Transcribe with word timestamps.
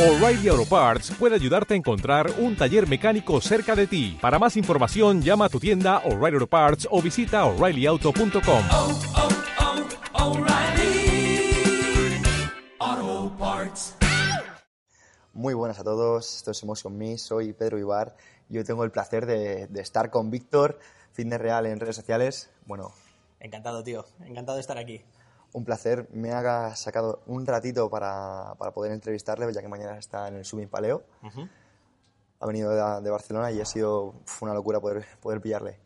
O'Reilly 0.00 0.48
Auto 0.48 0.64
Parts 0.64 1.10
puede 1.18 1.34
ayudarte 1.34 1.74
a 1.74 1.76
encontrar 1.76 2.30
un 2.38 2.56
taller 2.56 2.88
mecánico 2.88 3.38
cerca 3.42 3.76
de 3.76 3.86
ti. 3.86 4.16
Para 4.18 4.38
más 4.38 4.56
información, 4.56 5.20
llama 5.20 5.44
a 5.44 5.48
tu 5.50 5.60
tienda 5.60 5.98
O'Reilly 6.06 6.36
Auto 6.36 6.46
Parts 6.46 6.88
o 6.90 7.02
visita 7.02 7.44
oreillyauto.com. 7.44 8.64
oh, 8.72 8.98
oh, 10.14 10.30
O'Reilly 10.30 11.52
Auto 12.78 13.36
Parts. 13.36 13.96
Muy 15.34 15.52
buenas 15.52 15.78
a 15.78 15.84
todos, 15.84 16.34
esto 16.34 16.52
es 16.52 16.62
Emotion 16.62 16.96
Me, 16.96 17.18
soy 17.18 17.52
Pedro 17.52 17.78
Ibar 17.78 18.16
y 18.48 18.56
hoy 18.56 18.64
tengo 18.64 18.84
el 18.84 18.90
placer 18.90 19.26
de, 19.26 19.66
de 19.66 19.80
estar 19.82 20.08
con 20.08 20.30
Víctor, 20.30 20.78
Fitness 21.12 21.42
Real 21.42 21.66
en 21.66 21.78
redes 21.78 21.96
sociales. 21.96 22.48
Bueno, 22.64 22.94
Encantado, 23.40 23.82
tío. 23.82 24.04
Encantado 24.24 24.56
de 24.56 24.60
estar 24.60 24.76
aquí. 24.76 25.02
Un 25.52 25.64
placer, 25.64 26.08
me 26.12 26.32
haga 26.32 26.74
sacado 26.76 27.22
un 27.26 27.46
ratito 27.46 27.90
para, 27.90 28.54
para 28.58 28.72
poder 28.72 28.92
entrevistarle, 28.92 29.52
ya 29.52 29.60
que 29.60 29.68
mañana 29.68 29.98
está 29.98 30.28
en 30.28 30.36
el 30.36 30.44
Summit 30.44 30.70
Paleo. 30.70 31.02
Ha 32.38 32.46
venido 32.46 32.70
de, 32.70 33.02
de 33.02 33.10
Barcelona 33.10 33.50
y 33.50 33.60
ha 33.60 33.64
sido 33.64 34.14
uf, 34.24 34.42
una 34.42 34.54
locura 34.54 34.80
poder, 34.80 35.04
poder 35.20 35.40
pillarle. 35.40 35.78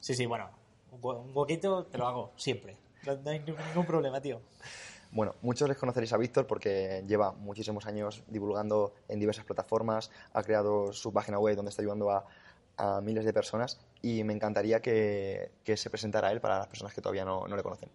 Sí, 0.00 0.14
sí, 0.14 0.26
bueno. 0.26 0.50
Un 0.90 1.36
huequito 1.36 1.86
te 1.86 1.98
lo 1.98 2.06
hago 2.06 2.32
siempre. 2.36 2.76
No, 3.06 3.16
no 3.16 3.30
hay 3.30 3.40
ningún 3.40 3.86
problema, 3.86 4.20
tío. 4.20 4.40
Bueno, 5.12 5.34
muchos 5.42 5.68
les 5.68 5.78
conoceréis 5.78 6.12
a 6.12 6.16
Víctor 6.16 6.46
porque 6.46 7.04
lleva 7.06 7.32
muchísimos 7.32 7.86
años 7.86 8.24
divulgando 8.26 8.94
en 9.06 9.20
diversas 9.20 9.44
plataformas, 9.44 10.10
ha 10.32 10.42
creado 10.42 10.92
su 10.92 11.12
página 11.12 11.38
web 11.38 11.54
donde 11.54 11.68
está 11.68 11.82
ayudando 11.82 12.10
a, 12.10 12.26
a 12.76 13.00
miles 13.00 13.24
de 13.24 13.32
personas 13.32 13.78
y 14.02 14.24
me 14.24 14.32
encantaría 14.32 14.80
que, 14.80 15.52
que 15.62 15.76
se 15.76 15.90
presentara 15.90 16.32
él 16.32 16.40
para 16.40 16.58
las 16.58 16.66
personas 16.66 16.94
que 16.94 17.00
todavía 17.00 17.24
no, 17.24 17.46
no 17.46 17.54
le 17.54 17.62
conocen. 17.62 17.90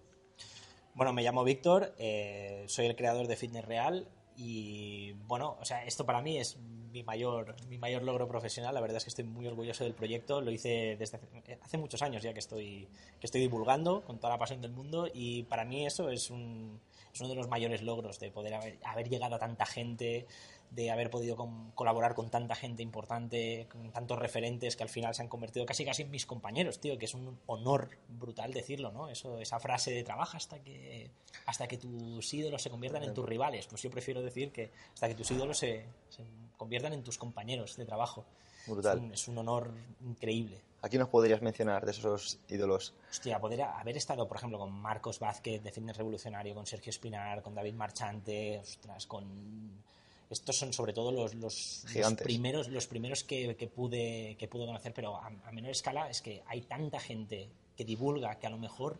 Bueno, 0.99 1.13
me 1.13 1.23
llamo 1.23 1.45
Víctor, 1.45 1.95
eh, 1.97 2.65
soy 2.67 2.87
el 2.87 2.95
creador 2.97 3.27
de 3.27 3.37
Fitness 3.37 3.63
Real 3.63 4.05
y 4.35 5.13
bueno, 5.27 5.55
o 5.61 5.63
sea, 5.63 5.85
esto 5.85 6.05
para 6.05 6.21
mí 6.21 6.37
es 6.37 6.57
mi 6.91 7.03
mayor, 7.03 7.55
mi 7.69 7.77
mayor 7.77 8.03
logro 8.03 8.27
profesional. 8.27 8.75
La 8.75 8.81
verdad 8.81 8.97
es 8.97 9.05
que 9.05 9.09
estoy 9.09 9.23
muy 9.23 9.47
orgulloso 9.47 9.85
del 9.85 9.93
proyecto. 9.93 10.41
Lo 10.41 10.51
hice 10.51 10.97
desde 10.99 11.15
hace, 11.15 11.59
hace 11.61 11.77
muchos 11.77 12.01
años 12.01 12.21
ya 12.21 12.33
que 12.33 12.39
estoy, 12.39 12.89
que 13.17 13.27
estoy 13.27 13.39
divulgando 13.39 14.03
con 14.03 14.19
toda 14.19 14.33
la 14.33 14.39
pasión 14.39 14.59
del 14.59 14.73
mundo 14.73 15.07
y 15.13 15.43
para 15.43 15.63
mí 15.63 15.85
eso 15.85 16.09
es, 16.09 16.29
un, 16.31 16.81
es 17.19 17.21
uno 17.21 17.29
de 17.29 17.35
los 17.35 17.49
mayores 17.49 17.81
logros 17.81 18.19
de 18.19 18.31
poder 18.31 18.53
haber, 18.53 18.79
haber 18.85 19.09
llegado 19.09 19.35
a 19.35 19.39
tanta 19.39 19.65
gente, 19.65 20.25
de 20.71 20.91
haber 20.91 21.09
podido 21.09 21.35
colaborar 21.75 22.13
con 22.13 22.29
tanta 22.29 22.55
gente 22.55 22.81
importante, 22.81 23.67
con 23.69 23.91
tantos 23.91 24.17
referentes 24.19 24.75
que 24.75 24.83
al 24.83 24.89
final 24.89 25.13
se 25.15 25.21
han 25.21 25.27
convertido 25.27 25.65
casi 25.65 25.83
casi 25.83 26.03
en 26.03 26.11
mis 26.11 26.25
compañeros, 26.25 26.79
tío, 26.79 26.97
que 26.97 27.05
es 27.05 27.13
un 27.13 27.39
honor 27.47 27.89
brutal 28.07 28.53
decirlo, 28.53 28.91
¿no? 28.91 29.09
Eso, 29.09 29.39
esa 29.39 29.59
frase 29.59 29.91
de 29.91 30.03
trabaja 30.03 30.37
hasta 30.37 30.59
que 30.59 31.09
hasta 31.45 31.67
que 31.67 31.77
tus 31.77 32.33
ídolos 32.33 32.61
se 32.61 32.69
conviertan 32.69 33.03
en 33.03 33.13
tus 33.13 33.27
rivales. 33.27 33.67
Pues 33.67 33.81
yo 33.81 33.89
prefiero 33.89 34.21
decir 34.21 34.51
que 34.51 34.71
hasta 34.93 35.07
que 35.07 35.15
tus 35.15 35.29
ídolos 35.31 35.57
se, 35.57 35.85
se 36.09 36.23
conviertan 36.57 36.93
en 36.93 37.03
tus 37.03 37.17
compañeros 37.17 37.75
de 37.75 37.85
trabajo. 37.85 38.25
Brutal. 38.69 38.97
Es 38.97 39.03
un, 39.03 39.13
es 39.13 39.27
un 39.27 39.37
honor 39.39 39.73
increíble. 40.01 40.61
Aquí 40.81 40.97
nos 40.97 41.09
podrías 41.09 41.41
mencionar 41.41 41.85
de 41.85 41.91
esos 41.91 42.39
ídolos. 42.47 42.93
Hostia, 43.09 43.39
poder 43.39 43.63
haber 43.63 43.97
estado, 43.97 44.27
por 44.27 44.37
ejemplo, 44.37 44.57
con 44.57 44.71
Marcos 44.71 45.19
Vázquez 45.19 45.61
de 45.61 45.71
Fitness 45.71 45.97
Revolucionario, 45.97 46.55
con 46.55 46.65
Sergio 46.65 46.89
Espinar, 46.89 47.41
con 47.41 47.53
David 47.53 47.73
Marchante, 47.73 48.59
ostras, 48.59 49.05
con... 49.05 49.83
Estos 50.29 50.57
son 50.57 50.71
sobre 50.71 50.93
todo 50.93 51.11
los, 51.11 51.33
los, 51.33 51.85
los 51.93 52.13
primeros, 52.13 52.67
los 52.69 52.85
primeros 52.85 53.23
que, 53.23 53.55
que 53.55 53.67
pude, 53.67 54.37
que 54.37 54.47
pude 54.47 54.67
conocer, 54.67 54.93
pero 54.93 55.17
a, 55.17 55.25
a 55.25 55.51
menor 55.51 55.71
escala 55.71 56.07
es 56.07 56.21
que 56.21 56.43
hay 56.45 56.61
tanta 56.61 56.99
gente 56.99 57.49
que 57.75 57.83
divulga 57.83 58.35
que 58.35 58.45
a 58.45 58.51
lo 58.51 58.59
mejor 58.59 58.99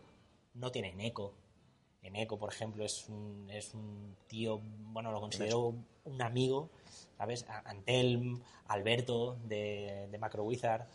no 0.54 0.70
tienen 0.72 1.00
eco. 1.00 1.32
En 2.02 2.16
Eco, 2.16 2.38
por 2.38 2.50
ejemplo, 2.50 2.84
es 2.84 3.08
un, 3.08 3.48
es 3.50 3.74
un 3.74 4.16
tío, 4.26 4.58
bueno, 4.92 5.12
lo 5.12 5.20
considero 5.20 5.74
un 6.04 6.22
amigo, 6.22 6.70
¿sabes? 7.20 7.44
Antelm, 7.66 8.40
Alberto 8.68 9.36
de, 9.44 10.08
de 10.10 10.18
Macro 10.18 10.44
Wizard 10.44 10.86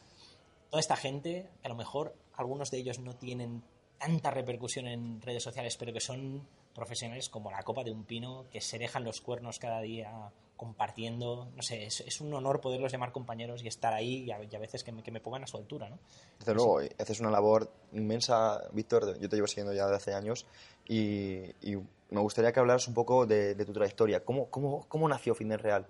toda 0.72 0.80
esta 0.80 0.96
gente, 0.96 1.48
que 1.62 1.68
a 1.68 1.70
lo 1.70 1.76
mejor 1.76 2.16
algunos 2.34 2.72
de 2.72 2.80
ellos 2.80 2.98
no 2.98 3.16
tienen 3.16 3.62
tanta 4.00 4.32
repercusión 4.32 4.88
en 4.88 5.22
redes 5.22 5.44
sociales, 5.44 5.78
pero 5.78 5.94
que 5.94 6.00
son 6.00 6.42
profesionales 6.74 7.30
como 7.30 7.52
la 7.52 7.64
copa 7.64 7.84
de 7.84 7.92
un 7.92 8.04
pino, 8.04 8.46
que 8.52 8.60
se 8.60 8.78
dejan 8.78 9.04
los 9.04 9.22
cuernos 9.22 9.60
cada 9.60 9.82
día 9.82 10.32
compartiendo, 10.58 11.48
no 11.56 11.62
sé, 11.62 11.86
es, 11.86 12.02
es 12.02 12.22
un 12.22 12.34
honor 12.34 12.60
poderlos 12.60 12.92
llamar 12.92 13.12
compañeros 13.12 13.64
y 13.64 13.68
estar 13.68 13.94
ahí 13.94 14.24
y 14.24 14.32
a, 14.32 14.44
y 14.44 14.56
a 14.56 14.60
veces 14.60 14.84
que 14.84 14.92
me, 14.92 15.04
que 15.04 15.12
me 15.12 15.22
pongan 15.22 15.44
a 15.44 15.48
su 15.48 15.58
altura, 15.58 15.90
¿no? 15.90 16.00
Desde 16.40 16.54
luego, 16.54 16.80
haces 16.98 17.20
una 17.20 17.30
labor 17.30 17.70
inmensa, 17.94 18.62
Víctor. 18.74 19.20
Yo 19.20 19.30
te 19.30 19.36
llevo 19.36 19.48
siguiendo 19.48 19.74
ya 19.74 19.84
desde 19.86 19.96
hace 19.96 20.14
años 20.14 20.46
y, 20.88 21.52
y 21.62 21.78
me 22.10 22.20
gustaría 22.20 22.52
que 22.52 22.60
hablaras 22.60 22.88
un 22.88 22.94
poco 22.94 23.26
de, 23.26 23.56
de 23.56 23.66
tu 23.66 23.72
trayectoria. 23.72 24.26
¿Cómo, 24.26 24.50
cómo, 24.50 24.86
cómo 24.90 25.08
nació 25.08 25.36
Fitness 25.36 25.62
Real? 25.62 25.88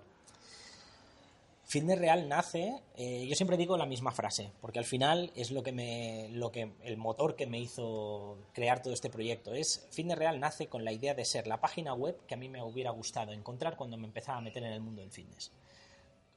Fitness 1.66 1.98
Real 1.98 2.28
nace, 2.28 2.80
eh, 2.94 3.26
yo 3.26 3.34
siempre 3.34 3.56
digo 3.56 3.76
la 3.76 3.86
misma 3.86 4.12
frase, 4.12 4.52
porque 4.60 4.78
al 4.78 4.84
final 4.84 5.32
es 5.34 5.50
lo 5.50 5.64
que 5.64 5.72
me, 5.72 6.28
lo 6.30 6.52
que, 6.52 6.70
el 6.84 6.96
motor 6.96 7.34
que 7.34 7.48
me 7.48 7.58
hizo 7.58 8.38
crear 8.52 8.82
todo 8.82 8.94
este 8.94 9.10
proyecto. 9.10 9.52
Es 9.52 9.88
Fitness 9.90 10.16
Real 10.16 10.38
nace 10.38 10.68
con 10.68 10.84
la 10.84 10.92
idea 10.92 11.14
de 11.14 11.24
ser 11.24 11.48
la 11.48 11.60
página 11.60 11.92
web 11.92 12.16
que 12.28 12.34
a 12.34 12.36
mí 12.36 12.48
me 12.48 12.62
hubiera 12.62 12.92
gustado 12.92 13.32
encontrar 13.32 13.76
cuando 13.76 13.96
me 13.96 14.06
empezaba 14.06 14.38
a 14.38 14.42
meter 14.42 14.62
en 14.62 14.74
el 14.74 14.80
mundo 14.80 15.02
del 15.02 15.10
fitness. 15.10 15.50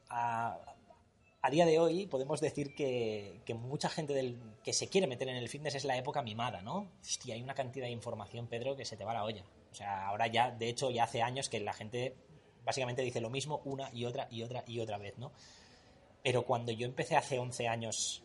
A, 0.09 0.57
a 1.44 1.50
día 1.51 1.67
de 1.67 1.78
hoy 1.78 2.07
podemos 2.07 2.41
decir 2.41 2.73
que, 2.73 3.40
que 3.46 3.53
mucha 3.53 3.88
gente 3.88 4.16
del, 4.16 4.35
que 4.63 4.73
se 4.73 4.88
quiere 4.88 5.06
meter 5.06 5.29
en 5.29 5.35
el 5.35 5.47
fitness 5.47 5.75
es 5.75 5.85
la 5.85 5.96
época 5.96 6.23
mimada, 6.23 6.63
¿no? 6.63 6.91
Hostia, 7.01 7.35
hay 7.35 7.44
una 7.44 7.53
cantidad 7.53 7.85
de 7.85 7.91
información, 7.91 8.47
Pedro, 8.47 8.75
que 8.75 8.84
se 8.84 8.97
te 8.97 9.06
va 9.06 9.13
la 9.13 9.23
olla. 9.23 9.44
O 9.72 9.75
sea, 9.75 10.07
ahora 10.07 10.25
ya, 10.25 10.50
de 10.50 10.69
hecho, 10.69 10.90
ya 10.90 11.03
hace 11.03 11.22
años 11.22 11.50
que 11.50 11.59
la 11.59 11.73
gente 11.73 12.16
básicamente 12.64 13.02
dice 13.02 13.22
lo 13.22 13.30
mismo 13.30 13.62
una 13.66 13.90
y 13.94 14.06
otra 14.06 14.28
y 14.31 14.44
otra 14.44 14.64
y 14.68 14.80
otra 14.80 14.97
vez, 14.97 15.18
¿no? 15.18 15.31
Pero 16.24 16.44
cuando 16.46 16.72
yo 16.72 16.86
empecé 16.86 17.16
hace 17.16 17.40
11 17.40 17.68
años, 17.68 18.24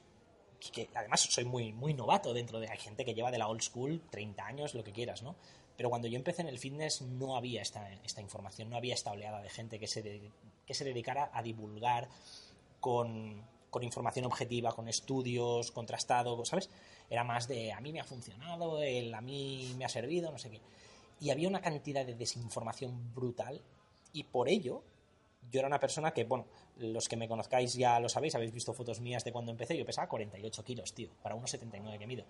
que 0.73 0.89
además 0.95 1.21
soy 1.21 1.45
muy, 1.45 1.73
muy 1.73 1.95
novato 1.95 2.33
dentro 2.33 2.59
de... 2.59 2.69
Hay 2.69 2.79
gente 2.79 3.05
que 3.05 3.15
lleva 3.15 3.31
de 3.31 3.39
la 3.39 3.49
old 3.49 3.63
school 3.63 4.01
30 4.11 4.45
años, 4.45 4.75
lo 4.75 4.83
que 4.83 4.93
quieras, 4.93 5.23
¿no? 5.23 5.37
Pero 5.77 5.91
cuando 5.91 6.09
yo 6.09 6.17
empecé 6.17 6.43
en 6.43 6.49
el 6.49 6.59
fitness 6.59 7.03
no 7.03 7.37
había 7.37 7.63
esta, 7.63 7.93
esta 8.05 8.21
información, 8.21 8.71
no 8.71 8.77
había 8.77 8.95
esta 8.95 9.13
oleada 9.13 9.43
de 9.43 9.51
gente 9.51 9.79
que 9.79 9.87
se, 9.87 10.31
que 10.67 10.75
se 10.75 10.85
dedicara 10.85 11.31
a 11.33 11.43
divulgar 11.43 12.09
con, 12.81 13.45
con 13.71 13.83
información 13.83 14.25
objetiva, 14.25 14.73
con 14.73 14.89
estudios 14.89 15.73
contrastados, 15.73 16.49
¿sabes? 16.49 16.71
Era 17.11 17.25
más 17.25 17.49
de 17.49 17.73
a 17.73 17.81
mí 17.81 17.93
me 17.93 18.01
ha 18.01 18.05
funcionado, 18.05 18.81
el 18.81 19.13
a 19.15 19.21
mí 19.21 19.75
me 19.77 19.85
ha 19.85 19.89
servido, 19.89 20.31
no 20.31 20.39
sé 20.39 20.51
qué. 20.51 20.61
Y 21.21 21.31
había 21.31 21.49
una 21.49 21.61
cantidad 21.61 22.07
de 22.07 22.15
desinformación 22.15 23.13
brutal 23.15 23.61
y 24.15 24.23
por 24.25 24.49
ello 24.49 24.83
yo 25.51 25.59
era 25.61 25.69
una 25.69 25.79
persona 25.79 26.13
que, 26.13 26.25
bueno, 26.25 26.47
los 26.79 27.07
que 27.07 27.17
me 27.19 27.29
conozcáis 27.29 27.75
ya 27.75 28.01
lo 28.01 28.09
sabéis, 28.09 28.35
habéis 28.35 28.53
visto 28.53 28.73
fotos 28.73 29.01
mías 29.01 29.23
de 29.25 29.33
cuando 29.33 29.51
empecé, 29.51 29.77
yo 29.77 29.85
pesaba 29.85 30.09
48 30.09 30.65
kilos, 30.65 30.95
tío, 30.95 31.11
para 31.23 31.35
unos 31.35 31.51
79 31.51 31.99
que 31.99 32.07
mido. 32.07 32.25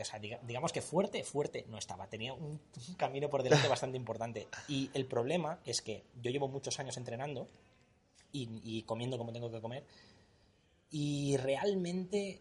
O 0.00 0.04
sea, 0.04 0.20
diga- 0.20 0.38
digamos 0.42 0.72
que 0.72 0.80
fuerte, 0.80 1.24
fuerte 1.24 1.64
no 1.68 1.76
estaba, 1.78 2.06
tenía 2.06 2.32
un, 2.34 2.60
un 2.88 2.94
camino 2.96 3.28
por 3.28 3.42
delante 3.42 3.66
bastante 3.68 3.96
importante. 3.96 4.46
Y 4.68 4.90
el 4.94 5.06
problema 5.06 5.58
es 5.64 5.82
que 5.82 6.04
yo 6.22 6.30
llevo 6.30 6.46
muchos 6.48 6.78
años 6.78 6.96
entrenando 6.98 7.48
y, 8.30 8.48
y 8.62 8.82
comiendo 8.84 9.18
como 9.18 9.32
tengo 9.32 9.50
que 9.50 9.60
comer 9.60 9.84
y 10.90 11.36
realmente 11.38 12.40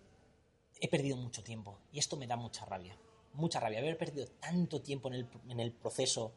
he 0.80 0.88
perdido 0.90 1.18
mucho 1.18 1.44
tiempo 1.44 1.80
y 1.91 2.00
esto 2.00 2.16
me 2.18 2.28
da 2.28 2.35
mucha 2.35 2.66
rabia, 2.66 2.96
mucha 3.34 3.59
rabia, 3.59 3.80
haber 3.80 3.97
perdido 3.97 4.28
tanto 4.40 4.81
tiempo 4.81 5.08
en 5.08 5.14
el, 5.16 5.28
en 5.50 5.59
el 5.59 5.72
proceso 5.72 6.31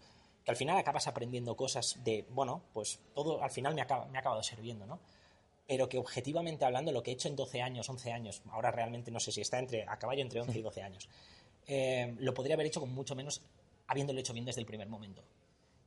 que 0.48 0.53
al 0.53 0.56
final 0.56 0.78
acabas 0.78 1.06
aprendiendo 1.06 1.54
cosas 1.54 1.98
de, 2.03 2.25
bueno, 2.31 2.62
pues 2.72 3.00
todo 3.14 3.42
al 3.42 3.50
final 3.50 3.75
me, 3.75 3.82
acaba, 3.82 4.06
me 4.06 4.16
ha 4.16 4.20
acabado 4.20 4.42
sirviendo, 4.42 4.86
¿no? 4.86 4.98
Pero 5.66 5.91
que 5.91 5.98
objetivamente 5.98 6.64
hablando, 6.64 6.91
lo 6.91 7.03
que 7.03 7.10
he 7.10 7.14
hecho 7.14 7.28
en 7.28 7.36
12 7.36 7.60
años, 7.60 7.86
11 7.86 8.12
años, 8.12 8.41
ahora 8.50 8.70
realmente 8.70 9.10
no 9.10 9.20
sé 9.20 9.31
si 9.31 9.42
está 9.42 9.59
entre, 9.59 9.84
a 9.86 9.98
caballo 9.98 10.22
entre 10.22 10.41
11 10.41 10.59
y 10.59 10.62
12 10.62 10.82
años, 10.82 11.06
eh, 11.66 12.14
lo 12.20 12.32
podría 12.32 12.54
haber 12.54 12.64
hecho 12.64 12.81
con 12.81 12.94
mucho 12.94 13.14
menos 13.14 13.42
habiéndolo 13.88 14.20
hecho 14.20 14.32
bien 14.32 14.47
desde 14.47 14.62
el 14.62 14.66
primer 14.66 14.88
momento. 14.88 15.22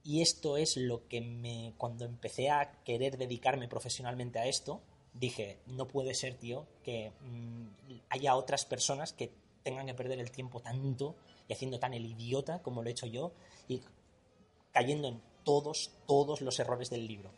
Y 0.03 0.21
esto 0.21 0.57
es 0.57 0.77
lo 0.77 1.07
que 1.07 1.21
me, 1.21 1.73
cuando 1.79 2.05
empecé 2.05 2.51
a 2.51 2.71
querer 2.83 3.17
dedicarme 3.17 3.67
profesionalmente 3.67 4.37
a 4.37 4.45
esto, 4.45 4.79
dije, 5.11 5.57
no 5.65 5.87
puede 5.87 6.13
ser, 6.13 6.35
tío, 6.35 6.67
que 6.83 7.13
mm, 7.19 7.65
haya 8.09 8.35
otras 8.35 8.65
personas 8.65 9.11
que 9.11 9.31
tengan 9.63 9.87
que 9.87 9.95
perder 9.95 10.19
el 10.19 10.29
tiempo 10.29 10.59
tanto 10.59 11.15
y 11.47 11.53
haciendo 11.53 11.79
tan 11.79 11.95
el 11.95 12.05
idiota 12.05 12.61
como 12.61 12.83
lo 12.83 12.89
he 12.89 12.91
hecho 12.91 13.07
yo 13.07 13.31
y 13.67 13.81
cayendo 14.71 15.07
en 15.07 15.21
todos, 15.43 15.91
todos 16.07 16.41
los 16.41 16.59
errores 16.59 16.89
del 16.89 17.07
libro. 17.07 17.31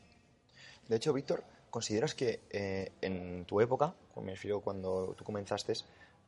De 0.88 0.98
hecho, 0.98 1.14
Víctor, 1.14 1.44
¿consideras 1.70 2.14
que 2.14 2.42
eh, 2.50 2.92
en 3.02 3.46
tu 3.46 3.62
época, 3.62 3.96
me 4.16 4.32
refiero 4.32 4.62
cuando 4.62 5.16
tú 5.18 5.24
comenzaste, 5.24 5.74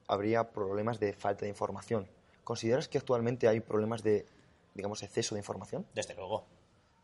habría 0.07 0.51
problemas 0.51 0.99
de 0.99 1.13
falta 1.13 1.45
de 1.45 1.49
información? 1.49 2.07
¿Consideras 2.43 2.87
que 2.87 2.97
actualmente 2.97 3.47
hay 3.47 3.59
problemas 3.59 4.03
de, 4.03 4.25
digamos, 4.73 5.01
exceso 5.03 5.35
de 5.35 5.39
información? 5.39 5.85
Desde 5.93 6.13
luego. 6.13 6.45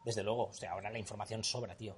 Desde 0.06 0.24
luego. 0.24 0.46
O 0.46 0.54
sea, 0.54 0.72
ahora 0.72 0.90
la 0.92 1.00
información 1.00 1.44
sobra, 1.44 1.76
tío. 1.76 1.96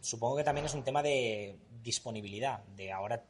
Supongo 0.00 0.36
que 0.36 0.44
también 0.44 0.66
es 0.66 0.74
un 0.74 0.84
tema 0.84 1.02
de 1.02 1.58
disponibilidad. 1.82 2.64
De 2.76 2.92
ahora, 2.92 3.24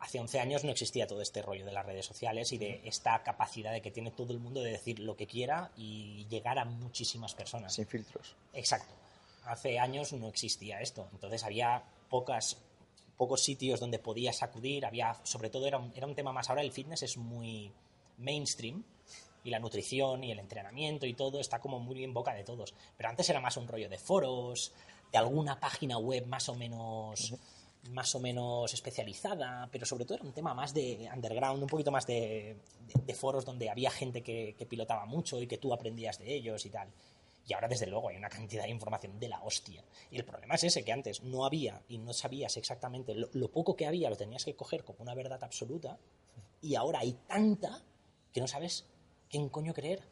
hace 0.00 0.20
11 0.20 0.40
años 0.40 0.64
no 0.64 0.70
existía 0.70 1.06
todo 1.06 1.20
este 1.20 1.42
rollo 1.42 1.64
de 1.64 1.72
las 1.72 1.84
redes 1.84 2.06
sociales 2.06 2.52
y 2.52 2.58
de 2.58 2.80
esta 2.84 3.22
capacidad 3.22 3.72
de 3.72 3.82
que 3.82 3.90
tiene 3.90 4.10
todo 4.10 4.32
el 4.32 4.38
mundo 4.38 4.60
de 4.60 4.72
decir 4.72 5.00
lo 5.00 5.16
que 5.16 5.26
quiera 5.26 5.70
y 5.76 6.26
llegar 6.28 6.58
a 6.58 6.64
muchísimas 6.64 7.34
personas. 7.34 7.74
Sin 7.74 7.86
filtros. 7.86 8.36
Exacto. 8.52 8.94
Hace 9.44 9.78
años 9.78 10.12
no 10.12 10.28
existía 10.28 10.80
esto. 10.80 11.08
Entonces 11.12 11.42
había 11.42 11.82
pocas, 12.08 12.58
pocos 13.16 13.42
sitios 13.42 13.80
donde 13.80 13.98
podías 13.98 14.42
acudir. 14.42 14.86
Había, 14.86 15.16
sobre 15.24 15.50
todo 15.50 15.66
era 15.66 15.78
un, 15.78 15.92
era 15.96 16.06
un 16.06 16.14
tema 16.14 16.32
más. 16.32 16.48
Ahora 16.50 16.62
el 16.62 16.72
fitness 16.72 17.02
es 17.02 17.16
muy 17.16 17.72
mainstream 18.18 18.84
y 19.44 19.50
la 19.50 19.58
nutrición 19.58 20.22
y 20.24 20.32
el 20.32 20.38
entrenamiento 20.38 21.06
y 21.06 21.14
todo 21.14 21.40
está 21.40 21.60
como 21.60 21.80
muy 21.80 22.04
en 22.04 22.12
boca 22.12 22.34
de 22.34 22.44
todos. 22.44 22.74
Pero 22.96 23.08
antes 23.08 23.28
era 23.30 23.40
más 23.40 23.56
un 23.56 23.66
rollo 23.66 23.88
de 23.88 23.98
foros, 23.98 24.72
de 25.10 25.18
alguna 25.18 25.58
página 25.58 25.98
web 25.98 26.26
más 26.26 26.48
o 26.48 26.54
menos 26.54 27.34
más 27.88 28.14
o 28.14 28.20
menos 28.20 28.72
especializada, 28.74 29.68
pero 29.72 29.84
sobre 29.86 30.04
todo 30.04 30.16
era 30.16 30.24
un 30.24 30.32
tema 30.32 30.54
más 30.54 30.72
de 30.74 31.08
underground, 31.14 31.62
un 31.62 31.68
poquito 31.68 31.90
más 31.90 32.06
de, 32.06 32.56
de- 32.86 33.02
de 33.02 33.14
foros 33.14 33.44
donde 33.44 33.68
había 33.70 33.90
gente 33.90 34.22
que, 34.22 34.54
que 34.56 34.66
pilotaba 34.66 35.06
mucho 35.06 35.40
y 35.40 35.46
que 35.46 35.58
tú 35.58 35.72
aprendías 35.72 36.18
de 36.18 36.34
ellos 36.34 36.64
y 36.66 36.70
tal. 36.70 36.88
Y 37.46 37.54
ahora, 37.54 37.66
desde 37.68 37.86
luego, 37.86 38.10
hay 38.10 38.16
una 38.16 38.28
cantidad 38.28 38.64
de 38.64 38.70
información 38.70 39.18
de 39.18 39.28
la 39.28 39.42
hostia. 39.42 39.82
Y 40.10 40.16
el 40.18 40.24
problema 40.26 40.56
es 40.56 40.64
ese, 40.64 40.84
que 40.84 40.92
antes 40.92 41.22
no 41.22 41.46
había 41.46 41.82
y 41.88 41.96
no 41.96 42.12
sabías 42.12 42.56
exactamente, 42.58 43.14
lo, 43.14 43.28
lo 43.32 43.50
poco 43.50 43.74
que 43.74 43.86
había 43.86 44.10
lo 44.10 44.16
tenías 44.16 44.44
que 44.44 44.54
coger 44.54 44.84
como 44.84 44.98
una 45.00 45.14
verdad 45.14 45.42
absoluta, 45.42 45.98
y 46.60 46.74
ahora 46.74 46.98
hay 47.00 47.12
tanta 47.26 47.82
que 48.32 48.40
no 48.42 48.46
sabes 48.48 48.84
quién 49.30 49.48
coño 49.48 49.72
creer. 49.72 50.02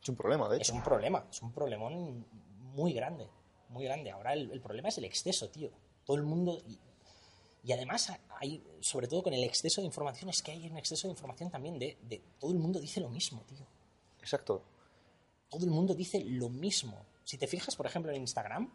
Es 0.00 0.08
un 0.08 0.14
problema, 0.16 0.48
de 0.48 0.58
Es 0.58 0.68
hecho. 0.68 0.76
un 0.76 0.84
problema, 0.84 1.26
es 1.28 1.42
un 1.42 1.50
problemón 1.52 2.26
muy 2.74 2.92
grande, 2.92 3.26
muy 3.70 3.84
grande. 3.86 4.12
Ahora 4.12 4.32
el, 4.34 4.52
el 4.52 4.60
problema 4.60 4.88
es 4.90 4.98
el 4.98 5.04
exceso, 5.06 5.48
tío. 5.50 5.70
Todo 6.04 6.16
el 6.16 6.22
mundo... 6.22 6.62
Y, 6.68 6.78
y 7.64 7.72
además 7.72 8.12
hay, 8.40 8.62
sobre 8.80 9.08
todo 9.08 9.22
con 9.22 9.32
el 9.32 9.42
exceso 9.42 9.80
de 9.80 9.86
información, 9.86 10.28
es 10.30 10.42
que 10.42 10.52
hay 10.52 10.68
un 10.68 10.76
exceso 10.76 11.08
de 11.08 11.12
información 11.12 11.50
también 11.50 11.78
de, 11.78 11.96
de 12.02 12.22
todo 12.38 12.52
el 12.52 12.58
mundo 12.58 12.78
dice 12.80 13.00
lo 13.00 13.08
mismo, 13.08 13.42
tío. 13.48 13.66
Exacto. 14.20 14.62
Todo 15.48 15.64
el 15.64 15.70
mundo 15.70 15.94
dice 15.94 16.22
lo 16.24 16.48
mismo. 16.48 17.04
Si 17.24 17.38
te 17.38 17.46
fijas, 17.46 17.74
por 17.76 17.86
ejemplo, 17.86 18.12
en 18.12 18.20
Instagram, 18.20 18.70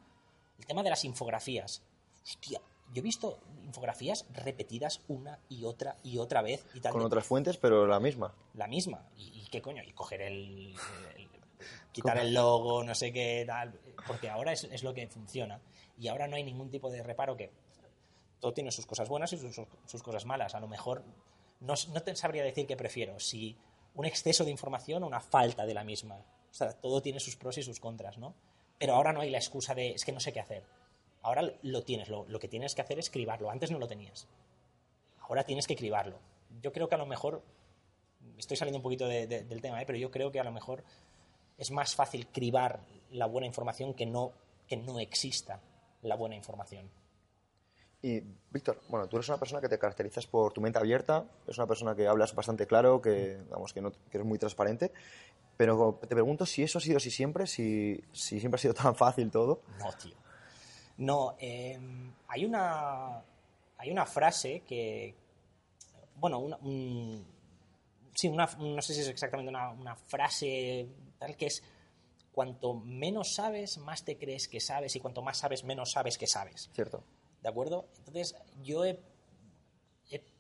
el 0.57 0.65
tema 0.65 0.81
de 0.83 0.89
las 0.89 1.03
infografías. 1.06 1.81
Hostia, 2.24 2.59
yo 2.94 3.00
he 3.00 3.01
visto 3.01 3.39
infografías 3.63 4.25
repetidas 4.33 5.01
una 5.07 5.39
y 5.50 5.65
otra 5.65 5.97
y 6.03 6.18
otra 6.18 6.42
vez 6.42 6.65
y 6.74 6.80
tal. 6.80 6.92
Con 6.94 7.03
otras 7.03 7.25
fuentes, 7.25 7.57
pero 7.57 7.85
la 7.85 8.00
misma. 8.00 8.33
la 8.56 8.68
misma. 8.68 9.07
¿Y, 9.18 9.42
y 9.42 9.47
qué 9.51 9.62
coño? 9.62 9.83
Y 9.83 9.92
coger 9.94 10.21
el, 10.21 10.74
el- 11.15 11.30
quitar 11.92 12.18
el 12.18 12.33
logo, 12.33 12.83
no 12.83 12.95
sé 12.95 13.12
qué 13.12 13.44
tal, 13.45 13.77
porque 14.07 14.30
ahora 14.30 14.53
es, 14.53 14.63
es 14.63 14.81
lo 14.83 14.94
que 14.94 15.07
funciona. 15.07 15.59
Y 16.00 16.07
ahora 16.07 16.27
no 16.27 16.35
hay 16.38 16.44
ningún 16.44 16.69
tipo 16.71 16.89
de 16.89 17.03
reparo 17.03 17.35
que 17.35 17.51
todo 18.39 18.53
tiene 18.53 18.71
sus 18.71 18.86
cosas 18.86 19.09
buenas 19.09 19.31
y 19.33 19.38
sus, 19.38 20.03
cosas 20.03 20.25
malas. 20.25 20.56
A 20.56 20.59
lo 20.59 20.68
mejor 20.68 21.03
no, 21.59 21.74
no 21.94 22.01
te 22.01 22.15
sabría 22.15 22.44
decir 22.44 22.65
qué 22.68 22.77
prefiero, 22.77 23.19
si 23.19 23.57
un 23.95 24.06
exceso 24.06 24.45
de 24.45 24.51
información 24.51 25.03
o 25.03 25.07
una 25.07 25.19
falta 25.19 25.65
de 25.65 25.74
la 25.74 25.83
misma. 25.83 26.15
O 26.15 26.53
sea, 26.53 26.71
todo 26.74 27.01
tiene 27.01 27.19
sus 27.19 27.36
pros 27.36 27.57
y 27.57 27.63
sus 27.63 27.80
contras, 27.80 28.18
¿no? 28.18 28.33
Pero 28.77 28.95
ahora 28.95 29.12
no 29.13 29.21
hay 29.21 29.30
la 29.30 29.38
excusa 29.38 29.75
de 29.75 29.89
es 29.91 30.06
que 30.06 30.12
no 30.12 30.19
sé 30.19 30.31
qué 30.31 30.39
hacer. 30.39 30.63
Ahora 31.21 31.44
lo 31.63 31.83
tienes, 31.83 32.07
lo, 32.09 32.25
lo 32.27 32.39
que 32.39 32.47
tienes 32.47 32.74
que 32.75 32.81
hacer 32.81 32.97
es 32.97 33.09
cribarlo. 33.09 33.51
Antes 33.51 33.71
no 33.71 33.77
lo 33.80 33.88
tenías. 33.88 34.27
Ahora 35.21 35.44
tienes 35.44 35.68
que 35.68 35.75
cribarlo. 35.75 36.18
Yo 36.62 36.71
creo 36.71 36.88
que 36.88 36.95
a 36.95 36.97
lo 36.97 37.06
mejor 37.06 37.44
estoy 38.38 38.56
saliendo 38.57 38.77
un 38.80 38.83
poquito 38.83 39.06
de- 39.07 39.27
de- 39.27 39.44
del 39.44 39.62
tema, 39.62 39.81
¿eh? 39.81 39.85
pero 39.85 39.97
yo 40.00 40.09
creo 40.12 40.31
que 40.31 40.39
a 40.39 40.44
lo 40.44 40.51
mejor 40.51 40.83
es 41.57 41.71
más 41.71 41.94
fácil 41.94 42.27
cribar 42.27 42.80
la 43.12 43.25
buena 43.25 43.45
información 43.47 43.94
que 43.94 44.06
no, 44.06 44.31
que 44.68 44.77
no 44.77 44.97
exista 45.00 45.59
la 46.01 46.15
buena 46.15 46.35
información. 46.35 46.89
Y, 48.01 48.22
Víctor, 48.51 48.80
bueno, 48.88 49.07
tú 49.07 49.18
eres 49.18 49.28
una 49.28 49.38
persona 49.38 49.60
que 49.62 49.68
te 49.68 49.78
caracterizas 49.78 50.25
por 50.25 50.54
tu 50.54 50.62
mente 50.62 50.80
abierta, 50.80 51.25
eres 51.46 51.57
una 51.57 51.68
persona 51.68 51.96
que 51.96 52.07
hablas 52.07 52.34
bastante 52.34 52.66
claro, 52.66 53.01
que, 53.01 53.42
vamos, 53.50 53.74
que, 53.74 53.81
no, 53.81 53.92
que 53.92 53.98
eres 54.18 54.25
muy 54.25 54.40
transparente, 54.40 54.92
pero 55.57 56.00
te 56.01 56.07
pregunto 56.07 56.46
si 56.46 56.63
eso 56.63 56.78
ha 56.78 56.81
sido 56.81 56.98
así 56.98 57.12
siempre, 57.12 57.46
si, 57.46 58.01
si 58.13 58.40
siempre 58.40 58.56
ha 58.57 58.62
sido 58.62 58.74
tan 58.74 58.96
fácil 58.96 59.30
todo. 59.31 59.62
No, 59.80 59.92
tío. 60.01 60.16
No, 60.98 61.36
eh, 61.40 61.78
hay 62.28 62.46
una 62.46 63.22
hay 63.78 63.92
una 63.92 64.06
frase 64.06 64.62
que, 64.68 65.16
bueno, 66.16 66.40
una, 66.40 66.57
un- 66.57 67.25
sí, 68.13 68.28
una, 68.28 68.45
no 68.60 68.81
sé 68.81 68.94
si 68.94 69.02
es 69.02 69.07
exactamente 69.10 69.50
una, 69.50 69.69
una 69.72 69.95
frase 69.95 70.88
tal 71.18 71.36
que 71.38 71.48
es 71.48 71.63
cuanto 72.34 72.74
menos 72.74 73.34
sabes, 73.34 73.78
más 73.78 74.04
te 74.04 74.18
crees 74.18 74.48
que 74.48 74.60
sabes 74.62 74.95
y 74.95 75.00
cuanto 75.00 75.22
más 75.22 75.38
sabes, 75.38 75.63
menos 75.63 75.92
sabes 75.92 76.18
que 76.18 76.28
sabes. 76.28 76.69
¿Cierto? 76.74 77.04
¿De 77.41 77.50
acuerdo? 77.50 77.86
Entonces, 78.00 78.36
yo 78.63 78.86
he, 78.86 79.00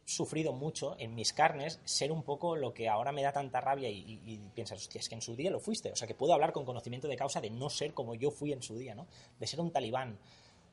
sufrido 0.05 0.53
mucho 0.53 0.95
en 0.97 1.13
mis 1.13 1.33
carnes 1.33 1.79
ser 1.85 2.11
un 2.11 2.23
poco 2.23 2.55
lo 2.55 2.73
que 2.73 2.89
ahora 2.89 3.11
me 3.11 3.21
da 3.21 3.31
tanta 3.31 3.61
rabia 3.61 3.89
y, 3.89 3.99
y- 3.99 4.21
y 4.33 4.37
piensas, 4.55 4.79
hostia, 4.79 4.97
es 4.99 5.07
que 5.07 5.13
en 5.13 5.21
su 5.21 5.35
día 5.35 5.51
lo 5.51 5.59
fuiste. 5.59 5.91
O 5.91 5.95
sea, 5.95 6.07
que 6.07 6.15
puedo 6.15 6.33
hablar 6.33 6.51
con 6.51 6.65
conocimiento 6.65 7.07
de 7.07 7.15
causa 7.15 7.39
de 7.41 7.51
no 7.51 7.69
ser 7.69 7.93
como 7.93 8.15
yo 8.15 8.31
fui 8.31 8.51
en 8.51 8.63
su 8.63 8.75
día, 8.75 8.95
¿no? 8.95 9.05
De 9.39 9.45
ser 9.45 9.59
un 9.61 9.71
talibán, 9.71 10.17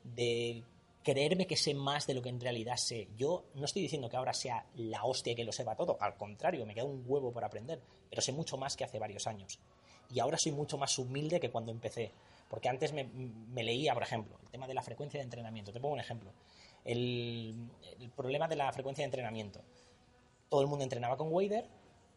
de 0.03 0.63
creerme 1.03 1.45
que 1.45 1.55
sé 1.55 1.75
más 1.75 2.07
de 2.07 2.15
lo 2.15 2.21
que 2.23 2.29
en 2.29 2.39
realidad 2.41 2.77
sé. 2.77 3.09
Yo 3.15 3.43
no 3.53 3.65
estoy 3.65 3.83
diciendo 3.83 4.09
que 4.09 4.17
ahora 4.17 4.33
sea 4.33 4.65
la 4.75 5.03
hostia 5.05 5.35
que 5.35 5.43
lo 5.45 5.51
sepa 5.51 5.75
todo. 5.75 5.97
Al 6.01 6.17
contrario, 6.17 6.65
me 6.65 6.73
queda 6.73 6.85
un 6.85 7.03
huevo 7.05 7.31
por 7.31 7.45
aprender. 7.45 7.79
Pero 8.09 8.23
sé 8.23 8.31
mucho 8.31 8.57
más 8.57 8.75
que 8.75 8.85
hace 8.85 8.97
varios 8.97 9.27
años. 9.27 9.59
Y 10.11 10.19
ahora 10.19 10.37
soy 10.39 10.51
mucho 10.51 10.79
más 10.79 10.97
humilde 10.97 11.39
que 11.39 11.51
cuando 11.51 11.71
empecé. 11.71 12.11
Porque 12.49 12.69
antes 12.69 12.93
me, 12.93 13.03
me 13.03 13.63
leía, 13.63 13.93
por 13.93 14.03
ejemplo, 14.03 14.37
el 14.41 14.49
tema 14.49 14.67
de 14.67 14.73
la 14.73 14.81
frecuencia 14.81 15.19
de 15.19 15.25
entrenamiento. 15.25 15.71
Te 15.71 15.79
pongo 15.79 15.93
un 15.93 15.99
ejemplo. 15.99 16.31
El, 16.85 17.69
el 17.99 18.09
problema 18.11 18.47
de 18.47 18.55
la 18.55 18.71
frecuencia 18.71 19.03
de 19.03 19.07
entrenamiento. 19.07 19.61
Todo 20.49 20.61
el 20.61 20.67
mundo 20.67 20.83
entrenaba 20.83 21.17
con 21.17 21.31
Wader, 21.31 21.65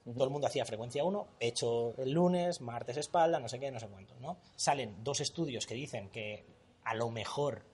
todo 0.04 0.24
el 0.24 0.30
mundo 0.30 0.46
hacía 0.46 0.64
frecuencia 0.64 1.04
1, 1.04 1.26
pecho 1.38 1.94
el 1.98 2.12
lunes, 2.12 2.60
martes 2.60 2.96
espalda, 2.96 3.40
no 3.40 3.48
sé 3.48 3.58
qué, 3.58 3.70
no 3.70 3.80
sé 3.80 3.88
cuánto, 3.88 4.14
¿no? 4.20 4.38
Salen 4.56 5.02
dos 5.02 5.20
estudios 5.20 5.66
que 5.66 5.74
dicen 5.74 6.10
que 6.10 6.44
a 6.84 6.94
lo 6.94 7.10
mejor 7.10 7.64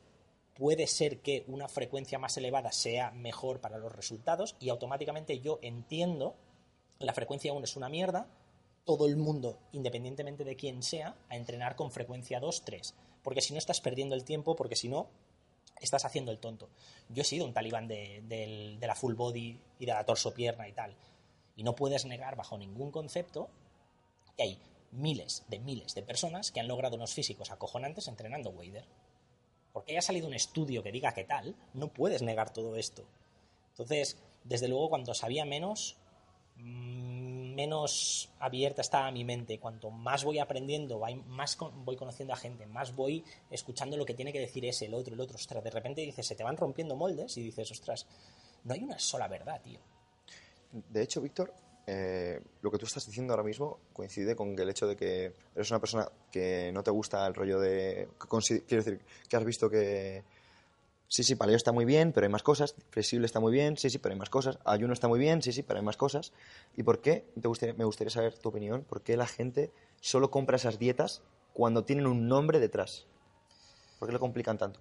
puede 0.54 0.86
ser 0.86 1.20
que 1.20 1.44
una 1.46 1.68
frecuencia 1.68 2.18
más 2.18 2.36
elevada 2.36 2.72
sea 2.72 3.10
mejor 3.10 3.60
para 3.60 3.78
los 3.78 3.92
resultados 3.92 4.56
y 4.58 4.70
automáticamente 4.70 5.38
yo 5.40 5.58
entiendo 5.62 6.36
la 6.98 7.12
frecuencia 7.12 7.52
1 7.52 7.64
es 7.64 7.76
una 7.76 7.88
mierda, 7.88 8.26
todo 8.86 9.06
el 9.06 9.16
mundo, 9.16 9.58
independientemente 9.72 10.44
de 10.44 10.56
quién 10.56 10.82
sea, 10.82 11.16
a 11.28 11.36
entrenar 11.36 11.76
con 11.76 11.90
frecuencia 11.90 12.40
2, 12.40 12.62
3. 12.64 12.94
Porque 13.22 13.42
si 13.42 13.52
no 13.52 13.58
estás 13.58 13.82
perdiendo 13.82 14.14
el 14.14 14.24
tiempo, 14.24 14.56
porque 14.56 14.76
si 14.76 14.88
no, 14.88 15.10
estás 15.80 16.06
haciendo 16.06 16.30
el 16.30 16.38
tonto. 16.38 16.70
Yo 17.10 17.22
he 17.22 17.24
sido 17.24 17.44
un 17.44 17.52
talibán 17.52 17.88
de, 17.88 18.22
de 18.26 18.86
la 18.86 18.94
full 18.94 19.14
body 19.14 19.60
y 19.78 19.84
de 19.84 19.92
la 19.92 20.06
torso-pierna 20.06 20.68
y 20.68 20.72
tal. 20.72 20.96
Y 21.56 21.64
no 21.64 21.74
puedes 21.74 22.06
negar 22.06 22.36
bajo 22.36 22.56
ningún 22.56 22.90
concepto 22.90 23.50
que 24.36 24.44
hay 24.44 24.60
miles 24.92 25.44
de 25.48 25.58
miles 25.58 25.94
de 25.94 26.02
personas 26.02 26.52
que 26.52 26.60
han 26.60 26.68
logrado 26.68 26.96
unos 26.96 27.12
físicos 27.12 27.50
acojonantes 27.50 28.08
entrenando 28.08 28.50
Wader. 28.50 28.86
Porque 29.72 29.92
haya 29.92 30.02
salido 30.02 30.26
un 30.26 30.34
estudio 30.34 30.82
que 30.82 30.92
diga 30.92 31.12
que 31.12 31.24
tal, 31.24 31.54
no 31.74 31.88
puedes 31.88 32.22
negar 32.22 32.52
todo 32.52 32.76
esto. 32.76 33.04
Entonces, 33.70 34.16
desde 34.44 34.68
luego, 34.68 34.88
cuando 34.88 35.12
sabía 35.12 35.44
menos, 35.44 35.96
menos 37.56 38.30
abierta 38.38 38.82
estaba 38.82 39.10
mi 39.10 39.24
mente. 39.24 39.58
Cuanto 39.58 39.90
más 39.90 40.22
voy 40.22 40.38
aprendiendo, 40.38 41.00
más 41.26 41.58
voy 41.58 41.96
conociendo 41.96 42.34
a 42.34 42.36
gente, 42.36 42.66
más 42.66 42.94
voy 42.94 43.24
escuchando 43.50 43.96
lo 43.96 44.06
que 44.06 44.14
tiene 44.14 44.32
que 44.32 44.38
decir 44.38 44.64
ese, 44.66 44.86
el 44.86 44.94
otro, 44.94 45.14
el 45.14 45.20
otro. 45.20 45.36
Ostras, 45.36 45.64
de 45.64 45.70
repente 45.70 46.02
dices, 46.02 46.26
se 46.26 46.36
te 46.36 46.44
van 46.44 46.56
rompiendo 46.56 46.94
moldes 46.94 47.36
y 47.38 47.42
dices, 47.42 47.72
ostras, 47.72 48.06
no 48.64 48.74
hay 48.74 48.84
una 48.84 48.98
sola 48.98 49.26
verdad, 49.26 49.60
tío. 49.62 49.80
De 50.70 51.02
hecho, 51.02 51.20
Víctor, 51.20 51.52
eh, 51.86 52.40
lo 52.62 52.70
que 52.70 52.78
tú 52.78 52.86
estás 52.86 53.06
diciendo 53.06 53.32
ahora 53.32 53.44
mismo 53.44 53.78
coincide 53.92 54.34
con 54.34 54.58
el 54.58 54.68
hecho 54.68 54.86
de 54.86 54.96
que 54.96 55.32
eres 55.54 55.70
una 55.70 55.80
persona 55.80 56.08
que 56.30 56.70
no 56.72 56.82
te 56.82 56.90
gusta 56.90 57.26
el 57.26 57.34
rollo 57.34 57.58
de... 57.58 58.08
Quiero 58.18 58.84
decir, 58.84 59.00
que 59.28 59.36
has 59.36 59.44
visto 59.44 59.70
que... 59.70 60.24
Sí, 61.08 61.22
sí, 61.22 61.36
paleo 61.36 61.56
está 61.56 61.70
muy 61.72 61.84
bien, 61.84 62.12
pero 62.12 62.26
hay 62.26 62.32
más 62.32 62.42
cosas. 62.42 62.74
Flexible 62.90 63.26
está 63.26 63.38
muy 63.38 63.52
bien, 63.52 63.76
sí, 63.76 63.90
sí, 63.90 63.98
pero 63.98 64.12
hay 64.12 64.18
más 64.18 64.28
cosas. 64.30 64.58
Ayuno 64.64 64.92
está 64.92 65.06
muy 65.06 65.20
bien, 65.20 65.40
sí, 65.40 65.52
sí, 65.52 65.62
pero 65.62 65.78
hay 65.78 65.84
más 65.84 65.96
cosas. 65.96 66.32
¿Y 66.76 66.82
por 66.82 67.00
qué? 67.00 67.24
Te 67.40 67.46
gustaría- 67.46 67.74
me 67.74 67.84
gustaría 67.84 68.10
saber 68.10 68.36
tu 68.36 68.48
opinión. 68.48 68.82
¿Por 68.82 69.02
qué 69.02 69.16
la 69.16 69.26
gente 69.26 69.70
solo 70.00 70.30
compra 70.32 70.56
esas 70.56 70.78
dietas 70.80 71.22
cuando 71.52 71.84
tienen 71.84 72.06
un 72.08 72.26
nombre 72.26 72.58
detrás? 72.58 73.06
¿Por 74.00 74.08
qué 74.08 74.12
lo 74.12 74.20
complican 74.20 74.58
tanto? 74.58 74.80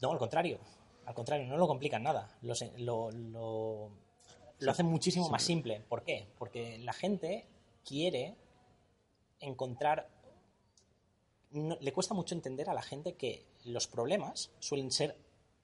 No, 0.00 0.12
al 0.12 0.18
contrario. 0.18 0.58
Al 1.04 1.14
contrario, 1.14 1.46
no 1.48 1.56
lo 1.56 1.66
complican 1.66 2.04
nada. 2.04 2.28
Lo, 2.42 2.54
lo, 3.10 3.90
lo 4.60 4.70
hacen 4.70 4.86
muchísimo 4.86 5.28
más 5.30 5.42
simple. 5.42 5.80
¿Por 5.88 6.04
qué? 6.04 6.28
Porque 6.38 6.78
la 6.78 6.92
gente 6.92 7.44
quiere 7.84 8.36
encontrar... 9.40 10.08
no- 11.50 11.76
le 11.80 11.92
cuesta 11.92 12.14
mucho 12.14 12.36
entender 12.36 12.70
a 12.70 12.74
la 12.74 12.82
gente 12.82 13.14
que 13.14 13.44
los 13.64 13.88
problemas 13.88 14.52
suelen 14.60 14.92
ser 14.92 15.16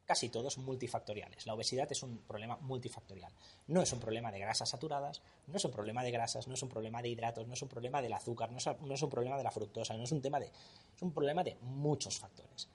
casi 0.06 0.28
todos 0.28 0.56
multifactoriales. 0.58 1.46
La 1.46 1.54
obesidad 1.54 1.90
es 1.90 2.02
un 2.02 2.18
problema 2.18 2.56
multifactorial. 2.62 3.32
No 3.66 3.82
es 3.82 3.92
un 3.92 4.00
problema 4.00 4.30
de 4.30 4.38
grasas 4.38 4.70
saturadas, 4.70 5.20
no 5.48 5.56
es 5.56 5.64
un 5.64 5.72
problema 5.72 6.02
de 6.02 6.12
grasas, 6.12 6.46
no 6.48 6.54
es 6.54 6.62
un 6.62 6.68
problema 6.68 7.02
de 7.02 7.08
hidratos, 7.08 7.46
no 7.46 7.54
es 7.54 7.62
un 7.62 7.68
problema 7.68 8.00
del 8.00 8.12
azúcar, 8.12 8.50
no 8.50 8.58
es, 8.58 8.66
no 8.66 8.94
es 8.94 9.02
un 9.02 9.10
problema 9.10 9.36
de 9.36 9.42
la 9.42 9.50
fructosa, 9.50 9.94
no 9.96 10.04
es 10.04 10.12
un 10.12 10.22
tema 10.22 10.40
de... 10.40 10.46
Es 10.46 11.02
un 11.02 11.12
problema 11.12 11.42
de 11.42 11.56
muchos 11.60 12.18
factores. 12.18 12.68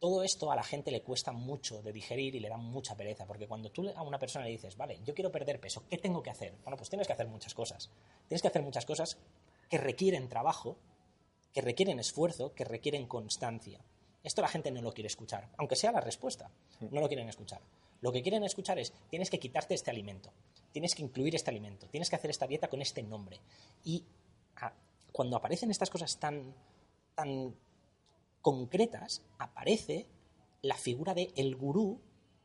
Todo 0.00 0.22
esto 0.22 0.50
a 0.50 0.56
la 0.56 0.62
gente 0.62 0.90
le 0.90 1.02
cuesta 1.02 1.32
mucho 1.32 1.82
de 1.82 1.92
digerir 1.92 2.34
y 2.34 2.40
le 2.40 2.48
da 2.48 2.56
mucha 2.56 2.96
pereza, 2.96 3.26
porque 3.26 3.48
cuando 3.48 3.70
tú 3.70 3.88
a 3.94 4.02
una 4.02 4.18
persona 4.18 4.44
le 4.44 4.52
dices, 4.52 4.76
vale, 4.76 5.00
yo 5.04 5.12
quiero 5.12 5.30
perder 5.30 5.60
peso, 5.60 5.82
¿qué 5.90 5.98
tengo 5.98 6.22
que 6.22 6.30
hacer? 6.30 6.54
Bueno, 6.62 6.76
pues 6.76 6.88
tienes 6.88 7.06
que 7.06 7.12
hacer 7.12 7.26
muchas 7.26 7.52
cosas. 7.52 7.90
Tienes 8.28 8.40
que 8.40 8.48
hacer 8.48 8.62
muchas 8.62 8.86
cosas 8.86 9.18
que 9.68 9.76
requieren 9.76 10.28
trabajo, 10.28 10.76
que 11.52 11.60
requieren 11.60 11.98
esfuerzo, 11.98 12.54
que 12.54 12.64
requieren 12.64 13.06
constancia. 13.06 13.80
Esto 14.22 14.42
la 14.42 14.48
gente 14.48 14.70
no 14.70 14.82
lo 14.82 14.92
quiere 14.92 15.06
escuchar, 15.06 15.48
aunque 15.56 15.76
sea 15.76 15.92
la 15.92 16.00
respuesta, 16.00 16.50
no 16.80 17.00
lo 17.00 17.08
quieren 17.08 17.28
escuchar. 17.28 17.60
Lo 18.00 18.12
que 18.12 18.22
quieren 18.22 18.44
escuchar 18.44 18.78
es, 18.78 18.92
tienes 19.10 19.30
que 19.30 19.38
quitarte 19.38 19.74
este 19.74 19.90
alimento, 19.90 20.32
tienes 20.72 20.94
que 20.94 21.02
incluir 21.02 21.34
este 21.34 21.50
alimento, 21.50 21.86
tienes 21.88 22.10
que 22.10 22.16
hacer 22.16 22.30
esta 22.30 22.46
dieta 22.46 22.68
con 22.68 22.82
este 22.82 23.02
nombre. 23.02 23.40
Y 23.84 24.04
ah, 24.56 24.72
cuando 25.12 25.36
aparecen 25.36 25.70
estas 25.70 25.90
cosas 25.90 26.18
tan, 26.18 26.54
tan 27.14 27.54
concretas, 28.42 29.22
aparece 29.38 30.06
la 30.62 30.76
figura 30.76 31.14
de 31.14 31.32
el 31.36 31.56
gurú 31.56 32.00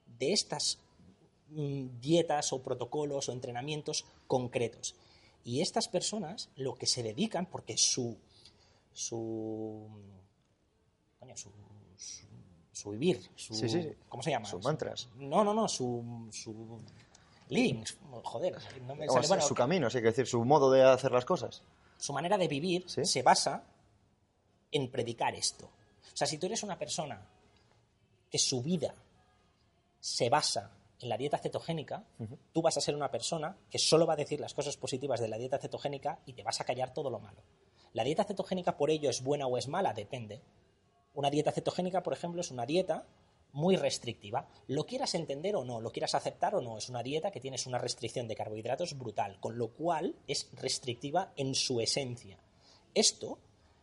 de 0.06 0.34
estas 0.34 0.80
mm, 1.50 2.00
dietas 2.00 2.54
o 2.54 2.62
protocolos 2.62 3.30
o 3.30 3.32
entrenamientos 3.32 4.06
concretos. 4.28 4.96
Y 5.44 5.62
estas 5.62 5.88
personas 5.88 6.50
lo 6.56 6.76
que 6.76 6.86
se 6.86 7.04
dedican, 7.04 7.48
porque 7.48 7.78
su 7.78 8.18
su 8.94 9.90
coño, 11.24 11.38
su, 11.38 11.50
su, 11.98 12.26
su 12.72 12.90
vivir, 12.92 13.30
su, 13.36 13.54
Sí, 13.54 13.70
sí. 13.70 13.90
¿cómo 14.10 14.22
se 14.24 14.32
llama? 14.32 14.46
Sus 14.46 14.64
mantras. 14.64 15.08
No, 15.16 15.44
no, 15.44 15.54
no, 15.54 15.68
su, 15.68 16.28
su 16.32 16.82
living, 17.50 17.84
joder, 18.24 18.58
no 18.86 18.96
me 18.96 19.08
sale, 19.08 19.28
bueno, 19.28 19.44
su 19.44 19.56
camino, 19.56 19.90
sí, 19.90 20.00
que 20.00 20.06
decir, 20.06 20.28
su 20.28 20.44
modo 20.44 20.72
de 20.72 20.84
hacer 20.84 21.12
las 21.12 21.26
cosas. 21.26 21.62
su 21.98 22.12
manera 22.14 22.38
de 22.38 22.48
vivir 22.48 22.84
Sí. 22.90 23.06
se 23.06 23.22
basa 23.24 23.64
en 24.72 24.92
predicar 24.92 25.34
esto. 25.36 25.66
O 25.66 26.16
sea, 26.18 26.28
si 26.28 26.38
tú 26.38 26.48
eres 26.48 26.62
una 26.64 26.78
persona 26.78 27.26
que 28.30 28.38
su 28.40 28.62
vida 28.62 28.94
se 30.00 30.30
basa 30.30 30.72
en 31.00 31.10
la 31.10 31.18
dieta 31.18 31.38
cetogénica, 31.38 32.04
tú 32.52 32.62
vas 32.62 32.76
a 32.78 32.82
ser 32.82 32.96
una 32.96 33.10
persona 33.12 33.56
que 33.70 33.78
solo 33.80 34.06
va 34.06 34.14
a 34.14 34.18
decir 34.18 34.40
las 34.40 34.54
cosas 34.54 34.76
positivas 34.78 35.20
de 35.20 35.28
la 35.28 35.38
dieta 35.38 35.60
cetogénica 35.60 36.20
y 36.26 36.34
te 36.34 36.44
vas 36.44 36.60
a 36.60 36.66
callar 36.66 36.94
todo 36.94 37.10
lo 37.10 37.20
malo. 37.20 37.42
La 37.94 38.04
dieta 38.04 38.24
cetogénica 38.24 38.76
por 38.78 38.90
ello 38.90 39.10
es 39.10 39.22
buena 39.24 39.46
o 39.48 39.58
es 39.58 39.68
mala, 39.68 39.94
depende. 39.94 40.42
Una 41.14 41.30
dieta 41.30 41.52
cetogénica, 41.52 42.04
por 42.04 42.14
ejemplo, 42.14 42.42
es 42.42 42.52
una 42.52 42.66
dieta 42.66 43.06
muy 43.52 43.76
restrictiva. 43.76 44.48
Lo 44.68 44.86
quieras 44.86 45.14
entender 45.14 45.56
o 45.56 45.64
no, 45.64 45.80
lo 45.80 45.92
quieras 45.92 46.16
aceptar 46.16 46.56
o 46.56 46.62
no, 46.62 46.78
es 46.78 46.90
una 46.90 47.04
dieta 47.04 47.32
que 47.32 47.40
tienes 47.40 47.68
una 47.68 47.78
restricción 47.78 48.28
de 48.28 48.36
carbohidratos 48.36 48.98
brutal, 48.98 49.40
con 49.40 49.58
lo 49.58 49.70
cual 49.70 50.16
es 50.28 50.50
restrictiva 50.54 51.34
en 51.36 51.54
su 51.54 51.80
esencia. 51.80 52.40
Esto, 52.96 53.38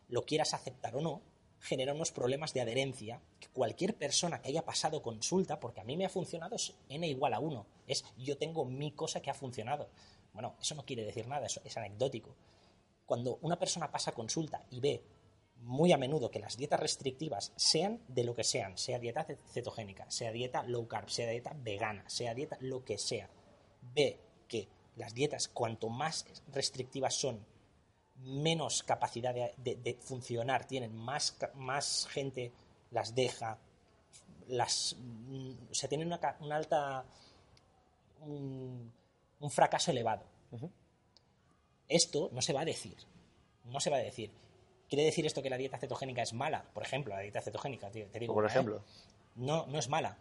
lo 0.09 0.25
quieras 0.25 0.53
aceptar 0.53 0.95
o 0.97 1.01
no, 1.01 1.21
genera 1.61 1.93
unos 1.93 2.11
problemas 2.11 2.53
de 2.53 2.61
adherencia 2.61 3.21
que 3.39 3.47
cualquier 3.47 3.95
persona 3.95 4.41
que 4.41 4.49
haya 4.49 4.65
pasado 4.65 5.01
consulta, 5.01 5.59
porque 5.59 5.79
a 5.79 5.85
mí 5.85 5.95
me 5.95 6.05
ha 6.05 6.09
funcionado, 6.09 6.55
es 6.55 6.73
n 6.89 7.07
igual 7.07 7.33
a 7.33 7.39
1. 7.39 7.65
Es 7.87 8.03
yo 8.17 8.37
tengo 8.37 8.65
mi 8.65 8.91
cosa 8.91 9.21
que 9.21 9.29
ha 9.29 9.33
funcionado. 9.33 9.89
Bueno, 10.33 10.55
eso 10.59 10.75
no 10.75 10.85
quiere 10.85 11.05
decir 11.05 11.27
nada, 11.27 11.45
eso 11.45 11.61
es 11.63 11.77
anecdótico. 11.77 12.35
Cuando 13.05 13.37
una 13.41 13.59
persona 13.59 13.91
pasa 13.91 14.11
consulta 14.11 14.65
y 14.69 14.79
ve 14.79 15.03
muy 15.61 15.91
a 15.91 15.97
menudo 15.97 16.31
que 16.31 16.39
las 16.39 16.57
dietas 16.57 16.79
restrictivas 16.79 17.53
sean 17.55 18.01
de 18.07 18.23
lo 18.23 18.35
que 18.35 18.43
sean, 18.43 18.77
sea 18.77 18.99
dieta 18.99 19.23
ce- 19.23 19.37
cetogénica, 19.53 20.09
sea 20.09 20.31
dieta 20.31 20.63
low 20.63 20.87
carb, 20.87 21.09
sea 21.09 21.29
dieta 21.29 21.53
vegana, 21.55 22.03
sea 22.09 22.33
dieta 22.33 22.57
lo 22.61 22.83
que 22.83 22.97
sea, 22.97 23.29
ve 23.93 24.19
que 24.47 24.67
las 24.95 25.13
dietas 25.13 25.47
cuanto 25.47 25.89
más 25.89 26.25
restrictivas 26.51 27.13
son, 27.15 27.45
menos 28.17 28.83
capacidad 28.83 29.33
de, 29.33 29.53
de- 29.57 29.75
de 29.75 29.93
funcionar 29.95 30.65
tienen, 30.65 30.95
más, 30.95 31.37
más 31.55 32.07
gente 32.07 32.51
las 32.91 33.13
deja, 33.15 33.57
las, 34.47 34.95
mm, 34.99 35.51
o 35.71 35.73
sea, 35.73 35.87
tienen 35.89 36.07
una, 36.07 36.17
alta, 36.55 37.05
un, 38.21 38.91
un 39.39 39.51
fracaso 39.51 39.91
elevado. 39.91 40.23
Esto 41.87 42.29
no 42.31 42.41
se 42.41 42.53
va 42.53 42.61
a 42.61 42.65
decir, 42.65 42.97
no 43.65 43.79
se 43.79 43.89
va 43.89 43.97
a 43.97 44.01
decir. 44.01 44.31
¿Quiere 44.91 45.05
decir 45.05 45.25
esto 45.25 45.41
que 45.41 45.49
la 45.49 45.55
dieta 45.55 45.77
cetogénica 45.77 46.21
es 46.21 46.33
mala? 46.33 46.65
Por 46.73 46.83
ejemplo, 46.83 47.15
la 47.15 47.21
dieta 47.21 47.41
cetogénica, 47.41 47.89
tío, 47.89 48.07
te 48.07 48.19
digo. 48.19 48.33
Por 48.33 48.43
¿eh? 48.43 48.47
ejemplo. 48.47 48.83
no, 49.35 49.65
no 49.67 49.79
es 49.79 49.87
mala. 49.87 50.17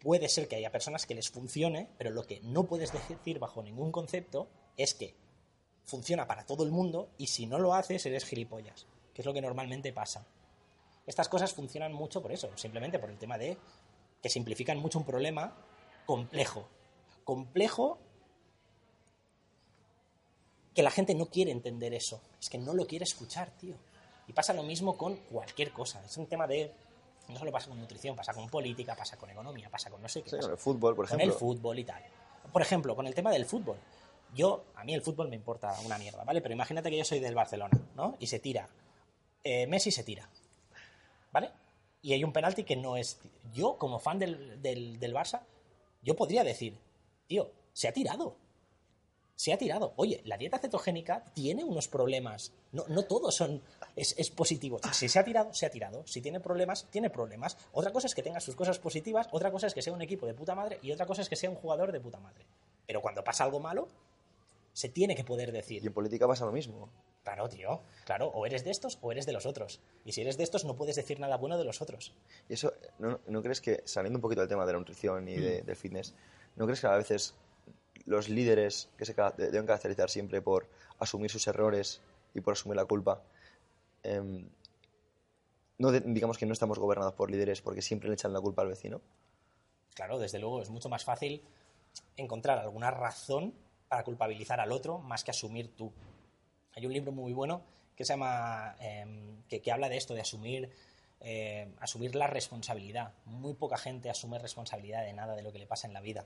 Puede 0.00 0.28
ser 0.28 0.48
que 0.48 0.56
haya 0.56 0.70
personas 0.70 1.06
que 1.06 1.14
les 1.14 1.30
funcione, 1.30 1.88
pero 1.96 2.10
lo 2.10 2.26
que 2.26 2.42
no 2.42 2.64
puedes 2.64 2.92
decir 2.92 3.38
bajo 3.38 3.62
ningún 3.62 3.90
concepto 3.90 4.50
es 4.76 4.92
que 4.92 5.14
funciona 5.84 6.26
para 6.26 6.44
todo 6.44 6.62
el 6.62 6.70
mundo 6.70 7.08
y 7.16 7.28
si 7.28 7.46
no 7.46 7.58
lo 7.58 7.72
haces 7.72 8.04
eres 8.04 8.26
gilipollas, 8.26 8.86
que 9.14 9.22
es 9.22 9.26
lo 9.26 9.32
que 9.32 9.40
normalmente 9.40 9.94
pasa. 9.94 10.26
Estas 11.06 11.30
cosas 11.30 11.54
funcionan 11.54 11.94
mucho 11.94 12.20
por 12.20 12.32
eso, 12.32 12.50
simplemente 12.58 12.98
por 12.98 13.08
el 13.08 13.16
tema 13.16 13.38
de 13.38 13.56
que 14.20 14.28
simplifican 14.28 14.76
mucho 14.76 14.98
un 14.98 15.06
problema 15.06 15.56
complejo. 16.04 16.68
Complejo 17.24 17.98
que 20.74 20.82
la 20.82 20.90
gente 20.90 21.14
no 21.14 21.30
quiere 21.30 21.50
entender 21.50 21.94
eso, 21.94 22.20
es 22.38 22.50
que 22.50 22.58
no 22.58 22.74
lo 22.74 22.86
quiere 22.86 23.04
escuchar, 23.04 23.50
tío. 23.52 23.74
Y 24.26 24.32
pasa 24.32 24.52
lo 24.52 24.62
mismo 24.62 24.96
con 24.96 25.16
cualquier 25.16 25.72
cosa, 25.72 26.02
es 26.04 26.16
un 26.16 26.26
tema 26.26 26.46
de... 26.46 26.72
No 27.28 27.38
solo 27.38 27.52
pasa 27.52 27.68
con 27.68 27.78
nutrición, 27.78 28.16
pasa 28.16 28.34
con 28.34 28.48
política, 28.48 28.96
pasa 28.96 29.16
con 29.16 29.30
economía, 29.30 29.70
pasa 29.70 29.90
con 29.90 30.02
no 30.02 30.08
sé 30.08 30.22
qué. 30.22 30.30
Sí, 30.30 30.36
pasa 30.36 30.48
con 30.48 30.52
el 30.52 30.58
fútbol, 30.58 30.96
por 30.96 31.08
con 31.08 31.16
ejemplo. 31.20 31.32
el 31.34 31.38
fútbol 31.38 31.78
y 31.78 31.84
tal. 31.84 32.02
Por 32.52 32.62
ejemplo, 32.62 32.96
con 32.96 33.06
el 33.06 33.14
tema 33.14 33.30
del 33.30 33.46
fútbol. 33.46 33.76
Yo, 34.34 34.64
a 34.74 34.84
mí 34.84 34.92
el 34.92 35.02
fútbol 35.02 35.28
me 35.28 35.36
importa 35.36 35.74
una 35.84 35.98
mierda, 35.98 36.24
¿vale? 36.24 36.40
Pero 36.40 36.54
imagínate 36.54 36.90
que 36.90 36.98
yo 36.98 37.04
soy 37.04 37.20
del 37.20 37.34
Barcelona, 37.34 37.78
¿no? 37.94 38.16
Y 38.18 38.26
se 38.26 38.40
tira. 38.40 38.68
Eh, 39.44 39.66
Messi 39.66 39.90
se 39.90 40.02
tira. 40.02 40.28
¿Vale? 41.30 41.50
Y 42.02 42.12
hay 42.12 42.24
un 42.24 42.32
penalti 42.32 42.64
que 42.64 42.76
no 42.76 42.96
es. 42.96 43.20
Yo, 43.52 43.78
como 43.78 43.98
fan 43.98 44.18
del, 44.18 44.60
del, 44.60 44.98
del 44.98 45.14
Barça, 45.14 45.42
yo 46.02 46.16
podría 46.16 46.42
decir, 46.44 46.76
tío, 47.28 47.52
se 47.72 47.88
ha 47.88 47.92
tirado. 47.92 48.36
Se 49.42 49.52
ha 49.52 49.58
tirado. 49.58 49.92
Oye, 49.96 50.20
la 50.24 50.36
dieta 50.38 50.60
cetogénica 50.60 51.24
tiene 51.34 51.64
unos 51.64 51.88
problemas. 51.88 52.52
No, 52.70 52.84
no 52.86 53.02
todos 53.02 53.34
son. 53.34 53.60
Es, 53.96 54.14
es 54.16 54.30
positivo. 54.30 54.78
Si 54.92 55.08
se 55.08 55.18
ha 55.18 55.24
tirado, 55.24 55.52
se 55.52 55.66
ha 55.66 55.70
tirado. 55.70 56.06
Si 56.06 56.20
tiene 56.20 56.38
problemas, 56.38 56.86
tiene 56.90 57.10
problemas. 57.10 57.56
Otra 57.72 57.90
cosa 57.90 58.06
es 58.06 58.14
que 58.14 58.22
tenga 58.22 58.38
sus 58.38 58.54
cosas 58.54 58.78
positivas, 58.78 59.26
otra 59.32 59.50
cosa 59.50 59.66
es 59.66 59.74
que 59.74 59.82
sea 59.82 59.92
un 59.94 60.00
equipo 60.00 60.26
de 60.26 60.34
puta 60.34 60.54
madre 60.54 60.78
y 60.80 60.92
otra 60.92 61.06
cosa 61.06 61.22
es 61.22 61.28
que 61.28 61.34
sea 61.34 61.50
un 61.50 61.56
jugador 61.56 61.90
de 61.90 61.98
puta 61.98 62.20
madre. 62.20 62.46
Pero 62.86 63.02
cuando 63.02 63.24
pasa 63.24 63.42
algo 63.42 63.58
malo, 63.58 63.88
se 64.74 64.88
tiene 64.88 65.16
que 65.16 65.24
poder 65.24 65.48
Y 65.48 65.52
decir. 65.52 65.84
en 65.84 65.92
política 65.92 66.28
pasa 66.28 66.46
lo 66.46 66.52
mismo. 66.52 66.88
Claro, 67.24 67.48
tío. 67.48 67.80
Claro, 68.04 68.28
o 68.28 68.46
eres 68.46 68.62
de 68.62 68.70
estos 68.70 68.96
o 69.02 69.10
eres 69.10 69.26
de 69.26 69.32
los 69.32 69.44
otros. 69.44 69.80
Y 70.04 70.12
si 70.12 70.20
eres 70.20 70.36
de 70.36 70.44
estos, 70.44 70.64
no 70.64 70.76
puedes 70.76 70.94
decir 70.94 71.18
nada 71.18 71.36
bueno 71.36 71.58
de 71.58 71.64
los 71.64 71.82
otros. 71.82 72.12
Y 72.48 72.54
eso, 72.54 72.72
¿no, 73.00 73.18
no 73.26 73.42
crees 73.42 73.60
que, 73.60 73.82
saliendo 73.86 74.18
un 74.18 74.22
poquito 74.22 74.40
del 74.42 74.48
tema 74.48 74.64
de 74.66 74.72
la 74.72 74.78
nutrición 74.78 75.26
y 75.28 75.34
de- 75.34 75.62
del 75.62 75.74
fitness, 75.74 76.14
¿no 76.54 76.64
crees 76.66 76.80
que 76.80 76.86
a 76.86 76.96
veces 76.96 77.34
los 78.06 78.28
líderes 78.28 78.88
que 78.96 79.04
se 79.04 79.14
deben 79.36 79.66
caracterizar 79.66 80.10
siempre 80.10 80.42
por 80.42 80.68
asumir 80.98 81.30
sus 81.30 81.46
errores 81.46 82.00
y 82.34 82.40
por 82.40 82.52
asumir 82.52 82.76
la 82.76 82.84
culpa, 82.84 83.22
em, 84.02 84.48
no 85.78 85.90
digamos 85.90 86.38
que 86.38 86.46
no 86.46 86.52
estamos 86.52 86.78
gobernados 86.78 87.14
por 87.14 87.30
líderes 87.30 87.60
porque 87.60 87.82
siempre 87.82 88.08
le 88.08 88.14
echan 88.14 88.32
la 88.32 88.40
culpa 88.40 88.62
al 88.62 88.68
vecino? 88.68 89.00
Claro, 89.94 90.18
desde 90.18 90.38
luego 90.38 90.62
es 90.62 90.70
mucho 90.70 90.88
más 90.88 91.04
fácil 91.04 91.42
encontrar 92.16 92.58
alguna 92.58 92.90
razón 92.90 93.52
para 93.88 94.04
culpabilizar 94.04 94.60
al 94.60 94.72
otro 94.72 94.98
más 94.98 95.24
que 95.24 95.32
asumir 95.32 95.74
tú. 95.76 95.92
Hay 96.74 96.86
un 96.86 96.92
libro 96.92 97.12
muy 97.12 97.32
bueno 97.32 97.62
que 97.96 98.04
se 98.04 98.14
llama 98.14 98.76
em, 98.80 99.42
que, 99.48 99.60
que 99.60 99.72
habla 99.72 99.88
de 99.88 99.96
esto, 99.96 100.14
de 100.14 100.22
asumir 100.22 100.70
eh, 101.24 101.68
asumir 101.78 102.16
la 102.16 102.26
responsabilidad. 102.26 103.12
Muy 103.26 103.54
poca 103.54 103.78
gente 103.78 104.10
asume 104.10 104.40
responsabilidad 104.40 105.04
de 105.04 105.12
nada 105.12 105.36
de 105.36 105.42
lo 105.42 105.52
que 105.52 105.60
le 105.60 105.66
pasa 105.66 105.86
en 105.86 105.92
la 105.92 106.00
vida. 106.00 106.24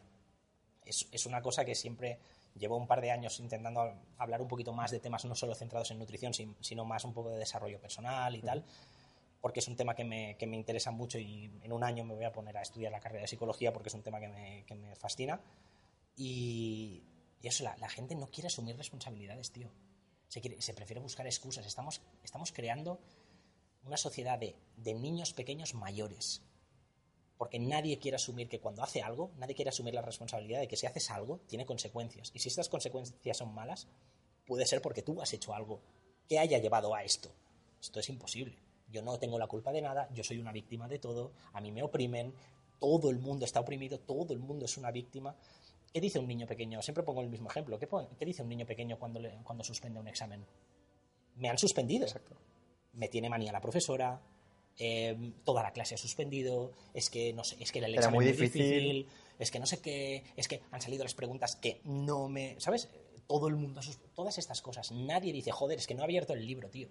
Es, 0.86 1.08
es 1.12 1.26
una 1.26 1.42
cosa 1.42 1.64
que 1.64 1.74
siempre 1.74 2.18
llevo 2.58 2.76
un 2.76 2.86
par 2.86 3.00
de 3.02 3.10
años 3.10 3.38
intentando 3.40 3.92
hablar 4.16 4.40
un 4.40 4.48
poquito 4.48 4.72
más 4.72 4.90
de 4.90 5.00
temas 5.00 5.24
no 5.26 5.34
solo 5.34 5.54
centrados 5.54 5.90
en 5.90 5.98
nutrición, 5.98 6.32
sin- 6.32 6.56
sino 6.60 6.84
más 6.86 7.04
un 7.04 7.12
poco 7.12 7.28
de 7.30 7.38
desarrollo 7.38 7.78
personal 7.80 8.34
y 8.34 8.40
tal, 8.40 8.64
porque 9.42 9.60
es 9.60 9.68
un 9.68 9.76
tema 9.76 9.94
que 9.94 10.04
me, 10.04 10.36
que 10.38 10.46
me 10.46 10.56
interesa 10.56 10.90
mucho 10.90 11.18
y 11.18 11.50
en 11.62 11.72
un 11.72 11.84
año 11.84 12.04
me 12.04 12.14
voy 12.14 12.24
a 12.24 12.32
poner 12.32 12.56
a 12.56 12.62
estudiar 12.62 12.92
la 12.92 13.00
carrera 13.00 13.22
de 13.22 13.28
psicología 13.28 13.72
porque 13.72 13.88
es 13.90 13.94
un 13.94 14.02
tema 14.02 14.20
que 14.20 14.28
me, 14.28 14.64
que 14.66 14.74
me 14.74 14.96
fascina. 14.96 15.40
Y, 16.16 17.02
y 17.42 17.48
eso, 17.48 17.64
la, 17.64 17.76
la 17.76 17.88
gente 17.88 18.14
no 18.14 18.26
quiere 18.28 18.46
asumir 18.48 18.76
responsabilidades, 18.76 19.50
tío. 19.50 19.68
Se, 20.28 20.40
quiere- 20.40 20.60
se 20.62 20.72
prefiere 20.74 21.00
buscar 21.00 21.26
excusas. 21.26 21.66
Estamos, 21.66 22.00
estamos 22.24 22.52
creando 22.52 22.98
una 23.84 23.96
sociedad 23.96 24.38
de, 24.38 24.56
de 24.76 24.94
niños 24.94 25.32
pequeños 25.32 25.74
mayores. 25.74 26.42
Porque 27.38 27.58
nadie 27.58 27.98
quiere 27.98 28.16
asumir 28.16 28.48
que 28.48 28.60
cuando 28.60 28.82
hace 28.82 29.02
algo, 29.02 29.30
nadie 29.36 29.54
quiere 29.54 29.68
asumir 29.68 29.92
la 29.94 30.02
responsabilidad 30.02 30.60
de 30.60 30.68
que 30.68 30.76
si 30.76 30.86
haces 30.86 31.10
algo, 31.10 31.40
tiene 31.46 31.66
consecuencias. 31.66 32.30
Y 32.34 32.38
si 32.38 32.48
estas 32.48 32.68
consecuencias 32.68 33.36
son 33.36 33.52
malas, 33.54 33.88
puede 34.46 34.64
ser 34.66 34.80
porque 34.80 35.02
tú 35.02 35.20
has 35.20 35.32
hecho 35.34 35.52
algo 35.54 35.80
que 36.28 36.38
haya 36.38 36.58
llevado 36.58 36.94
a 36.94 37.04
esto. 37.04 37.30
Esto 37.80 38.00
es 38.00 38.08
imposible. 38.08 38.56
Yo 38.88 39.02
no 39.02 39.18
tengo 39.18 39.38
la 39.38 39.48
culpa 39.48 39.72
de 39.72 39.82
nada, 39.82 40.08
yo 40.14 40.24
soy 40.24 40.38
una 40.38 40.52
víctima 40.52 40.88
de 40.88 40.98
todo, 40.98 41.32
a 41.52 41.60
mí 41.60 41.72
me 41.72 41.82
oprimen, 41.82 42.32
todo 42.78 43.10
el 43.10 43.18
mundo 43.18 43.44
está 43.44 43.60
oprimido, 43.60 43.98
todo 44.00 44.32
el 44.32 44.38
mundo 44.38 44.64
es 44.64 44.76
una 44.78 44.90
víctima. 44.90 45.36
¿Qué 45.92 46.00
dice 46.00 46.18
un 46.18 46.26
niño 46.28 46.46
pequeño? 46.46 46.80
Siempre 46.82 47.02
pongo 47.04 47.20
el 47.20 47.28
mismo 47.28 47.50
ejemplo. 47.50 47.78
¿Qué, 47.78 48.24
dice 48.24 48.42
un 48.42 48.48
niño 48.48 48.64
pequeño 48.66 48.98
cuando, 48.98 49.18
le- 49.20 49.38
cuando 49.42 49.64
suspende 49.64 49.98
un 50.00 50.08
examen? 50.08 50.44
Me 51.36 51.48
han 51.50 51.58
suspendido. 51.58 52.06
Me 52.94 53.08
tiene 53.08 53.28
manía 53.28 53.52
la 53.52 53.60
profesora, 53.60 54.20
eh, 54.78 55.32
toda 55.44 55.62
la 55.62 55.72
clase 55.72 55.94
ha 55.94 55.98
suspendido, 55.98 56.72
es 56.94 57.10
que 57.10 57.32
no 57.32 57.44
sé, 57.44 57.56
es 57.60 57.72
que 57.72 57.78
el 57.78 57.94
examen 57.94 58.14
muy 58.14 58.28
es 58.28 58.38
muy 58.38 58.46
difícil. 58.46 58.62
difícil, 58.62 59.06
es 59.38 59.50
que 59.50 59.58
no 59.58 59.66
sé 59.66 59.80
qué, 59.80 60.24
es 60.36 60.48
que 60.48 60.62
han 60.70 60.80
salido 60.80 61.04
las 61.04 61.14
preguntas 61.14 61.56
que 61.56 61.80
no 61.84 62.28
me, 62.28 62.56
¿sabes? 62.58 62.88
Todo 63.26 63.48
el 63.48 63.56
mundo, 63.56 63.80
todas 64.14 64.38
estas 64.38 64.62
cosas. 64.62 64.92
Nadie 64.92 65.32
dice, 65.32 65.50
joder, 65.50 65.78
es 65.78 65.86
que 65.86 65.94
no 65.94 66.02
he 66.02 66.04
abierto 66.04 66.32
el 66.32 66.46
libro, 66.46 66.68
tío. 66.68 66.88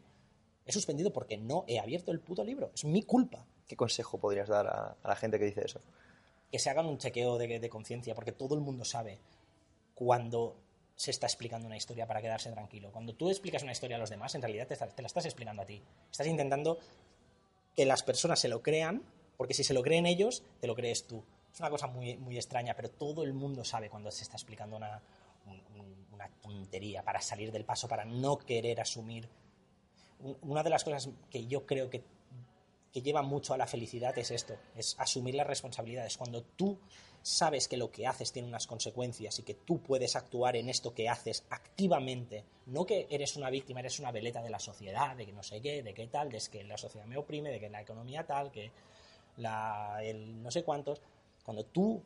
He 0.65 0.71
suspendido 0.71 1.13
porque 1.13 1.37
no 1.37 1.63
he 1.67 1.79
abierto 1.79 2.11
el 2.11 2.19
puto 2.19 2.43
libro. 2.43 2.71
Es 2.73 2.85
mi 2.85 3.03
culpa. 3.03 3.45
¿Qué 3.67 3.75
consejo 3.75 4.17
podrías 4.17 4.49
dar 4.49 4.67
a, 4.67 4.97
a 5.01 5.07
la 5.07 5.15
gente 5.15 5.39
que 5.39 5.45
dice 5.45 5.61
eso? 5.63 5.79
que 6.51 6.59
se 6.59 6.69
hagan 6.69 6.85
un 6.85 6.97
chequeo 6.97 7.37
de, 7.37 7.59
de 7.59 7.69
conciencia, 7.69 8.15
porque 8.15 8.31
todo 8.31 8.55
el 8.55 8.61
mundo 8.61 8.85
sabe 8.85 9.19
cuando 9.93 10.55
se 10.95 11.11
está 11.11 11.27
explicando 11.27 11.67
una 11.67 11.75
historia 11.75 12.07
para 12.07 12.21
quedarse 12.21 12.49
tranquilo. 12.49 12.91
Cuando 12.93 13.13
tú 13.13 13.29
explicas 13.29 13.63
una 13.63 13.73
historia 13.73 13.97
a 13.97 13.99
los 13.99 14.09
demás, 14.09 14.35
en 14.35 14.41
realidad 14.41 14.65
te 14.67 15.01
la 15.01 15.07
estás 15.07 15.25
explicando 15.25 15.63
a 15.63 15.65
ti. 15.65 15.81
Estás 16.09 16.27
intentando 16.27 16.79
que 17.75 17.85
las 17.85 18.03
personas 18.03 18.39
se 18.39 18.47
lo 18.47 18.61
crean, 18.61 19.03
porque 19.37 19.53
si 19.53 19.63
se 19.63 19.73
lo 19.73 19.81
creen 19.83 20.05
ellos, 20.05 20.43
te 20.61 20.67
lo 20.67 20.75
crees 20.75 21.05
tú. 21.07 21.23
Es 21.53 21.59
una 21.59 21.69
cosa 21.69 21.87
muy, 21.87 22.17
muy 22.17 22.35
extraña, 22.37 22.73
pero 22.75 22.89
todo 22.89 23.23
el 23.23 23.33
mundo 23.33 23.63
sabe 23.63 23.89
cuando 23.89 24.11
se 24.11 24.23
está 24.23 24.35
explicando 24.35 24.75
una, 24.77 25.01
un- 25.45 25.61
un- 25.79 26.05
una 26.13 26.29
tontería 26.41 27.03
para 27.03 27.21
salir 27.21 27.51
del 27.51 27.65
paso, 27.65 27.87
para 27.87 28.05
no 28.05 28.37
querer 28.37 28.79
asumir. 28.81 29.27
Un- 30.19 30.37
Una 30.41 30.63
de 30.63 30.69
las 30.69 30.83
cosas 30.83 31.09
que 31.29 31.45
yo 31.47 31.65
creo 31.65 31.89
que 31.89 32.03
que 32.95 33.01
lleva 33.01 33.21
mucho 33.21 33.53
a 33.53 33.57
la 33.57 33.67
felicidad 33.67 34.17
es 34.17 34.31
esto, 34.31 34.55
es 34.73 34.95
asumir 34.97 35.35
las 35.35 35.45
responsabilidades. 35.45 36.15
Cuando 36.15 36.43
tú 36.43 36.79
sabes 37.21 37.67
que 37.67 37.75
lo 37.75 37.91
que 37.91 38.07
haces 38.07 38.31
tiene 38.31 38.47
unas 38.47 38.67
consecuencias 38.67 39.37
y 39.37 39.43
que 39.43 39.55
tú 39.55 39.81
puedes 39.81 40.15
actuar 40.15 40.55
en 40.55 40.69
esto 40.69 40.93
que 40.93 41.09
haces 41.09 41.43
activamente, 41.49 42.45
no 42.67 42.85
que 42.85 43.05
eres 43.09 43.35
una 43.35 43.49
víctima, 43.49 43.81
eres 43.81 43.99
una 43.99 44.13
veleta 44.13 44.41
de 44.41 44.49
la 44.49 44.59
sociedad, 44.59 45.13
de 45.13 45.25
que 45.25 45.33
no 45.33 45.43
sé 45.43 45.59
qué, 45.59 45.83
de 45.83 45.93
qué 45.93 46.07
tal, 46.07 46.31
de 46.31 46.41
que 46.49 46.63
la 46.63 46.77
sociedad 46.77 47.05
me 47.05 47.17
oprime, 47.17 47.51
de 47.51 47.59
que 47.59 47.69
la 47.69 47.81
economía 47.81 48.25
tal, 48.25 48.49
que 48.49 48.71
la, 49.35 49.99
el 50.01 50.41
no 50.41 50.49
sé 50.49 50.63
cuántos. 50.63 51.01
Cuando 51.43 51.65
tú 51.65 52.01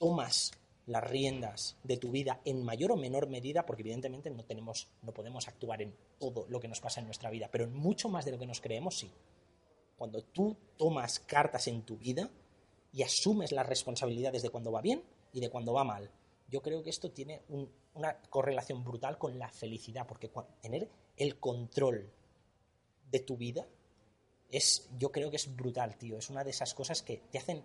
tomas 0.00 0.50
las 0.86 1.04
riendas 1.04 1.76
de 1.84 1.96
tu 1.96 2.10
vida 2.10 2.40
en 2.44 2.64
mayor 2.64 2.90
o 2.90 2.96
menor 2.96 3.28
medida, 3.28 3.64
porque 3.64 3.82
evidentemente 3.82 4.30
no 4.30 4.42
tenemos, 4.42 4.88
no 5.02 5.12
podemos 5.12 5.46
actuar 5.46 5.80
en 5.80 5.94
todo 6.18 6.44
lo 6.48 6.58
que 6.58 6.66
nos 6.66 6.80
pasa 6.80 6.98
en 6.98 7.06
nuestra 7.06 7.30
vida, 7.30 7.48
pero 7.52 7.62
en 7.62 7.72
mucho 7.72 8.08
más 8.08 8.24
de 8.24 8.32
lo 8.32 8.38
que 8.40 8.46
nos 8.46 8.60
creemos, 8.60 8.98
sí 8.98 9.12
cuando 9.96 10.22
tú 10.22 10.56
tomas 10.76 11.20
cartas 11.20 11.66
en 11.68 11.82
tu 11.82 11.96
vida 11.96 12.30
y 12.92 13.02
asumes 13.02 13.52
las 13.52 13.66
responsabilidades 13.66 14.42
de 14.42 14.50
cuando 14.50 14.72
va 14.72 14.80
bien 14.80 15.02
y 15.32 15.40
de 15.40 15.50
cuando 15.50 15.72
va 15.72 15.84
mal. 15.84 16.10
Yo 16.48 16.62
creo 16.62 16.82
que 16.82 16.90
esto 16.90 17.10
tiene 17.10 17.42
un- 17.48 17.70
una 17.94 18.16
correlación 18.30 18.84
brutal 18.84 19.18
con 19.18 19.38
la 19.38 19.48
felicidad, 19.48 20.06
porque 20.06 20.30
tener 20.60 20.88
el 21.16 21.38
control 21.38 22.10
de 23.10 23.20
tu 23.20 23.36
vida 23.36 23.66
es, 24.50 24.88
yo 24.98 25.10
creo 25.10 25.30
que 25.30 25.36
es 25.36 25.54
brutal, 25.54 25.96
tío. 25.96 26.18
Es 26.18 26.30
una 26.30 26.44
de 26.44 26.50
esas 26.50 26.74
cosas 26.74 27.02
que 27.02 27.18
te 27.30 27.38
hacen 27.38 27.62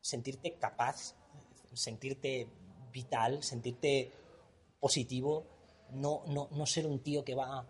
sentirte 0.00 0.54
capaz, 0.54 1.14
sentirte 1.72 2.48
vital, 2.92 3.42
sentirte 3.42 4.10
positivo, 4.80 5.44
no, 5.92 6.22
no, 6.26 6.48
no 6.50 6.66
ser 6.66 6.86
un 6.86 7.00
tío 7.00 7.24
que 7.24 7.34
va 7.34 7.66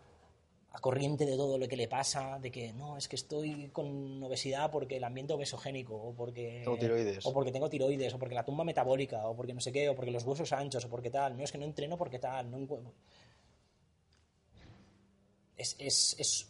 a 0.71 0.81
corriente 0.81 1.25
de 1.25 1.37
todo 1.37 1.57
lo 1.59 1.67
que 1.67 1.77
le 1.77 1.89
pasa, 1.89 2.39
de 2.39 2.51
que 2.51 2.73
no, 2.75 2.97
es 2.99 3.09
que 3.09 3.17
estoy 3.17 3.69
con 3.73 4.23
obesidad 4.23 4.71
porque 4.71 4.99
el 4.99 5.05
ambiente 5.05 5.33
obesogénico, 5.33 5.95
o 5.97 6.13
porque 6.15 6.61
Tengo 6.65 6.77
tiroides. 6.79 7.25
o 7.27 7.33
porque 7.33 7.51
tengo 7.53 7.69
tiroides, 7.71 8.13
o 8.15 8.19
porque 8.19 8.35
la 8.35 8.45
tumba 8.45 8.65
metabólica, 8.65 9.27
o 9.27 9.35
porque 9.35 9.55
no 9.55 9.61
sé 9.61 9.73
qué, 9.73 9.89
o 9.89 9.97
porque 9.97 10.11
los 10.11 10.25
huesos 10.25 10.53
anchos, 10.53 10.85
o 10.85 10.89
porque 10.91 11.11
tal, 11.11 11.37
no 11.37 11.43
es 11.45 11.51
que 11.53 11.59
no 11.59 11.65
entreno 11.65 11.97
porque 11.97 12.19
tal, 12.19 12.51
no 12.51 12.59
es, 15.57 15.75
es, 15.79 16.17
es, 16.19 16.49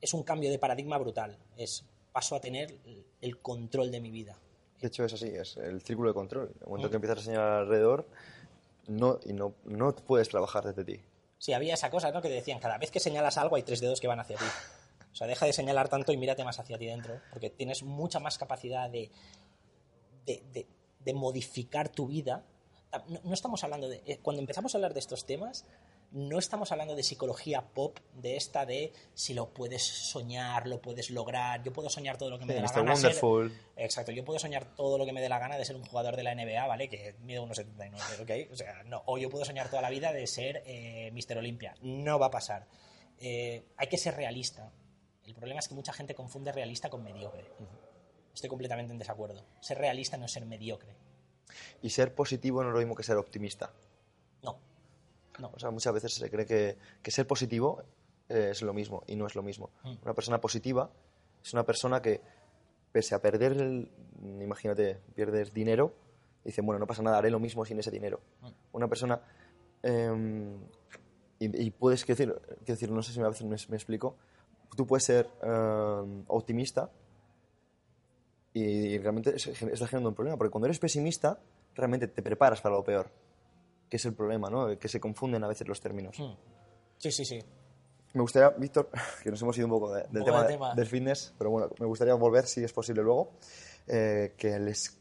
es 0.00 0.14
un 0.14 0.22
cambio 0.24 0.50
de 0.50 0.58
paradigma 0.58 0.98
brutal, 0.98 1.38
es 1.56 1.84
paso 2.12 2.34
a 2.36 2.40
tener 2.40 2.76
el 3.20 3.38
control 3.40 3.90
de 3.90 4.00
mi 4.00 4.10
vida. 4.10 4.36
De 4.80 4.88
hecho, 4.88 5.04
es 5.04 5.12
así, 5.14 5.28
es 5.28 5.56
el 5.56 5.80
círculo 5.80 6.10
de 6.10 6.14
control. 6.14 6.48
En 6.56 6.62
el 6.62 6.66
momento 6.66 6.88
Mm. 6.88 6.90
que 6.90 6.96
empiezas 6.96 7.18
a 7.18 7.22
señalar 7.22 7.52
alrededor, 7.62 8.06
no, 8.88 9.20
y 9.24 9.32
no, 9.32 9.54
no 9.64 9.94
puedes 9.94 10.28
trabajar 10.28 10.64
desde 10.64 10.84
ti. 10.84 11.00
Sí, 11.42 11.52
había 11.52 11.74
esa 11.74 11.90
cosa, 11.90 12.12
¿no? 12.12 12.22
Que 12.22 12.28
decían, 12.28 12.60
cada 12.60 12.78
vez 12.78 12.92
que 12.92 13.00
señalas 13.00 13.36
algo 13.36 13.56
hay 13.56 13.64
tres 13.64 13.80
dedos 13.80 14.00
que 14.00 14.06
van 14.06 14.20
hacia 14.20 14.36
ti. 14.36 14.44
O 15.10 15.14
sea, 15.16 15.26
deja 15.26 15.44
de 15.44 15.52
señalar 15.52 15.88
tanto 15.88 16.12
y 16.12 16.16
mírate 16.16 16.44
más 16.44 16.60
hacia 16.60 16.78
ti 16.78 16.86
dentro, 16.86 17.20
porque 17.32 17.50
tienes 17.50 17.82
mucha 17.82 18.20
más 18.20 18.38
capacidad 18.38 18.88
de, 18.88 19.10
de, 20.24 20.68
de- 21.00 21.14
modificar 21.14 21.88
tu 21.88 22.06
vida. 22.06 22.44
No, 23.08 23.20
no 23.24 23.34
estamos 23.34 23.64
hablando 23.64 23.88
de... 23.88 24.04
eh, 24.06 24.20
Cuando 24.22 24.38
empezamos 24.40 24.72
a 24.72 24.78
hablar 24.78 24.94
de 24.94 25.00
estos 25.00 25.26
temas, 25.26 25.64
no 26.12 26.38
estamos 26.38 26.70
hablando 26.72 26.94
de 26.94 27.02
psicología 27.02 27.62
pop, 27.62 27.98
de 28.14 28.36
esta 28.36 28.66
de 28.66 28.92
si 29.14 29.32
lo 29.34 29.48
puedes 29.54 29.82
soñar, 29.82 30.66
lo 30.66 30.80
puedes 30.80 31.10
lograr, 31.10 31.62
yo 31.62 31.72
puedo 31.72 31.88
soñar 31.88 32.18
todo 32.18 32.30
lo 32.30 32.38
que 32.38 32.44
me 32.46 32.52
Sí, 32.52 32.60
dé 32.60 32.62
la 32.62 32.68
Mr. 32.68 32.76
gana. 32.84 32.96
ser- 32.96 33.04
Wonderful. 33.22 33.58
Exacto, 33.76 34.12
yo 34.12 34.24
puedo 34.24 34.38
soñar 34.38 34.74
todo 34.76 34.98
lo 34.98 35.06
que 35.06 35.12
me 35.12 35.20
dé 35.20 35.28
la 35.28 35.38
gana 35.38 35.56
de 35.56 35.64
ser 35.64 35.76
un 35.76 35.84
jugador 35.84 36.14
de 36.16 36.22
la 36.22 36.34
NBA, 36.34 36.66
¿vale? 36.66 36.88
Que 36.88 37.14
mide 37.22 37.40
unos 37.40 37.56
79, 37.56 38.46
¿ok? 38.46 38.52
O 38.52 38.56
sea, 38.56 38.82
no. 38.84 39.02
O 39.06 39.16
yo 39.18 39.30
puedo 39.30 39.44
soñar 39.44 39.68
toda 39.70 39.80
la 39.82 39.90
vida 39.90 40.12
de 40.12 40.26
ser 40.26 40.62
eh, 40.66 41.10
Mr. 41.12 41.38
Olympia. 41.38 41.74
No 41.80 42.18
va 42.18 42.26
a 42.26 42.30
pasar. 42.30 42.66
Eh, 43.18 43.64
hay 43.76 43.86
que 43.88 43.96
ser 43.98 44.14
realista. 44.14 44.70
El 45.24 45.34
problema 45.34 45.60
es 45.60 45.68
que 45.68 45.74
mucha 45.74 45.92
gente 45.92 46.14
confunde 46.14 46.52
realista 46.52 46.90
con 46.90 47.02
mediocre. 47.02 47.44
Estoy 48.34 48.50
completamente 48.50 48.92
en 48.92 48.98
desacuerdo. 48.98 49.44
Ser 49.60 49.78
realista 49.78 50.16
no 50.16 50.26
es 50.26 50.32
ser 50.32 50.44
mediocre. 50.44 50.94
Y 51.82 51.90
ser 51.90 52.14
positivo 52.14 52.62
no 52.62 52.70
es 52.70 52.72
lo 52.74 52.78
mismo 52.80 52.94
que 52.94 53.02
ser 53.02 53.16
optimista. 53.16 53.72
No. 54.42 54.58
No. 55.42 55.50
O 55.54 55.58
sea, 55.58 55.70
muchas 55.70 55.92
veces 55.92 56.14
se 56.14 56.30
cree 56.30 56.46
que, 56.46 56.76
que 57.02 57.10
ser 57.10 57.26
positivo 57.26 57.82
eh, 58.28 58.48
es 58.52 58.62
lo 58.62 58.72
mismo 58.72 59.02
y 59.06 59.16
no 59.16 59.26
es 59.26 59.34
lo 59.34 59.42
mismo. 59.42 59.70
Mm. 59.84 59.94
Una 60.04 60.14
persona 60.14 60.40
positiva 60.40 60.90
es 61.44 61.52
una 61.52 61.64
persona 61.64 62.00
que, 62.00 62.20
pese 62.92 63.14
a 63.14 63.20
perder, 63.20 63.52
el, 63.52 63.90
imagínate, 64.40 65.00
pierdes 65.14 65.52
dinero, 65.52 65.92
dice, 66.44 66.62
bueno, 66.62 66.78
no 66.78 66.86
pasa 66.86 67.02
nada, 67.02 67.18
haré 67.18 67.30
lo 67.30 67.40
mismo 67.40 67.64
sin 67.64 67.78
ese 67.78 67.90
dinero. 67.90 68.20
Mm. 68.40 68.48
Una 68.72 68.88
persona... 68.88 69.20
em, 69.82 70.58
y, 71.38 71.66
y 71.66 71.70
puedes, 71.72 72.04
quiero 72.04 72.16
decir, 72.18 72.42
quiero 72.64 72.74
decir, 72.74 72.90
no 72.92 73.02
sé 73.02 73.12
si 73.12 73.20
a 73.20 73.28
veces 73.28 73.42
me, 73.44 73.56
me 73.68 73.76
explico, 73.76 74.14
tú 74.76 74.86
puedes 74.86 75.04
ser 75.04 75.28
em, 75.42 76.22
optimista 76.28 76.88
y, 78.54 78.98
realmente 78.98 79.34
es- 79.34 79.46
estás 79.46 79.88
generando 79.88 80.10
un 80.10 80.14
problema, 80.14 80.36
porque 80.36 80.50
cuando 80.50 80.66
eres 80.66 80.78
pesimista, 80.78 81.40
realmente 81.74 82.06
te 82.06 82.22
preparas 82.22 82.60
para 82.60 82.74
lo 82.76 82.84
peor, 82.84 83.10
que 83.92 83.98
es 83.98 84.06
el 84.06 84.14
problema, 84.14 84.48
¿no? 84.48 84.78
Que 84.78 84.88
se 84.88 84.98
confunden 84.98 85.44
a 85.44 85.48
veces 85.48 85.68
los 85.68 85.78
términos. 85.78 86.18
Mm. 86.18 86.32
Sí, 86.96 87.12
sí, 87.12 87.26
sí. 87.26 87.38
Me 88.14 88.22
gustaría, 88.22 88.48
Víctor, 88.56 88.88
que 89.22 89.30
nos 89.30 89.42
hemos 89.42 89.54
ido 89.58 89.66
un 89.66 89.70
poco 89.72 89.92
de- 89.92 90.04
del 90.04 90.22
poco 90.22 90.24
tema, 90.24 90.38
del 90.38 90.46
de- 90.48 90.52
tema. 90.54 90.74
del 90.74 90.86
fitness, 90.86 91.34
pero 91.36 91.50
bueno, 91.50 91.68
me 91.78 91.84
gustaría 91.84 92.14
volver, 92.14 92.46
si 92.46 92.64
es 92.64 92.72
posible 92.72 93.02
luego, 93.02 93.32
eh, 93.86 94.32
que 94.38 94.58
les 94.58 94.98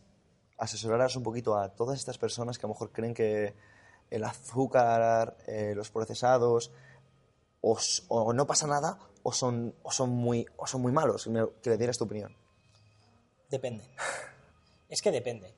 asesoraras 0.58 1.16
un 1.16 1.24
poquito 1.24 1.56
a 1.58 1.70
todas 1.70 1.98
estas 2.00 2.18
personas 2.18 2.58
que 2.60 2.66
a 2.66 2.68
lo 2.68 2.74
mejor 2.74 2.92
creen 2.92 3.14
que 3.14 3.54
el 4.10 4.26
azúcar, 4.26 5.38
eh, 5.48 5.72
los 5.74 5.90
procesados, 5.90 6.74
o, 7.62 8.34
no 8.34 8.46
pasa 8.46 8.68
nada, 8.68 9.00
o 9.24 9.32
son, 9.32 9.74
o 9.84 9.92
son, 9.94 10.10
muy, 10.10 10.46
o 10.58 10.68
son 10.68 10.82
muy 10.82 10.92
malos. 10.92 11.28
Me- 11.28 11.48
Que 11.64 11.70
le 11.70 11.78
dieras 11.78 11.98
tu 11.98 12.04
opinión. 12.04 12.36
Depende. 13.50 13.86
Es 14.90 15.02
que 15.02 15.12
depende. 15.12 15.54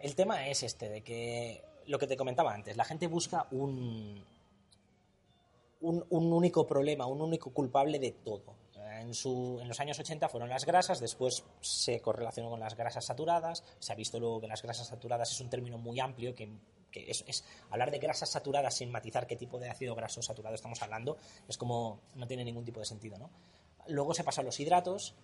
El 0.00 0.16
tema 0.16 0.48
es 0.48 0.64
este, 0.64 0.88
de 0.88 1.02
que 1.04 1.62
lo 1.92 1.98
que 1.98 2.06
te 2.06 2.16
comentaba 2.16 2.54
antes, 2.54 2.74
la 2.74 2.84
gente 2.84 3.06
busca 3.06 3.46
un, 3.50 4.24
un, 5.82 6.32
único 6.32 6.66
problema, 6.66 7.04
un 7.06 7.20
único 7.20 7.50
culpable 7.50 7.98
de 7.98 8.12
todo. 8.12 8.56
En, 8.98 9.12
su, 9.12 9.58
en 9.60 9.68
los 9.68 9.78
años 9.78 9.98
80 9.98 10.26
fueron 10.30 10.48
las 10.48 10.64
grasas, 10.64 11.00
después 11.00 11.44
se 11.60 12.00
correlacionó 12.00 12.48
con 12.48 12.60
las 12.60 12.76
grasas 12.76 13.04
saturadas, 13.04 13.62
se 13.78 13.92
ha 13.92 13.96
visto 13.96 14.18
luego 14.18 14.40
que 14.40 14.48
las 14.48 14.62
grasas 14.62 14.86
saturadas 14.86 15.30
es 15.32 15.40
un 15.40 15.50
término 15.50 15.76
muy 15.76 16.00
amplio 16.00 16.34
que, 16.34 16.48
es 16.94 17.44
hablar 17.70 17.90
de 17.90 17.98
grasas 17.98 18.30
saturadas 18.30 18.74
sin 18.74 18.90
matizar 18.90 19.26
qué 19.26 19.36
tipo 19.36 19.58
de 19.58 19.68
ácido 19.68 19.94
graso 19.94 20.22
saturado 20.22 20.54
estamos 20.54 20.80
hablando, 20.80 21.18
es 21.46 21.58
como 21.58 22.00
no 22.14 22.26
tiene 22.26 22.44
ningún 22.44 22.64
tipo 22.64 22.80
de 22.80 22.86
sentido, 22.86 23.18
¿no? 23.18 23.30
Luego 23.88 24.14
se 24.14 24.24
pasa 24.24 24.40
a 24.40 24.44
los 24.44 24.58
hidratos, 24.60 25.14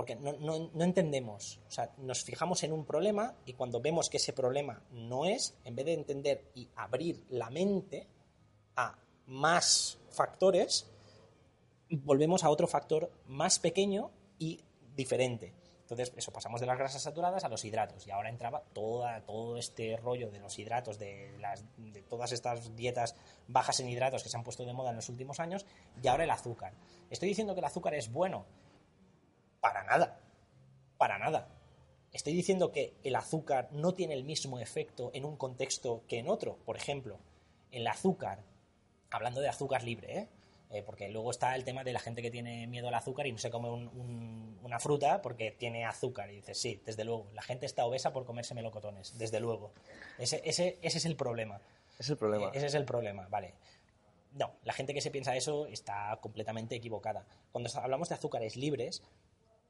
porque 0.00 0.16
no, 0.16 0.32
no- 0.32 0.82
entendemos, 0.82 1.60
o 1.68 1.70
sea, 1.70 1.92
nos 1.98 2.24
fijamos 2.24 2.62
en 2.62 2.72
un 2.72 2.86
problema 2.86 3.34
y 3.44 3.52
cuando 3.52 3.82
vemos 3.82 4.08
que 4.08 4.16
ese 4.16 4.32
problema 4.32 4.82
no 4.92 5.26
es, 5.26 5.54
en 5.62 5.76
vez 5.76 5.84
de 5.84 5.92
entender 5.92 6.42
y 6.54 6.70
abrir 6.74 7.22
la 7.28 7.50
mente 7.50 8.06
a 8.76 8.96
más 9.26 9.98
factores, 10.08 10.90
volvemos 11.90 12.44
a 12.44 12.48
otro 12.48 12.66
factor 12.66 13.12
más 13.26 13.58
pequeño 13.58 14.10
y 14.38 14.64
diferente. 14.96 15.52
Entonces, 15.82 16.14
eso, 16.16 16.32
pasamos 16.32 16.62
de 16.62 16.66
las 16.66 16.78
grasas 16.78 17.02
saturadas 17.02 17.44
a 17.44 17.50
los 17.50 17.62
hidratos. 17.66 18.06
Y 18.06 18.10
ahora 18.10 18.30
entraba 18.30 18.62
todo 18.72 19.58
este 19.58 19.98
rollo 19.98 20.30
de 20.30 20.38
los 20.38 20.58
hidratos, 20.58 20.98
de, 20.98 21.36
las, 21.40 21.62
de 21.76 22.00
todas 22.00 22.32
estas 22.32 22.74
dietas 22.74 23.16
bajas 23.48 23.80
en 23.80 23.90
hidratos 23.90 24.22
que 24.22 24.30
se 24.30 24.36
han 24.38 24.44
puesto 24.44 24.64
de 24.64 24.72
moda 24.72 24.90
en 24.90 24.96
los 24.96 25.10
últimos 25.10 25.40
años, 25.40 25.66
y 26.02 26.08
ahora 26.08 26.24
el 26.24 26.30
azúcar. 26.30 26.72
¿Estoy 27.10 27.28
diciendo 27.28 27.52
que 27.52 27.60
el 27.60 27.66
azúcar 27.66 27.92
es 27.92 28.10
bueno? 28.10 28.46
Para 29.60 29.84
nada. 29.84 30.18
Para 30.98 31.18
nada. 31.18 31.48
Estoy 32.12 32.34
diciendo 32.34 32.72
que 32.72 32.94
el 33.04 33.14
azúcar 33.14 33.68
no 33.72 33.94
tiene 33.94 34.14
el 34.14 34.24
mismo 34.24 34.58
efecto 34.58 35.10
en 35.14 35.24
un 35.24 35.36
contexto 35.36 36.02
que 36.08 36.18
en 36.18 36.28
otro. 36.28 36.56
Por 36.64 36.76
ejemplo, 36.76 37.18
el 37.70 37.86
azúcar, 37.86 38.40
hablando 39.10 39.40
de 39.40 39.48
azúcar 39.48 39.82
libre, 39.84 40.18
¿eh? 40.18 40.28
Eh, 40.72 40.82
porque 40.84 41.08
luego 41.08 41.32
está 41.32 41.56
el 41.56 41.64
tema 41.64 41.82
de 41.82 41.92
la 41.92 41.98
gente 41.98 42.22
que 42.22 42.30
tiene 42.30 42.68
miedo 42.68 42.86
al 42.88 42.94
azúcar 42.94 43.26
y 43.26 43.32
no 43.32 43.38
se 43.38 43.50
come 43.50 43.68
un- 43.68 43.88
un- 43.88 44.58
una 44.62 44.78
fruta 44.78 45.20
porque 45.20 45.50
tiene 45.50 45.84
azúcar. 45.84 46.30
Y 46.30 46.36
dices, 46.36 46.58
sí, 46.60 46.80
desde 46.86 47.04
luego, 47.04 47.26
la 47.34 47.42
gente 47.42 47.66
está 47.66 47.84
obesa 47.86 48.12
por 48.12 48.24
comerse 48.24 48.54
melocotones, 48.54 49.18
desde 49.18 49.40
luego. 49.40 49.72
Ese, 50.18 50.40
ese, 50.44 50.78
ese 50.82 50.98
es 50.98 51.04
el 51.06 51.16
problema. 51.16 51.60
Es 51.98 52.08
el 52.08 52.16
problema. 52.16 52.46
Eh, 52.46 52.50
Ese 52.54 52.66
es 52.66 52.74
el 52.74 52.84
problema, 52.84 53.26
vale. 53.28 53.54
No, 54.34 54.52
la 54.62 54.72
gente 54.72 54.94
que 54.94 55.00
se 55.00 55.10
piensa 55.10 55.34
eso 55.34 55.66
está 55.66 56.16
completamente 56.22 56.76
equivocada. 56.76 57.26
Cuando 57.50 57.68
hablamos 57.80 58.08
de 58.08 58.14
azúcares 58.14 58.56
libres, 58.56 59.02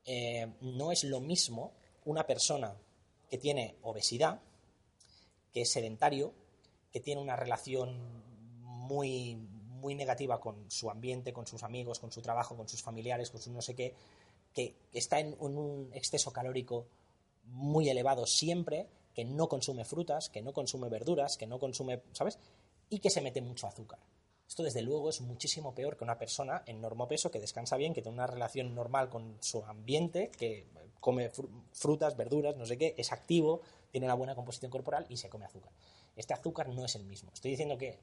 eh, 0.05 0.53
no 0.61 0.93
es 0.93 1.05
lo 1.05 1.21
mismo 1.21 1.73
una 2.05 2.27
persona 2.27 2.75
que 3.29 3.39
tiene 3.39 3.77
obesidad, 3.83 4.41
que 5.53 5.63
es 5.63 5.71
sedentario, 5.71 6.33
que 6.93 7.01
tiene 7.01 7.21
una 7.21 7.37
relación 7.37 8.23
muy, 8.63 9.37
muy 9.37 9.95
negativa 9.95 10.41
con 10.41 10.71
su 10.71 10.91
ambiente, 10.91 11.33
con 11.33 11.47
sus 11.47 11.63
amigos, 11.63 11.99
con 11.99 12.11
su 12.13 12.21
trabajo, 12.23 12.57
con 12.57 12.69
sus 12.69 12.83
familiares, 12.83 13.31
con 13.31 13.41
su 13.41 13.53
no 13.53 13.63
sé 13.63 13.75
qué, 13.75 13.95
que 14.53 14.75
está 14.93 15.21
en 15.21 15.37
un 15.39 15.91
exceso 15.95 16.33
calórico 16.33 16.87
muy 17.45 17.89
elevado 17.89 18.27
siempre, 18.27 18.89
que 19.15 19.25
no 19.25 19.49
consume 19.49 19.85
frutas, 19.85 20.29
que 20.29 20.43
no 20.43 20.53
consume 20.53 20.89
verduras, 20.89 21.37
que 21.37 21.47
no 21.47 21.59
consume, 21.59 22.03
¿sabes? 22.13 22.39
Y 22.89 22.99
que 22.99 23.11
se 23.11 23.21
mete 23.21 23.41
mucho 23.41 23.67
azúcar. 23.67 23.99
Esto, 24.51 24.65
desde 24.65 24.83
luego, 24.83 25.11
es 25.11 25.21
muchísimo 25.21 25.77
peor 25.77 25.97
que 25.97 26.03
una 26.03 26.19
persona 26.19 26.65
en 26.67 26.81
normopeso 26.81 27.31
que 27.31 27.39
descansa 27.39 27.77
bien, 27.77 27.95
que 27.95 28.03
tiene 28.03 28.17
una 28.17 28.27
relación 28.27 28.75
normal 28.75 29.09
con 29.09 29.37
su 29.39 29.65
ambiente, 29.65 30.33
que 30.37 30.67
come 30.99 31.31
frutas, 31.73 32.17
verduras, 32.17 32.57
no 32.57 32.67
sé 32.67 32.77
qué, 32.77 32.97
es 32.99 33.13
activo, 33.13 33.61
tiene 33.93 34.07
una 34.07 34.15
buena 34.15 34.35
composición 34.35 34.73
corporal 34.73 35.07
y 35.09 35.19
se 35.19 35.29
come 35.29 35.45
azúcar. 35.45 35.71
Este 36.17 36.35
azúcar 36.35 36.69
no 36.69 36.85
es 36.85 36.97
el 36.97 37.05
mismo. 37.05 37.31
Estoy 37.33 37.53
diciendo 37.53 37.79
que 37.79 37.97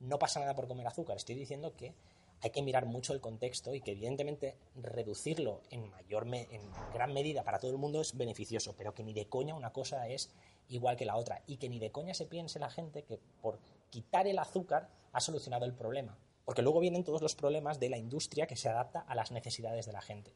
no 0.00 0.18
pasa 0.18 0.40
nada 0.40 0.56
por 0.56 0.66
comer 0.66 0.88
azúcar, 0.88 1.18
estoy 1.18 1.36
diciendo 1.36 1.72
que 1.76 1.94
hay 2.40 2.50
que 2.50 2.62
mirar 2.62 2.86
mucho 2.86 3.12
el 3.12 3.20
contexto 3.20 3.72
y 3.72 3.80
que 3.80 3.92
evidentemente 3.92 4.56
reducirlo 4.74 5.62
en 5.70 5.88
mayor 5.88 6.26
en 6.26 6.62
gran 6.92 7.12
medida 7.12 7.44
para 7.44 7.60
todo 7.60 7.70
el 7.70 7.78
mundo 7.78 8.00
es 8.00 8.16
beneficioso, 8.16 8.74
pero 8.76 8.92
que 8.92 9.04
ni 9.04 9.12
de 9.12 9.28
coña 9.28 9.54
una 9.54 9.72
cosa 9.72 10.08
es 10.08 10.30
igual 10.68 10.96
que 10.96 11.04
la 11.04 11.16
otra 11.16 11.42
y 11.46 11.58
que 11.58 11.68
ni 11.68 11.78
de 11.78 11.92
coña 11.92 12.12
se 12.12 12.26
piense 12.26 12.58
la 12.58 12.70
gente 12.70 13.04
que 13.04 13.20
por 13.40 13.60
quitar 13.90 14.26
el 14.26 14.40
azúcar 14.40 14.88
ha 15.16 15.20
solucionado 15.20 15.64
el 15.64 15.74
problema, 15.74 16.18
porque 16.44 16.62
luego 16.62 16.80
vienen 16.80 17.04
todos 17.04 17.22
los 17.22 17.34
problemas 17.34 17.80
de 17.80 17.88
la 17.88 17.98
industria 17.98 18.46
que 18.46 18.56
se 18.56 18.68
adapta 18.68 19.00
a 19.00 19.14
las 19.14 19.32
necesidades 19.32 19.86
de 19.86 19.92
la 19.92 20.02
gente. 20.02 20.32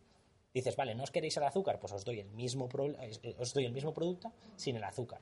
Dices, 0.52 0.74
vale, 0.74 0.94
¿no 0.94 1.04
os 1.04 1.10
queréis 1.10 1.36
el 1.36 1.44
azúcar? 1.44 1.78
Pues 1.78 1.92
os 1.92 2.04
doy 2.04 2.20
el 2.20 2.30
mismo, 2.30 2.68
eh, 2.98 3.36
os 3.38 3.54
doy 3.54 3.66
el 3.66 3.72
mismo 3.72 3.94
producto 3.94 4.32
sin 4.56 4.76
el 4.76 4.84
azúcar. 4.84 5.20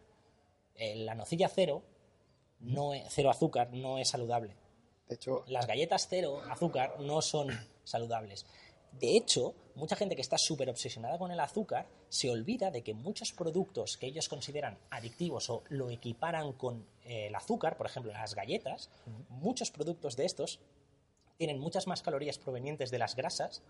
Eh, 0.75 0.97
la 0.97 1.15
nocilla 1.15 1.49
cero, 1.49 1.83
no 2.61 2.93
cero 3.09 3.31
azúcar, 3.31 3.73
no 3.73 3.99
es 3.99 4.09
saludable 4.09 4.57
de 5.09 5.15
hecho, 5.15 5.45
las 5.49 5.67
galletas 5.67 6.07
cero 6.09 6.43
azúcar 6.51 7.01
no 7.01 7.23
son 7.23 7.49
saludables. 7.85 8.47
De 9.01 9.17
hecho, 9.17 9.55
mucha 9.75 9.97
gente 9.97 10.17
que 10.17 10.23
está 10.23 10.39
súper 10.39 10.69
obsesionada 10.71 11.19
con 11.19 11.31
el 11.31 11.39
azúcar 11.41 11.87
se 12.09 12.31
olvida 12.31 12.71
de 12.71 12.83
que 12.83 12.95
muchos 12.95 13.33
productos 13.33 13.97
que 13.97 14.07
ellos 14.07 14.29
consideran 14.29 14.79
adictivos 14.91 15.51
o 15.51 15.63
lo 15.69 15.91
equiparan 15.91 16.53
con 16.53 16.87
eh, 17.05 17.29
el 17.29 17.35
azúcar, 17.35 17.77
por 17.77 17.87
ejemplo 17.87 18.13
las 18.13 18.35
galletas, 18.35 18.91
muchos 19.29 19.71
productos 19.71 20.17
de 20.17 20.25
estos 20.25 20.59
tienen 21.37 21.61
muchas 21.61 21.87
más 21.87 22.03
calorías 22.03 22.39
provenientes 22.39 22.91
de 22.91 22.99
las 22.99 23.15
grasas 23.15 23.63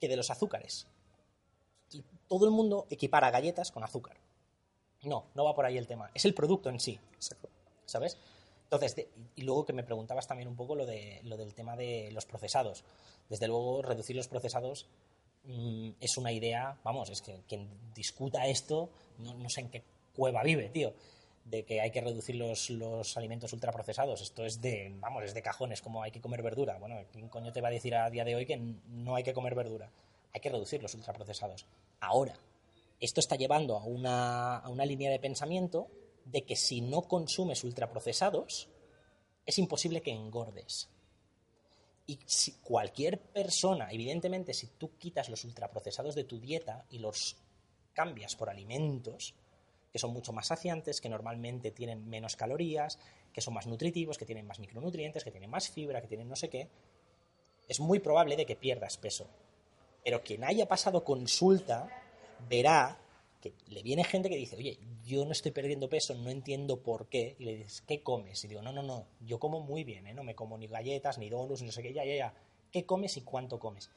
que 0.00 0.08
de 0.08 0.16
los 0.16 0.30
azúcares. 0.30 0.86
Y 1.92 2.04
todo 2.26 2.44
el 2.44 2.50
mundo 2.50 2.86
equipara 2.90 3.30
galletas 3.30 3.70
con 3.70 3.84
azúcar. 3.84 4.16
No, 5.02 5.26
no 5.34 5.44
va 5.44 5.54
por 5.54 5.64
ahí 5.64 5.78
el 5.78 5.86
tema. 5.86 6.10
Es 6.14 6.24
el 6.24 6.34
producto 6.34 6.68
en 6.68 6.80
sí. 6.80 6.98
¿Sabes? 7.86 8.18
Entonces, 8.70 9.06
y 9.34 9.42
luego 9.42 9.64
que 9.64 9.72
me 9.72 9.82
preguntabas 9.82 10.26
también 10.26 10.46
un 10.46 10.54
poco 10.54 10.74
lo, 10.74 10.84
de, 10.84 11.20
lo 11.24 11.38
del 11.38 11.54
tema 11.54 11.74
de 11.74 12.10
los 12.12 12.26
procesados. 12.26 12.84
Desde 13.30 13.48
luego, 13.48 13.80
reducir 13.80 14.14
los 14.14 14.28
procesados 14.28 14.86
mm, 15.44 15.92
es 15.98 16.18
una 16.18 16.32
idea, 16.32 16.76
vamos, 16.84 17.08
es 17.08 17.22
que 17.22 17.40
quien 17.48 17.66
discuta 17.94 18.46
esto, 18.46 18.90
no, 19.20 19.48
sé 19.48 19.62
en 19.62 19.70
qué 19.70 19.82
cueva 20.14 20.42
vive, 20.42 20.68
tío, 20.68 20.92
de 21.46 21.64
que 21.64 21.80
hay 21.80 21.90
que 21.90 22.02
reducir 22.02 22.36
los, 22.36 22.68
los, 22.68 23.16
alimentos 23.16 23.54
ultraprocesados. 23.54 24.20
Esto 24.20 24.44
es 24.44 24.60
de, 24.60 24.92
vamos, 25.00 25.24
es 25.24 25.32
de 25.32 25.40
cajones, 25.40 25.80
como 25.80 26.02
hay 26.02 26.10
que 26.10 26.20
comer 26.20 26.42
verdura. 26.42 26.76
Bueno, 26.78 26.96
¿quién 27.10 27.30
coño 27.30 27.54
te 27.54 27.62
va 27.62 27.68
a 27.68 27.70
decir 27.70 27.94
a 27.94 28.10
día 28.10 28.26
de 28.26 28.36
hoy 28.36 28.44
que 28.44 28.58
no 28.58 29.14
hay 29.14 29.22
que 29.22 29.32
comer 29.32 29.54
verdura? 29.54 29.90
Hay 30.34 30.42
que 30.42 30.50
reducir 30.50 30.82
los 30.82 30.92
ultraprocesados. 30.92 31.64
Ahora, 32.00 32.34
esto 33.00 33.20
está 33.20 33.36
llevando 33.36 33.78
a 33.78 33.84
una, 33.84 34.58
a 34.58 34.68
una 34.68 34.84
línea 34.84 35.10
de 35.10 35.18
pensamiento 35.18 35.88
de 36.30 36.44
que 36.44 36.56
si 36.56 36.80
no 36.80 37.02
consumes 37.02 37.64
ultraprocesados, 37.64 38.68
es 39.46 39.58
imposible 39.58 40.02
que 40.02 40.12
engordes. 40.12 40.88
Y 42.06 42.18
cualquier 42.62 43.20
persona, 43.20 43.90
evidentemente, 43.90 44.54
si 44.54 44.66
tú 44.78 44.96
quitas 44.98 45.28
los 45.28 45.44
ultraprocesados 45.44 46.14
de 46.14 46.24
tu 46.24 46.38
dieta 46.38 46.86
y 46.90 46.98
los 46.98 47.36
cambias 47.92 48.36
por 48.36 48.48
alimentos 48.48 49.34
que 49.92 49.98
son 49.98 50.12
mucho 50.12 50.32
más 50.32 50.48
saciantes, 50.48 51.00
que 51.00 51.08
normalmente 51.08 51.70
tienen 51.70 52.08
menos 52.08 52.36
calorías, 52.36 52.98
que 53.32 53.40
son 53.40 53.54
más 53.54 53.66
nutritivos, 53.66 54.18
que 54.18 54.26
tienen 54.26 54.46
más 54.46 54.58
micronutrientes, 54.58 55.24
que 55.24 55.30
tienen 55.30 55.50
más 55.50 55.70
fibra, 55.70 56.00
que 56.00 56.08
tienen 56.08 56.28
no 56.28 56.36
sé 56.36 56.48
qué, 56.50 56.68
es 57.66 57.80
muy 57.80 57.98
probable 57.98 58.36
de 58.36 58.46
que 58.46 58.56
pierdas 58.56 58.98
peso. 58.98 59.26
Pero 60.04 60.22
quien 60.22 60.44
haya 60.44 60.66
pasado 60.66 61.04
consulta 61.04 61.88
verá 62.48 62.98
que 63.40 63.54
le 63.68 63.82
viene 63.82 64.04
gente 64.04 64.28
que 64.28 64.36
dice, 64.36 64.56
oye, 64.56 64.78
yo 65.04 65.24
no 65.24 65.32
estoy 65.32 65.52
perdiendo 65.52 65.88
peso, 65.88 66.14
no 66.14 66.30
entiendo 66.30 66.82
por 66.82 67.08
qué, 67.08 67.36
y 67.38 67.44
le 67.44 67.56
dices, 67.56 67.82
¿qué 67.82 68.02
comes? 68.02 68.42
Y 68.44 68.48
digo, 68.48 68.62
no, 68.62 68.72
no, 68.72 68.82
no, 68.82 69.06
yo 69.20 69.38
como 69.38 69.60
muy 69.60 69.84
bien, 69.84 70.06
¿eh? 70.06 70.14
no 70.14 70.24
me 70.24 70.34
como 70.34 70.58
ni 70.58 70.66
galletas, 70.66 71.18
ni 71.18 71.28
donuts, 71.30 71.60
ni 71.60 71.66
no 71.66 71.72
sé 71.72 71.82
qué, 71.82 71.92
ya, 71.92 72.04
ya, 72.04 72.16
ya, 72.16 72.34
¿qué 72.72 72.84
comes 72.84 73.16
y 73.16 73.22
cuánto 73.22 73.58
comes? 73.58 73.90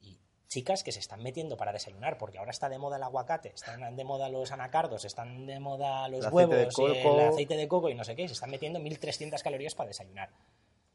Y 0.00 0.18
chicas 0.48 0.82
que 0.82 0.92
se 0.92 1.00
están 1.00 1.22
metiendo 1.22 1.56
para 1.56 1.72
desayunar, 1.72 2.16
porque 2.16 2.38
ahora 2.38 2.50
está 2.50 2.68
de 2.68 2.78
moda 2.78 2.96
el 2.96 3.02
aguacate, 3.02 3.52
están 3.54 3.96
de 3.96 4.04
moda 4.04 4.30
los 4.30 4.52
anacardos, 4.52 5.04
están 5.04 5.46
de 5.46 5.60
moda 5.60 6.08
los 6.08 6.32
huevos, 6.32 6.78
el 6.78 7.20
aceite 7.20 7.56
de 7.56 7.68
coco 7.68 7.90
y 7.90 7.94
no 7.94 8.04
sé 8.04 8.16
qué, 8.16 8.26
se 8.26 8.34
están 8.34 8.50
metiendo 8.50 8.80
1.300 8.80 9.42
calorías 9.42 9.74
para 9.74 9.88
desayunar. 9.88 10.30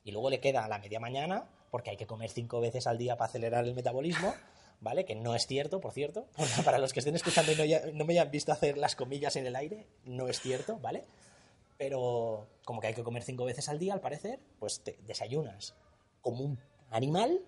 Y 0.03 0.11
luego 0.11 0.29
le 0.29 0.39
queda 0.39 0.65
a 0.65 0.67
la 0.67 0.77
media 0.77 0.99
mañana, 0.99 1.49
porque 1.71 1.89
hay 1.89 1.97
que 1.97 2.05
comer 2.05 2.29
cinco 2.29 2.59
veces 2.59 2.85
al 2.85 2.97
día 2.97 3.17
para 3.17 3.29
acelerar 3.29 3.65
el 3.65 3.73
metabolismo, 3.73 4.33
¿vale? 4.81 5.05
Que 5.05 5.15
no 5.15 5.35
es 5.35 5.47
cierto, 5.47 5.79
por 5.79 5.91
cierto. 5.91 6.27
Para 6.65 6.77
los 6.77 6.93
que 6.93 6.99
estén 6.99 7.15
escuchando 7.15 7.51
y 7.51 7.75
no, 7.93 8.05
me 8.05 8.13
hayan 8.13 8.31
visto 8.31 8.51
hacer 8.51 8.77
las 8.77 8.95
comillas 8.95 9.35
en 9.35 9.45
el 9.45 9.55
aire, 9.55 9.87
no 10.05 10.27
es 10.27 10.39
cierto, 10.39 10.77
¿vale? 10.79 11.03
Pero 11.77 12.47
como 12.63 12.81
que 12.81 12.87
hay 12.87 12.93
que 12.93 13.03
comer 13.03 13.23
cinco 13.23 13.45
veces 13.45 13.67
al 13.69 13.79
día, 13.79 13.93
al 13.93 14.01
parecer, 14.01 14.39
pues 14.59 14.81
te 14.81 14.97
desayunas 15.05 15.75
como 16.21 16.43
un 16.43 16.59
animal 16.91 17.41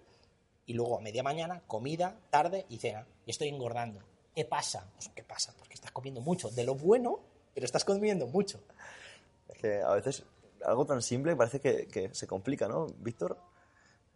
y 0.66 0.74
luego 0.74 0.98
a 0.98 1.02
media 1.02 1.24
mañana, 1.24 1.64
comida, 1.66 2.20
tarde 2.30 2.66
y 2.70 2.78
cena. 2.78 3.08
Y 3.26 3.32
estoy 3.32 3.48
engordando. 3.48 4.02
¿Qué 4.36 4.46
pasa? 4.46 4.90
Pues, 4.96 5.10
¿qué 5.16 5.24
pasa? 5.24 5.54
Porque 5.58 5.76
estás 5.76 5.92
comiendo 5.92 6.22
mucho 6.22 6.50
de 6.50 6.64
lo 6.64 6.76
bueno, 6.76 7.20
pero 7.54 7.66
estás 7.66 7.86
comiendo 7.86 8.28
mucho. 8.28 8.60
Es 9.48 9.58
que 9.58 9.82
a 9.82 9.94
veces 9.94 10.24
algo 10.66 10.86
tan 10.86 11.02
simple 11.02 11.36
parece 11.36 11.62
que, 11.62 11.88
que 11.88 12.14
se 12.14 12.28
complica, 12.28 12.68
¿no, 12.68 12.88
Víctor? 13.00 13.38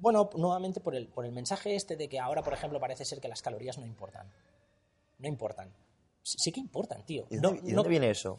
Bueno, 0.01 0.31
nuevamente 0.35 0.79
por 0.79 0.95
el, 0.95 1.07
por 1.07 1.25
el 1.25 1.31
mensaje 1.31 1.75
este 1.75 1.95
de 1.95 2.09
que 2.09 2.19
ahora, 2.19 2.41
por 2.41 2.53
ejemplo, 2.53 2.79
parece 2.79 3.05
ser 3.05 3.21
que 3.21 3.27
las 3.27 3.43
calorías 3.43 3.77
no 3.77 3.85
importan. 3.85 4.27
No 5.19 5.27
importan. 5.27 5.71
Sí, 6.23 6.51
que 6.51 6.59
importan, 6.59 7.05
tío. 7.05 7.27
¿Y 7.29 7.37
dónde, 7.37 7.89
viene 7.89 8.09
eso? 8.09 8.35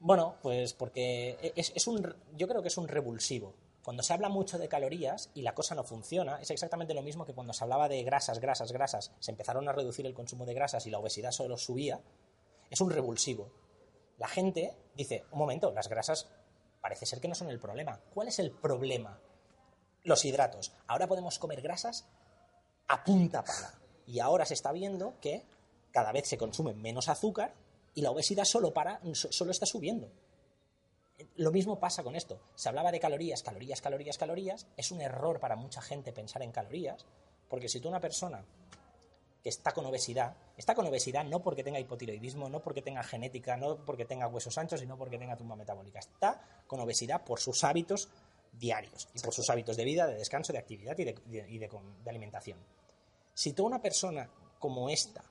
Bueno, 0.00 0.34
pues 0.42 0.74
porque 0.74 1.52
es, 1.54 1.72
es, 1.74 1.86
un, 1.86 2.14
yo 2.36 2.48
creo 2.48 2.62
que 2.62 2.68
es 2.68 2.76
un 2.76 2.88
revulsivo. 2.88 3.54
Cuando 3.84 4.02
se 4.02 4.12
habla 4.12 4.28
mucho 4.28 4.58
de 4.58 4.68
calorías 4.68 5.30
y 5.34 5.42
la 5.42 5.54
cosa 5.54 5.76
no 5.76 5.84
funciona, 5.84 6.40
es 6.40 6.50
exactamente 6.50 6.94
lo 6.94 7.02
mismo 7.02 7.24
que 7.24 7.32
cuando 7.32 7.52
se 7.52 7.62
hablaba 7.62 7.88
de 7.88 8.02
grasas, 8.02 8.40
grasas, 8.40 8.72
grasas, 8.72 9.12
se 9.20 9.30
empezaron 9.30 9.68
a 9.68 9.72
reducir 9.72 10.04
el 10.04 10.14
consumo 10.14 10.46
de 10.46 10.54
grasas 10.54 10.84
y 10.86 10.90
la 10.90 10.98
obesidad 10.98 11.30
solo 11.30 11.56
subía. 11.58 12.00
Es 12.68 12.80
un 12.80 12.90
revulsivo. 12.90 13.52
La 14.18 14.26
gente 14.26 14.74
dice, 14.96 15.24
un 15.30 15.38
momento, 15.38 15.70
las 15.70 15.88
grasas 15.88 16.28
parece 16.80 17.06
ser 17.06 17.20
que 17.20 17.28
no 17.28 17.36
son 17.36 17.50
el 17.50 17.60
problema. 17.60 18.00
¿Cuál 18.12 18.28
es 18.28 18.40
el 18.40 18.50
problema? 18.50 19.20
Los 20.04 20.24
hidratos. 20.24 20.72
Ahora 20.86 21.06
podemos 21.06 21.38
comer 21.38 21.60
grasas 21.60 22.06
a 22.88 23.04
punta 23.04 23.44
pala. 23.44 23.74
Y 24.06 24.20
ahora 24.20 24.44
se 24.44 24.54
está 24.54 24.72
viendo 24.72 25.14
que 25.20 25.44
cada 25.92 26.12
vez 26.12 26.26
se 26.26 26.38
consume 26.38 26.74
menos 26.74 27.08
azúcar 27.08 27.54
y 27.94 28.02
la 28.02 28.10
obesidad 28.10 28.44
solo, 28.44 28.72
para, 28.72 29.00
solo 29.12 29.50
está 29.50 29.66
subiendo. 29.66 30.10
Lo 31.36 31.52
mismo 31.52 31.78
pasa 31.78 32.02
con 32.02 32.16
esto. 32.16 32.40
Se 32.54 32.68
hablaba 32.68 32.92
de 32.92 33.00
calorías, 33.00 33.42
calorías, 33.42 33.80
calorías, 33.80 34.18
calorías. 34.18 34.66
Es 34.76 34.90
un 34.90 35.00
error 35.00 35.38
para 35.38 35.56
mucha 35.56 35.82
gente 35.82 36.12
pensar 36.12 36.42
en 36.42 36.52
calorías, 36.52 37.04
porque 37.48 37.68
si 37.68 37.80
tú 37.80 37.88
una 37.88 38.00
persona 38.00 38.44
que 39.42 39.48
está 39.48 39.72
con 39.72 39.86
obesidad, 39.86 40.36
está 40.56 40.74
con 40.74 40.86
obesidad 40.86 41.24
no 41.24 41.40
porque 41.42 41.64
tenga 41.64 41.80
hipotiroidismo, 41.80 42.48
no 42.48 42.60
porque 42.60 42.82
tenga 42.82 43.02
genética, 43.02 43.56
no 43.56 43.84
porque 43.84 44.04
tenga 44.04 44.28
huesos 44.28 44.56
anchos, 44.58 44.80
sino 44.80 44.96
porque 44.96 45.18
tenga 45.18 45.36
tumba 45.36 45.56
metabólica. 45.56 45.98
Está 45.98 46.42
con 46.66 46.80
obesidad 46.80 47.24
por 47.24 47.40
sus 47.40 47.64
hábitos 47.64 48.08
diarios 48.52 49.08
y 49.14 49.20
por 49.20 49.32
sus 49.32 49.48
hábitos 49.50 49.76
de 49.76 49.84
vida, 49.84 50.06
de 50.06 50.16
descanso, 50.16 50.52
de 50.52 50.58
actividad 50.58 50.96
y 50.98 51.04
de, 51.04 51.70
alimentación. 52.06 52.58
Si 53.34 53.52
tú 53.52 53.64
a 53.64 53.66
una 53.66 53.82
persona 53.82 54.30
como 54.58 54.90
esta 54.90 55.24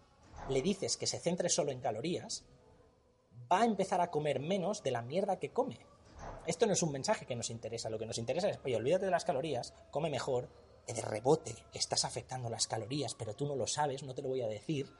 le 0.49 0.61
dices 0.61 0.97
que 0.97 1.07
se 1.07 1.19
centre 1.19 1.49
solo 1.49 1.71
en 1.71 1.81
calorías, 1.81 2.43
va 3.51 3.61
a 3.61 3.65
empezar 3.65 4.01
a 4.01 4.09
comer 4.09 4.39
menos 4.39 4.83
de 4.83 4.91
la 4.91 5.01
mierda 5.01 5.37
que 5.37 5.51
come. 5.51 5.79
Esto 6.47 6.65
no 6.65 6.73
es 6.73 6.81
un 6.81 6.91
mensaje 6.91 7.25
que 7.25 7.35
nos 7.35 7.49
interesa, 7.49 7.89
lo 7.89 7.99
que 7.99 8.05
nos 8.05 8.17
interesa 8.17 8.49
es, 8.49 8.59
oye, 8.63 8.75
olvídate 8.75 9.05
de 9.05 9.11
las 9.11 9.25
calorías, 9.25 9.73
come 9.91 10.09
mejor, 10.09 10.49
de 10.93 11.01
rebote 11.01 11.55
estás 11.73 12.03
afectando 12.05 12.49
las 12.49 12.67
calorías, 12.67 13.13
pero 13.13 13.35
tú 13.35 13.45
no 13.45 13.55
lo 13.55 13.67
sabes, 13.67 14.03
no 14.03 14.15
te 14.15 14.21
lo 14.21 14.29
voy 14.29 14.41
a 14.41 14.47
decir, 14.47 14.91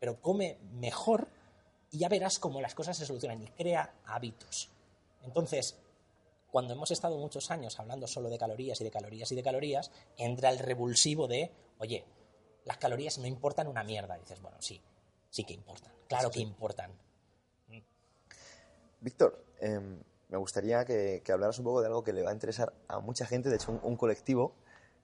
pero 0.00 0.20
come 0.20 0.58
mejor 0.72 1.28
y 1.90 1.98
ya 1.98 2.08
verás 2.08 2.38
cómo 2.38 2.60
las 2.60 2.74
cosas 2.74 2.96
se 2.96 3.06
solucionan 3.06 3.42
y 3.42 3.48
crea 3.48 3.94
hábitos. 4.06 4.70
Entonces, 5.22 5.76
cuando 6.54 6.72
hemos 6.72 6.92
estado 6.92 7.18
muchos 7.18 7.50
años 7.50 7.80
hablando 7.80 8.06
solo 8.06 8.30
de 8.30 8.38
calorías 8.38 8.80
y 8.80 8.84
de 8.84 8.90
calorías 8.92 9.32
y 9.32 9.34
de 9.34 9.42
calorías, 9.42 9.90
entra 10.16 10.50
el 10.50 10.60
revulsivo 10.60 11.26
de, 11.26 11.50
oye, 11.78 12.04
las 12.64 12.76
calorías 12.76 13.18
no 13.18 13.26
importan 13.26 13.66
una 13.66 13.82
mierda. 13.82 14.16
Y 14.16 14.20
dices, 14.20 14.40
bueno, 14.40 14.58
sí, 14.60 14.80
sí 15.30 15.42
que 15.42 15.52
importan. 15.52 15.92
Claro 16.06 16.30
que 16.30 16.38
importan. 16.38 16.92
Víctor, 19.00 19.44
em, 19.58 20.00
me 20.28 20.38
gustaría 20.38 20.84
que, 20.84 21.22
que 21.24 21.32
hablaras 21.32 21.58
un 21.58 21.64
poco 21.64 21.80
de 21.80 21.88
algo 21.88 22.04
que 22.04 22.12
le 22.12 22.22
va 22.22 22.30
a 22.30 22.34
interesar 22.34 22.72
a 22.86 23.00
mucha 23.00 23.26
gente, 23.26 23.48
de 23.48 23.56
hecho 23.56 23.72
un, 23.72 23.80
un 23.82 23.96
colectivo, 23.96 24.54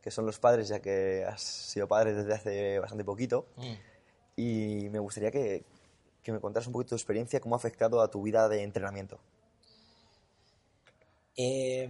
que 0.01 0.13
son 0.13 0.27
los 0.27 0.39
padres, 0.39 0.69
ya 0.69 0.79
que 0.79 1.25
has 1.25 1.43
sido 1.43 1.89
padre 1.89 2.15
desde 2.15 2.33
hace 2.33 2.79
bastante 2.79 3.05
poquito. 3.05 3.49
Mm. 3.57 3.75
Y 4.37 4.89
me 4.91 5.01
gustaría 5.01 5.33
que, 5.33 5.65
que 6.23 6.31
me 6.31 6.39
contaras 6.39 6.69
un 6.69 6.75
poquito 6.75 6.91
tu 6.91 6.95
experiencia, 6.95 7.41
cómo 7.41 7.57
ha 7.57 7.59
afectado 7.59 8.03
a 8.03 8.09
tu 8.09 8.23
vida 8.23 8.49
de 8.49 8.63
entrenamiento. 8.63 9.19
Eh, 11.43 11.89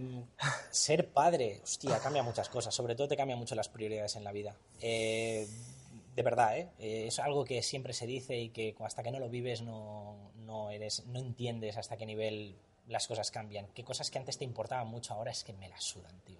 ser 0.69 1.09
padre, 1.09 1.59
hostia, 1.61 1.99
cambia 1.99 2.23
muchas 2.23 2.47
cosas. 2.47 2.73
Sobre 2.73 2.95
todo 2.95 3.09
te 3.09 3.17
cambia 3.17 3.35
mucho 3.35 3.53
las 3.53 3.67
prioridades 3.67 4.15
en 4.15 4.23
la 4.23 4.31
vida. 4.31 4.55
Eh, 4.79 5.45
de 6.15 6.23
verdad, 6.23 6.57
¿eh? 6.57 6.69
Eh, 6.79 7.07
es 7.07 7.19
algo 7.19 7.43
que 7.43 7.61
siempre 7.61 7.91
se 7.91 8.07
dice 8.07 8.39
y 8.39 8.49
que 8.49 8.73
hasta 8.79 9.03
que 9.03 9.11
no 9.11 9.19
lo 9.19 9.27
vives 9.27 9.61
no, 9.61 10.31
no, 10.45 10.71
eres, 10.71 11.05
no 11.07 11.19
entiendes 11.19 11.75
hasta 11.75 11.97
qué 11.97 12.05
nivel 12.05 12.55
las 12.87 13.07
cosas 13.07 13.29
cambian. 13.29 13.67
Que 13.73 13.83
cosas 13.83 14.09
que 14.09 14.19
antes 14.19 14.37
te 14.37 14.45
importaban 14.45 14.87
mucho 14.87 15.13
ahora 15.13 15.31
es 15.31 15.43
que 15.43 15.51
me 15.51 15.67
las 15.67 15.83
sudan, 15.83 16.17
tío. 16.21 16.39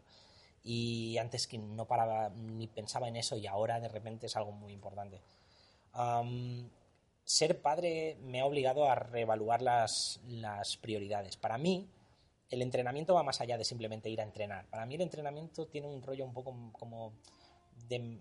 Y 0.63 1.17
antes 1.17 1.47
que 1.47 1.57
no 1.57 1.87
paraba 1.87 2.29
ni 2.29 2.67
pensaba 2.67 3.09
en 3.09 3.17
eso 3.17 3.35
y 3.35 3.45
ahora 3.45 3.81
de 3.81 3.89
repente 3.89 4.27
es 4.27 4.37
algo 4.37 4.53
muy 4.53 4.71
importante. 4.71 5.19
Ser 7.25 7.61
padre 7.61 8.15
me 8.21 8.39
ha 8.39 8.45
obligado 8.45 8.89
a 8.89 8.95
reevaluar 8.95 9.61
las, 9.61 10.21
las 10.27 10.77
prioridades. 10.77 11.35
Para 11.35 11.57
mí, 11.57 11.89
el 12.51 12.61
entrenamiento 12.61 13.13
va 13.15 13.23
más 13.23 13.41
allá 13.41 13.57
de 13.57 13.63
simplemente 13.65 14.09
ir 14.09 14.21
a 14.21 14.23
entrenar. 14.23 14.67
Para 14.69 14.85
mí 14.85 14.95
el 14.95 15.01
entrenamiento 15.01 15.65
tiene 15.67 15.87
un 15.87 16.01
rollo 16.03 16.25
un 16.25 16.33
poco 16.33 16.53
como 16.73 17.13
de, 17.87 18.19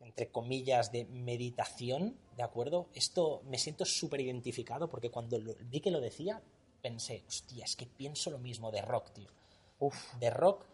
entre 0.00 0.30
comillas, 0.30 0.90
de 0.90 1.04
meditación, 1.04 2.16
¿de 2.36 2.42
acuerdo? 2.42 2.88
Esto 2.94 3.42
me 3.44 3.58
siento 3.58 3.84
súper 3.84 4.20
identificado 4.20 4.88
porque 4.88 5.10
cuando 5.10 5.38
lo- 5.38 5.54
vi 5.70 5.80
que 5.80 5.90
lo 5.90 6.00
decía, 6.00 6.42
pensé, 6.80 7.22
hostia, 7.28 7.64
es 7.64 7.76
que 7.76 7.86
pienso 7.86 8.30
lo 8.30 8.38
mismo 8.38 8.70
de 8.72 8.82
rock, 8.82 9.12
tío. 9.12 9.28
De 10.18 10.30
rock, 10.30 10.64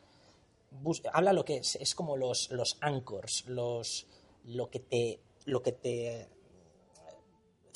bus- 0.70 1.02
habla 1.12 1.32
lo 1.32 1.44
que 1.44 1.56
es, 1.58 1.76
es 1.76 1.94
como 1.94 2.16
los, 2.16 2.50
los 2.50 2.78
anchors, 2.80 3.44
los, 3.46 4.06
lo 4.44 4.70
que 4.70 4.80
te, 4.80 5.20
lo 5.46 5.62
que 5.62 5.72
te 5.72 6.28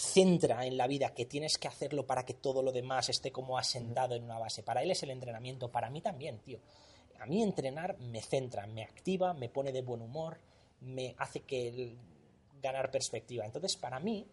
centra 0.03 0.67
en 0.67 0.77
la 0.77 0.87
vida, 0.87 1.15
que 1.15 1.27
tienes 1.27 1.59
que 1.59 1.69
hacerlo 1.69 2.07
para 2.07 2.25
que 2.25 2.35
todo 2.35 2.63
lo 2.63 2.73
demás 2.73 3.09
esté 3.09 3.31
como 3.31 3.57
asentado 3.57 4.17
en 4.17 4.25
una 4.25 4.39
base. 4.39 4.63
Para 4.63 4.83
él 4.83 4.91
es 4.91 5.03
el 5.03 5.11
entrenamiento, 5.11 5.71
para 5.71 5.91
mí 5.91 6.01
también, 6.01 6.39
tío. 6.41 6.59
A 7.21 7.27
mí 7.27 7.43
entrenar 7.43 7.99
me 7.99 8.21
centra, 8.21 8.67
me 8.67 8.83
activa, 8.83 9.33
me 9.33 9.49
pone 9.49 9.71
de 9.71 9.83
buen 9.83 10.03
humor, 10.03 10.39
me 10.81 11.15
hace 11.19 11.41
que 11.41 11.95
ganar 12.61 12.91
perspectiva. 12.91 13.45
Entonces, 13.45 13.77
para 13.77 14.01
mí, 14.01 14.27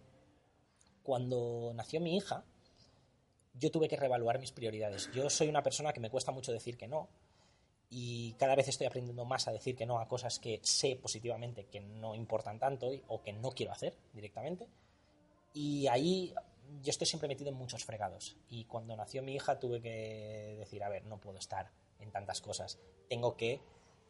cuando 1.03 1.71
nació 1.75 2.01
mi 2.01 2.17
hija, 2.17 2.43
yo 3.53 3.69
tuve 3.69 3.87
que 3.87 3.95
reevaluar 3.95 4.39
mis 4.39 4.51
prioridades. 4.51 5.11
Yo 5.13 5.29
soy 5.29 5.49
una 5.49 5.61
persona 5.61 5.93
que 5.93 5.99
me 5.99 6.09
cuesta 6.09 6.31
mucho 6.31 6.51
decir 6.51 6.77
que 6.77 6.87
no 6.87 7.09
y 7.91 8.33
cada 8.33 8.55
vez 8.55 8.67
estoy 8.67 8.87
aprendiendo 8.87 9.25
más 9.25 9.47
a 9.47 9.51
decir 9.51 9.75
que 9.75 9.85
no 9.85 9.99
a 9.99 10.07
cosas 10.07 10.39
que 10.39 10.59
sé 10.63 10.95
positivamente 10.95 11.65
que 11.65 11.79
no 11.79 12.13
importan 12.13 12.59
tanto 12.59 12.91
o 13.07 13.21
que 13.21 13.33
no 13.33 13.51
quiero 13.51 13.71
hacer 13.71 13.95
directamente. 14.13 14.67
Y 15.53 15.87
ahí 15.87 16.33
yo 16.81 16.89
estoy 16.89 17.07
siempre 17.07 17.27
metido 17.27 17.49
en 17.49 17.55
muchos 17.55 17.83
fregados. 17.83 18.37
Y 18.49 18.65
cuando 18.65 18.95
nació 18.95 19.23
mi 19.23 19.35
hija 19.35 19.59
tuve 19.59 19.81
que 19.81 20.55
decir, 20.59 20.83
a 20.83 20.89
ver, 20.89 21.05
no 21.05 21.19
puedo 21.19 21.37
estar 21.37 21.71
en 21.99 22.11
tantas 22.11 22.41
cosas. 22.41 22.79
Tengo 23.07 23.35
que 23.35 23.61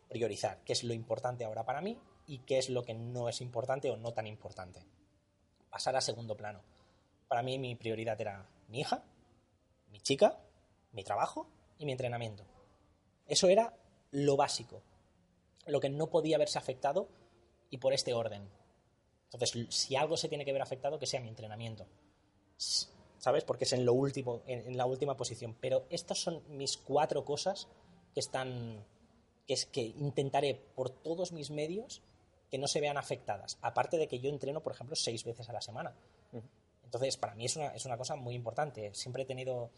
priorizar 0.09 0.63
qué 0.63 0.73
es 0.73 0.83
lo 0.83 0.93
importante 0.93 1.45
ahora 1.45 1.65
para 1.65 1.81
mí 1.81 1.97
y 2.25 2.39
qué 2.39 2.57
es 2.57 2.69
lo 2.69 2.83
que 2.83 2.93
no 2.93 3.29
es 3.29 3.41
importante 3.41 3.89
o 3.89 3.97
no 3.97 4.13
tan 4.13 4.27
importante. 4.27 4.85
Pasar 5.69 5.95
a 5.95 6.01
segundo 6.01 6.35
plano. 6.35 6.61
Para 7.27 7.43
mí 7.43 7.59
mi 7.59 7.75
prioridad 7.75 8.19
era 8.19 8.47
mi 8.67 8.81
hija, 8.81 9.03
mi 9.89 9.99
chica, 9.99 10.39
mi 10.91 11.03
trabajo 11.03 11.47
y 11.77 11.85
mi 11.85 11.91
entrenamiento. 11.91 12.43
Eso 13.27 13.47
era 13.47 13.75
lo 14.11 14.35
básico, 14.35 14.81
lo 15.67 15.79
que 15.79 15.89
no 15.89 16.09
podía 16.09 16.39
verse 16.39 16.57
afectado 16.57 17.07
y 17.69 17.77
por 17.77 17.93
este 17.93 18.13
orden. 18.13 18.49
Entonces, 19.31 19.67
si 19.69 19.95
algo 19.95 20.17
se 20.17 20.27
tiene 20.29 20.45
que 20.45 20.53
ver 20.53 20.61
afectado, 20.61 20.97
que 20.97 21.05
sea 21.05 21.19
mi 21.19 21.29
entrenamiento. 21.29 21.85
¿Sabes? 23.17 23.43
Porque 23.43 23.65
es 23.65 23.73
en 23.73 23.85
lo 23.85 23.93
último, 23.93 24.41
en, 24.47 24.67
en 24.67 24.77
la 24.77 24.85
última 24.85 25.15
posición. 25.15 25.55
Pero 25.59 25.85
estas 25.89 26.17
son 26.19 26.41
mis 26.49 26.77
cuatro 26.77 27.23
cosas 27.25 27.67
que 28.13 28.19
están. 28.19 28.83
que 29.45 29.53
es 29.53 29.65
que 29.65 29.81
intentaré 29.81 30.55
por 30.75 30.89
todos 30.89 31.31
mis 31.31 31.51
medios 31.51 32.01
que 32.49 32.57
no 32.57 32.67
se 32.67 32.81
vean 32.81 32.97
afectadas. 32.97 33.59
Aparte 33.61 33.97
de 33.97 34.07
que 34.07 34.19
yo 34.19 34.29
entreno, 34.29 34.61
por 34.61 34.73
ejemplo, 34.73 34.95
seis 34.95 35.23
veces 35.23 35.47
a 35.49 35.53
la 35.53 35.61
semana. 35.61 35.93
Entonces, 36.83 37.17
para 37.17 37.35
mí 37.35 37.45
es 37.45 37.55
una, 37.55 37.67
es 37.75 37.85
una 37.85 37.97
cosa 37.97 38.15
muy 38.15 38.33
importante. 38.33 38.91
Siempre 38.95 39.21
he 39.21 39.25
tenido, 39.25 39.69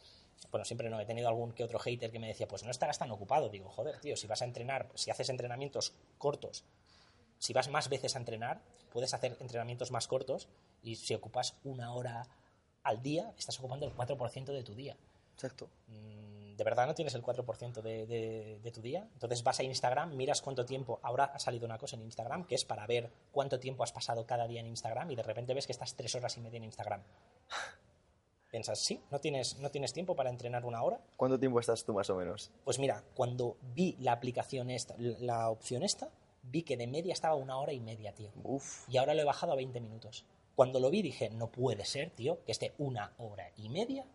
bueno, 0.50 0.64
siempre 0.64 0.90
no, 0.90 0.98
he 0.98 1.06
tenido 1.06 1.28
algún 1.28 1.52
que 1.52 1.66
otro 1.66 1.78
hater 1.78 2.10
que 2.10 2.20
me 2.20 2.28
decía, 2.28 2.48
pues 2.48 2.64
no 2.64 2.72
estarás 2.72 2.98
tan 2.98 3.12
ocupado. 3.12 3.50
Digo, 3.50 3.70
joder, 3.70 4.00
tío, 4.00 4.16
si 4.16 4.28
vas 4.28 4.42
a 4.42 4.46
entrenar, 4.46 4.90
si 4.96 5.12
haces 5.12 5.28
entrenamientos 5.28 5.94
cortos, 6.18 6.64
si 7.42 7.54
vas 7.54 7.70
más 7.70 7.90
veces 7.90 8.16
a 8.16 8.20
entrenar, 8.20 8.62
puedes 8.92 9.16
hacer 9.16 9.36
entrenamientos 9.40 9.90
más 9.90 10.08
cortos 10.08 10.48
y 10.84 10.96
si 10.96 11.16
ocupas 11.16 11.56
una 11.64 11.92
hora 11.96 12.28
al 12.84 13.02
día, 13.02 13.34
estás 13.36 13.58
ocupando 13.60 13.88
el 13.88 13.96
4% 13.96 14.46
de 14.54 14.62
tu 14.64 14.76
día. 14.76 14.96
Exacto. 15.34 15.70
Mm, 15.88 16.56
¿De 16.56 16.64
verdad 16.64 16.86
no 16.86 16.94
tienes 16.94 17.16
el 17.16 17.24
4% 17.24 17.82
de, 17.82 18.06
de- 18.06 18.60
de 18.62 18.72
tu 18.72 18.80
día? 18.82 19.08
Entonces 19.14 19.42
vas 19.44 19.60
a 19.60 19.64
Instagram, 19.64 20.16
miras 20.16 20.44
cuánto 20.44 20.66
tiempo. 20.66 21.00
Ahora 21.02 21.24
ha 21.26 21.40
salido 21.40 21.66
una 21.66 21.80
cosa 21.80 21.96
en 21.96 22.04
Instagram 22.04 22.46
que 22.46 22.54
es 22.54 22.64
para 22.64 22.86
ver 22.86 23.10
cuánto 23.32 23.60
tiempo 23.60 23.84
has 23.84 23.92
pasado 23.92 24.28
cada 24.28 24.46
día 24.48 24.60
en 24.60 24.68
Instagram 24.68 25.10
y 25.10 25.16
de 25.16 25.24
repente 25.24 25.56
ves 25.56 25.66
que 25.66 25.72
estás 25.72 25.96
tres 25.96 26.14
horas 26.14 26.38
y 26.38 26.42
media 26.42 26.58
en 26.58 26.66
Instagram. 26.66 27.02
Piensas, 28.52 28.80
sí, 28.84 29.02
¿no 29.10 29.20
tienes, 29.20 29.58
no 29.60 29.72
tienes 29.72 29.94
tiempo 29.94 30.14
para 30.16 30.30
entrenar 30.30 30.66
una 30.66 30.84
hora? 30.84 31.00
¿Cuánto 31.16 31.40
tiempo 31.40 31.60
estás 31.62 31.86
tú 31.86 31.94
más 31.94 32.10
o 32.10 32.16
menos? 32.16 32.52
Pues 32.66 32.80
mira, 32.80 33.02
cuando 33.16 33.56
vi 33.74 33.96
la 34.00 34.12
aplicación 34.12 34.70
esta, 34.70 34.94
la 34.98 35.50
opción 35.50 35.84
esta, 35.84 36.10
vi 36.44 36.64
que 36.64 36.78
de 36.78 36.88
media 36.88 37.14
estaba 37.14 37.36
una 37.36 37.58
hora 37.58 37.74
y 37.74 37.80
media, 37.80 38.14
tío. 38.14 38.32
Uf, 38.44 38.88
Y 38.90 38.98
ahora 38.98 39.14
lo 39.14 39.22
he 39.22 39.26
bajado 39.26 39.54
a 39.54 39.56
20 39.56 39.80
minutos. 39.82 40.26
Cuando 40.56 40.80
lo 40.80 40.90
vi 40.90 41.02
dije, 41.02 41.30
no 41.30 41.52
puede 41.52 41.86
ser, 41.86 42.10
tío, 42.12 42.44
que 42.46 42.52
esté 42.52 42.74
una 42.78 43.14
hora 43.18 43.52
y 43.56 43.70
media 43.70 44.06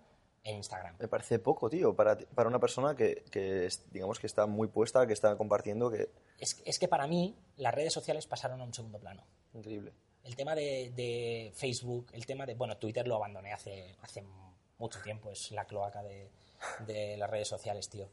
en 0.44 0.56
Instagram. 0.56 0.94
me 1.00 1.08
parece 1.08 1.38
poco, 1.40 1.68
tío, 1.68 1.96
para, 1.96 2.16
para 2.16 2.48
una 2.48 2.60
persona 2.60 2.94
que, 2.94 3.24
que 3.32 3.66
es- 3.66 3.90
digamos 3.92 4.20
que 4.20 4.26
está 4.28 4.46
muy 4.46 4.68
puesta, 4.68 5.04
que 5.06 5.12
está 5.12 5.36
compartiendo, 5.36 5.90
que... 5.90 6.08
Es, 6.38 6.62
es 6.64 6.78
que 6.78 6.86
para 6.86 7.06
mí 7.08 7.34
las 7.56 7.74
redes 7.74 7.92
sociales 7.92 8.26
pasaron 8.28 8.60
a 8.60 8.64
un 8.64 8.72
segundo 8.72 8.98
plano. 9.00 9.24
Increíble. 9.54 9.92
El 10.22 10.36
tema 10.36 10.54
de, 10.54 10.92
de 10.94 11.50
Facebook, 11.54 12.08
el 12.12 12.26
tema 12.26 12.46
de... 12.46 12.54
Bueno, 12.54 12.76
Twitter 12.76 13.08
lo 13.08 13.16
abandoné 13.16 13.52
hace, 13.52 13.96
hace 14.02 14.22
mucho 14.78 15.00
tiempo, 15.02 15.30
es 15.32 15.50
la 15.50 15.64
cloaca 15.64 16.02
de, 16.04 16.30
de 16.86 17.16
las 17.16 17.28
redes 17.30 17.48
sociales, 17.48 17.88
tío. 17.88 18.08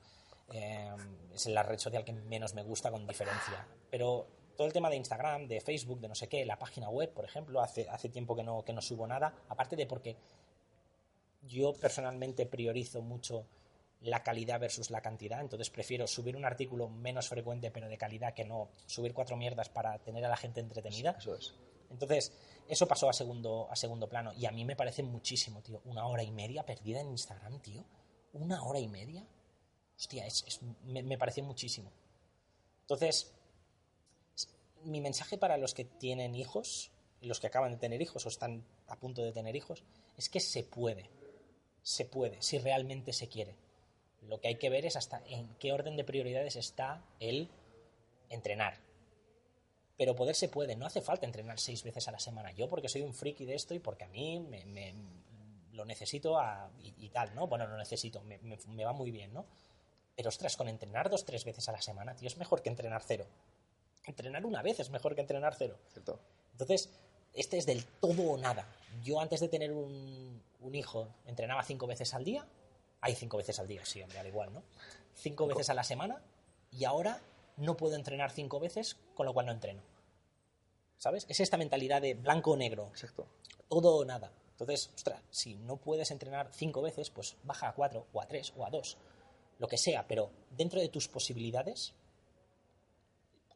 Eh, 0.51 0.95
es 1.33 1.47
la 1.47 1.63
red 1.63 1.79
social 1.79 2.03
que 2.03 2.13
menos 2.13 2.53
me 2.53 2.63
gusta 2.63 2.91
con 2.91 3.07
diferencia. 3.07 3.65
Pero 3.89 4.27
todo 4.55 4.67
el 4.67 4.73
tema 4.73 4.89
de 4.89 4.97
Instagram, 4.97 5.47
de 5.47 5.61
Facebook, 5.61 5.99
de 5.99 6.07
no 6.07 6.15
sé 6.15 6.27
qué, 6.27 6.45
la 6.45 6.57
página 6.57 6.89
web, 6.89 7.11
por 7.13 7.25
ejemplo, 7.25 7.61
hace, 7.61 7.87
hace 7.89 8.09
tiempo 8.09 8.35
que 8.35 8.43
no, 8.43 8.63
que 8.63 8.73
no 8.73 8.81
subo 8.81 9.07
nada, 9.07 9.33
aparte 9.49 9.75
de 9.75 9.85
porque 9.85 10.15
yo 11.41 11.73
personalmente 11.73 12.45
priorizo 12.45 13.01
mucho 13.01 13.45
la 14.01 14.21
calidad 14.21 14.59
versus 14.59 14.91
la 14.91 15.01
cantidad, 15.01 15.39
entonces 15.39 15.69
prefiero 15.69 16.07
subir 16.07 16.35
un 16.35 16.43
artículo 16.43 16.89
menos 16.89 17.29
frecuente 17.29 17.71
pero 17.71 17.87
de 17.87 17.97
calidad 17.97 18.33
que 18.33 18.43
no 18.43 18.69
subir 18.85 19.13
cuatro 19.13 19.37
mierdas 19.37 19.69
para 19.69 19.97
tener 19.99 20.25
a 20.25 20.29
la 20.29 20.37
gente 20.37 20.59
entretenida. 20.59 21.15
Eso 21.17 21.35
es. 21.35 21.53
Entonces, 21.89 22.33
eso 22.67 22.87
pasó 22.87 23.09
a 23.09 23.13
segundo, 23.13 23.67
a 23.69 23.75
segundo 23.75 24.09
plano. 24.09 24.33
Y 24.33 24.45
a 24.45 24.51
mí 24.51 24.65
me 24.65 24.75
parece 24.75 25.03
muchísimo, 25.03 25.61
tío. 25.61 25.81
Una 25.85 26.07
hora 26.07 26.23
y 26.23 26.31
media 26.31 26.65
perdida 26.65 26.99
en 26.99 27.11
Instagram, 27.11 27.59
tío. 27.59 27.85
Una 28.33 28.63
hora 28.63 28.79
y 28.79 28.87
media. 28.87 29.25
Hostia, 29.97 30.25
es, 30.25 30.43
es- 30.47 30.61
me, 30.85 31.03
me 31.03 31.17
parece 31.17 31.41
muchísimo. 31.41 31.91
Entonces, 32.81 33.31
mi 34.83 34.99
mensaje 35.01 35.37
para 35.37 35.57
los 35.57 35.73
que 35.73 35.85
tienen 35.85 36.35
hijos, 36.35 36.91
los 37.21 37.39
que 37.39 37.47
acaban 37.47 37.71
de 37.71 37.77
tener 37.77 38.01
hijos 38.01 38.25
o 38.25 38.29
están 38.29 38.63
a 38.87 38.97
punto 38.97 39.21
de 39.23 39.31
tener 39.31 39.55
hijos, 39.55 39.83
es 40.17 40.29
que 40.29 40.39
se 40.39 40.63
puede. 40.63 41.09
Se 41.81 42.05
puede, 42.05 42.41
si 42.41 42.59
realmente 42.59 43.13
se 43.13 43.27
quiere. 43.27 43.55
Lo 44.27 44.39
que 44.39 44.47
hay 44.49 44.55
que 44.55 44.69
ver 44.69 44.85
es 44.85 44.95
hasta 44.95 45.21
en 45.27 45.47
qué 45.55 45.73
orden 45.73 45.95
de 45.97 46.03
prioridades 46.03 46.55
está 46.55 47.03
el 47.19 47.49
entrenar 48.29 48.79
pero 49.95 50.15
poder 50.15 50.35
se 50.35 50.49
puede, 50.49 50.75
no 50.75 50.85
hace 50.87 51.01
falta 51.01 51.25
entrenar 51.25 51.59
seis 51.59 51.83
veces 51.83 52.07
a 52.07 52.11
la 52.11 52.19
semana. 52.19 52.51
Yo 52.51 52.67
porque 52.67 52.89
soy 52.89 53.01
un 53.03 53.13
friki 53.13 53.45
de 53.45 53.53
esto 53.55 53.73
y 53.75 53.79
porque 53.79 54.03
a 54.03 54.07
mí 54.07 54.39
me, 54.39 54.65
me- 54.65 54.93
lo 55.71 55.85
necesito 55.85 56.37
a- 56.39 56.69
y, 56.81 57.05
y 57.05 57.09
tal, 57.09 57.33
¿no? 57.35 57.47
Bueno, 57.47 57.67
lo 57.67 57.77
necesito, 57.77 58.21
me, 58.23 58.39
me- 58.39 58.57
me 58.69 58.85
va 58.85 58.93
muy 58.93 59.11
bien, 59.11 59.31
¿no? 59.33 59.45
Pero 60.15 60.29
ostras, 60.29 60.55
con 60.57 60.67
entrenar 60.67 61.09
dos, 61.09 61.25
tres 61.25 61.43
veces 61.43 61.67
a 61.69 61.71
la 61.71 61.81
semana, 61.81 62.15
tío, 62.15 62.27
es 62.27 62.37
mejor 62.37 62.61
que 62.61 62.69
entrenar 62.69 63.01
cero. 63.05 63.25
Entrenar 64.05 64.45
una 64.45 64.61
vez 64.61 64.79
es 64.79 64.89
mejor 64.89 65.15
que 65.15 65.21
entrenar 65.21 65.55
cero. 65.55 65.77
¿Cierto? 65.91 66.19
Entonces, 66.51 66.89
este 67.33 67.57
es 67.57 67.65
del 67.65 67.85
todo 67.85 68.31
o 68.31 68.37
nada. 68.37 68.67
Yo 69.03 69.19
antes 69.19 69.39
de 69.39 69.47
tener 69.47 69.71
un, 69.71 70.41
un 70.59 70.75
hijo 70.75 71.07
entrenaba 71.25 71.63
cinco 71.63 71.87
veces 71.87 72.13
al 72.13 72.23
día. 72.23 72.45
Hay 73.01 73.15
cinco 73.15 73.37
veces 73.37 73.59
al 73.59 73.67
día, 73.67 73.83
sí, 73.83 74.01
hombre, 74.01 74.19
al 74.19 74.27
igual, 74.27 74.53
¿no? 74.53 74.63
Cinco 75.13 75.45
veces 75.45 75.69
a 75.69 75.73
la 75.73 75.83
semana 75.83 76.21
y 76.71 76.85
ahora 76.85 77.19
no 77.57 77.75
puedo 77.75 77.95
entrenar 77.95 78.31
cinco 78.31 78.59
veces, 78.59 78.97
con 79.13 79.25
lo 79.25 79.33
cual 79.33 79.47
no 79.47 79.51
entreno. 79.51 79.81
¿Sabes? 80.97 81.25
Es 81.27 81.39
esta 81.39 81.57
mentalidad 81.57 82.01
de 82.01 82.13
blanco 82.13 82.51
o 82.51 82.55
negro, 82.55 82.87
Exacto. 82.87 83.27
todo 83.67 83.97
o 83.97 84.05
nada. 84.05 84.31
Entonces, 84.51 84.89
ostras, 84.95 85.21
si 85.31 85.55
no 85.55 85.77
puedes 85.77 86.11
entrenar 86.11 86.49
cinco 86.53 86.81
veces, 86.81 87.09
pues 87.09 87.35
baja 87.43 87.67
a 87.67 87.73
cuatro, 87.73 88.07
o 88.13 88.21
a 88.21 88.27
tres, 88.27 88.53
o 88.55 88.65
a 88.65 88.69
dos, 88.69 88.97
lo 89.59 89.67
que 89.67 89.77
sea, 89.77 90.07
pero 90.07 90.31
dentro 90.51 90.79
de 90.79 90.89
tus 90.89 91.07
posibilidades, 91.07 91.93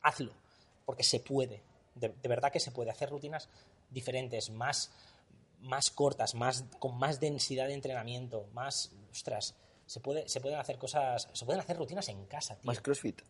hazlo, 0.02 0.34
porque 0.86 1.04
se 1.04 1.20
puede, 1.20 1.62
de, 1.96 2.10
de 2.10 2.30
verdad 2.30 2.52
que 2.52 2.60
se 2.60 2.72
puede 2.72 2.92
hacer 2.92 3.10
rutinas 3.10 3.50
diferentes, 3.90 4.50
más, 4.50 4.92
más 5.62 5.92
cortas, 5.92 6.36
más, 6.36 6.64
con 6.80 6.98
más 6.98 7.20
densidad 7.20 7.68
de 7.68 7.74
entrenamiento, 7.74 8.48
más, 8.54 8.92
ostras, 9.12 9.56
se, 9.86 10.00
puede, 10.00 10.28
se 10.30 10.40
pueden 10.42 10.60
hacer 10.60 10.78
cosas, 10.78 11.28
se 11.34 11.46
pueden 11.46 11.62
hacer 11.62 11.78
rutinas 11.78 12.08
en 12.10 12.26
casa, 12.26 12.56
tío. 12.56 12.68
Más 12.68 12.82
CrossFit. 12.82 13.22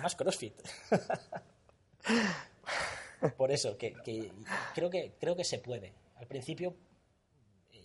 Más 0.00 0.14
CrossFit. 0.16 0.54
Por 3.36 3.50
eso, 3.50 3.76
que, 3.78 3.94
que 4.04 4.30
creo 4.74 4.90
que 4.90 5.14
creo 5.18 5.34
que 5.34 5.44
se 5.44 5.58
puede. 5.58 5.92
Al 6.16 6.26
principio 6.26 6.74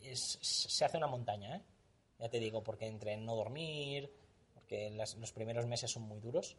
es- 0.04 0.38
se 0.42 0.86
hace 0.86 0.98
una 0.98 1.08
montaña, 1.08 1.56
¿eh? 1.56 1.62
Ya 2.20 2.30
te 2.30 2.40
digo, 2.40 2.62
porque 2.64 2.88
entre 2.88 3.16
no 3.16 3.36
dormir, 3.36 4.12
porque 4.70 4.92
las- 4.92 5.16
los 5.16 5.32
primeros 5.32 5.66
meses 5.66 5.90
son 5.92 6.04
muy 6.04 6.20
duros, 6.20 6.56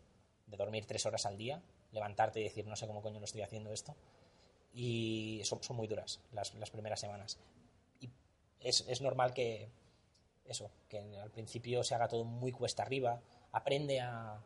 de 0.48 0.56
dormir 0.56 0.84
tres 0.84 1.06
horas 1.06 1.26
al 1.26 1.36
día, 1.38 1.62
levantarte 1.92 2.40
y 2.40 2.44
decir, 2.44 2.66
no 2.66 2.74
sé 2.74 2.88
cómo 2.88 3.02
coño 3.02 3.20
lo 3.20 3.24
estoy 3.24 3.42
haciendo 3.42 3.72
esto, 3.72 3.94
y 4.74 5.40
son, 5.44 5.62
son 5.62 5.76
muy 5.76 5.86
duras 5.86 6.20
las, 6.32 6.52
las 6.54 6.70
primeras 6.70 6.98
semanas. 6.98 7.38
Y 8.00 8.10
es, 8.58 8.84
es 8.88 9.00
normal 9.00 9.32
que, 9.32 9.68
eso, 10.44 10.70
que 10.88 10.98
al 11.20 11.30
principio 11.30 11.84
se 11.84 11.94
haga 11.94 12.08
todo 12.08 12.24
muy 12.24 12.50
cuesta 12.50 12.82
arriba, 12.82 13.20
aprende 13.52 14.00
a, 14.00 14.42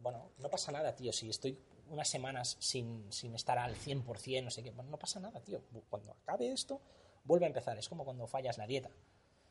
bueno, 0.00 0.30
no 0.38 0.48
pasa 0.48 0.70
nada, 0.70 0.94
tío. 0.94 1.12
Si 1.12 1.28
estoy 1.28 1.58
unas 1.90 2.08
semanas 2.08 2.56
sin, 2.60 3.12
sin 3.12 3.34
estar 3.34 3.58
al 3.58 3.74
100%, 3.74 4.44
no 4.44 4.50
sé 4.52 4.62
qué, 4.62 4.70
bueno, 4.70 4.90
no 4.90 4.98
pasa 4.98 5.18
nada, 5.18 5.40
tío. 5.40 5.60
Cuando 5.90 6.12
acabe 6.12 6.52
esto, 6.52 6.80
vuelve 7.24 7.46
a 7.46 7.48
empezar. 7.48 7.76
Es 7.76 7.88
como 7.88 8.04
cuando 8.04 8.26
fallas 8.28 8.56
la 8.56 8.68
dieta. 8.68 8.90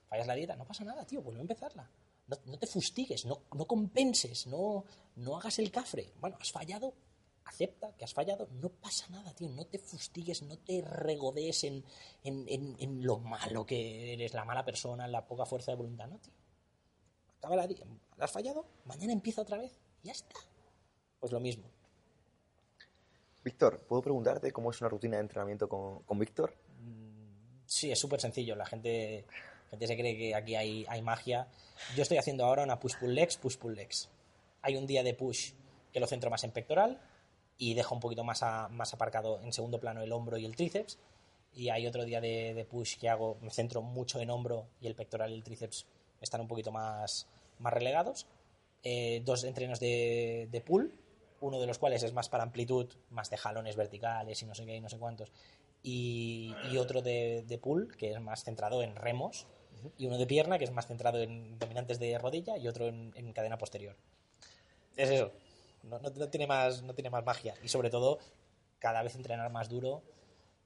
Fallas 0.08 0.28
la 0.28 0.36
dieta, 0.36 0.56
no 0.56 0.64
pasa 0.66 0.86
nada, 0.86 1.06
tío, 1.06 1.22
vuelve 1.22 1.40
a 1.40 1.42
empezarla. 1.42 1.90
No, 2.28 2.38
no 2.46 2.58
te 2.60 2.68
fustigues, 2.68 3.26
no, 3.26 3.42
no 3.54 3.66
compenses, 3.66 4.48
no, 4.48 4.84
no 5.16 5.38
hagas 5.38 5.60
el 5.60 5.72
cafre. 5.72 6.12
Bueno, 6.20 6.38
has 6.42 6.52
fallado, 6.52 6.94
acepta 7.46 7.96
que 7.96 8.04
has 8.04 8.14
fallado, 8.14 8.48
no 8.62 8.70
pasa 8.70 9.08
nada, 9.10 9.34
tío. 9.34 9.48
No 9.50 9.66
te 9.66 9.80
fustigues, 9.80 10.42
no 10.44 10.58
te 10.58 10.82
regodees 10.82 11.64
en, 11.64 11.84
en, 12.24 12.46
en- 12.50 12.76
en 12.80 13.04
lo 13.06 13.20
malo 13.20 13.66
que 13.66 14.14
eres, 14.14 14.34
la 14.34 14.44
mala 14.44 14.66
persona, 14.66 15.08
la 15.08 15.26
poca 15.26 15.46
fuerza 15.46 15.72
de 15.72 15.78
voluntad, 15.78 16.08
no, 16.08 16.20
tío 16.20 16.34
acaba 17.40 17.56
la 17.56 17.68
di- 17.68 17.78
¿la 18.18 18.26
has 18.26 18.32
fallado, 18.32 18.66
mañana 18.86 19.14
empieza 19.14 19.44
otra 19.44 19.58
vez, 19.60 19.72
ya 20.04 20.12
está. 20.12 20.36
Pues 21.20 21.32
lo 21.32 21.40
mismo. 21.40 21.66
Víctor, 23.44 23.80
¿puedo 23.88 24.02
preguntarte 24.02 24.52
cómo 24.52 24.72
es 24.72 24.82
una 24.82 24.90
rutina 24.90 25.18
de 25.18 25.22
entrenamiento 25.22 25.70
con, 25.70 26.02
con 26.04 26.20
Víctor? 26.20 26.54
Sí, 27.66 27.92
es 27.92 28.00
súper 28.00 28.20
sencillo. 28.20 28.56
La 28.56 28.66
gente, 28.66 29.26
la 29.68 29.72
gente 29.72 29.88
se 29.88 29.98
cree 29.98 30.18
que 30.18 30.34
aquí 30.36 30.56
hay, 30.56 30.86
hay 30.90 31.02
magia. 31.02 31.48
Yo 31.96 32.02
estoy 32.04 32.18
haciendo 32.18 32.46
ahora 32.46 32.64
una 32.64 32.80
push-pull 32.80 33.14
legs, 33.14 33.38
push-pull 33.40 33.76
legs. 33.76 34.10
Hay 34.62 34.76
un 34.76 34.88
día 34.88 35.04
de 35.04 35.14
push 35.14 35.52
que 35.92 36.00
lo 36.00 36.08
centro 36.08 36.30
más 36.30 36.44
en 36.44 36.52
pectoral 36.52 37.00
y 37.58 37.74
dejo 37.74 37.94
un 37.96 38.02
poquito 38.02 38.24
más, 38.24 38.44
a- 38.44 38.68
más 38.70 38.94
aparcado 38.94 39.40
en 39.42 39.52
segundo 39.54 39.80
plano 39.80 40.02
el 40.02 40.12
hombro 40.12 40.38
y 40.38 40.46
el 40.46 40.56
tríceps. 40.56 40.98
Y 41.54 41.70
hay 41.70 41.88
otro 41.88 42.06
día 42.06 42.22
de, 42.22 42.54
de 42.54 42.66
push 42.66 42.98
que 42.98 43.10
hago, 43.10 43.38
me 43.42 43.50
centro 43.50 43.82
mucho 43.82 44.20
en 44.20 44.30
hombro 44.30 44.68
y 44.80 44.88
el 44.88 44.96
pectoral 44.96 45.32
y 45.32 45.36
el 45.36 45.44
tríceps 45.44 45.86
están 46.22 46.42
un 46.42 46.48
poquito 46.48 46.72
más, 46.72 47.28
más 47.60 47.74
relegados. 47.74 48.26
Eh, 48.84 49.22
dos 49.26 49.44
entrenos 49.44 49.80
de, 49.80 50.48
de 50.52 50.62
pull, 50.62 50.94
uno 51.42 51.60
de 51.60 51.68
los 51.68 51.78
cuales 51.78 52.04
es 52.04 52.14
más 52.14 52.30
para 52.30 52.44
amplitud, 52.44 52.88
más 53.10 53.30
de 53.30 53.38
jalones 53.38 53.76
verticales 53.76 54.42
y 54.42 54.46
no 54.46 54.56
sé 54.56 54.66
qué 54.66 54.76
y 54.76 54.82
no 54.82 54.90
sé 54.90 54.98
cuántos. 54.98 55.32
Y, 55.84 56.54
y 56.72 56.78
otro 56.78 57.02
de, 57.02 57.44
de 57.48 57.58
pull, 57.58 57.96
que 57.98 58.12
es 58.12 58.20
más 58.22 58.44
centrado 58.44 58.82
en 58.84 58.96
remos. 58.96 59.48
Y 59.98 60.06
uno 60.08 60.18
de 60.18 60.28
pierna, 60.28 60.58
que 60.58 60.66
es 60.66 60.72
más 60.72 60.88
centrado 60.88 61.20
en 61.22 61.58
dominantes 61.60 62.00
de 62.00 62.18
rodilla 62.18 62.58
y 62.58 62.68
otro 62.68 62.88
en, 62.88 63.12
en 63.16 63.34
cadena 63.34 63.58
posterior. 63.58 63.96
Es 64.96 65.10
eso. 65.10 65.32
No, 65.84 66.00
no- 66.00 66.30
tiene 66.30 66.48
más, 66.48 66.82
no 66.84 66.94
tiene 66.94 67.10
más 67.10 67.24
magia. 67.26 67.54
Y 67.64 67.68
sobre 67.70 67.90
todo, 67.90 68.20
cada 68.80 69.04
vez 69.04 69.16
entrenar 69.16 69.52
más 69.52 69.70
duro. 69.70 70.02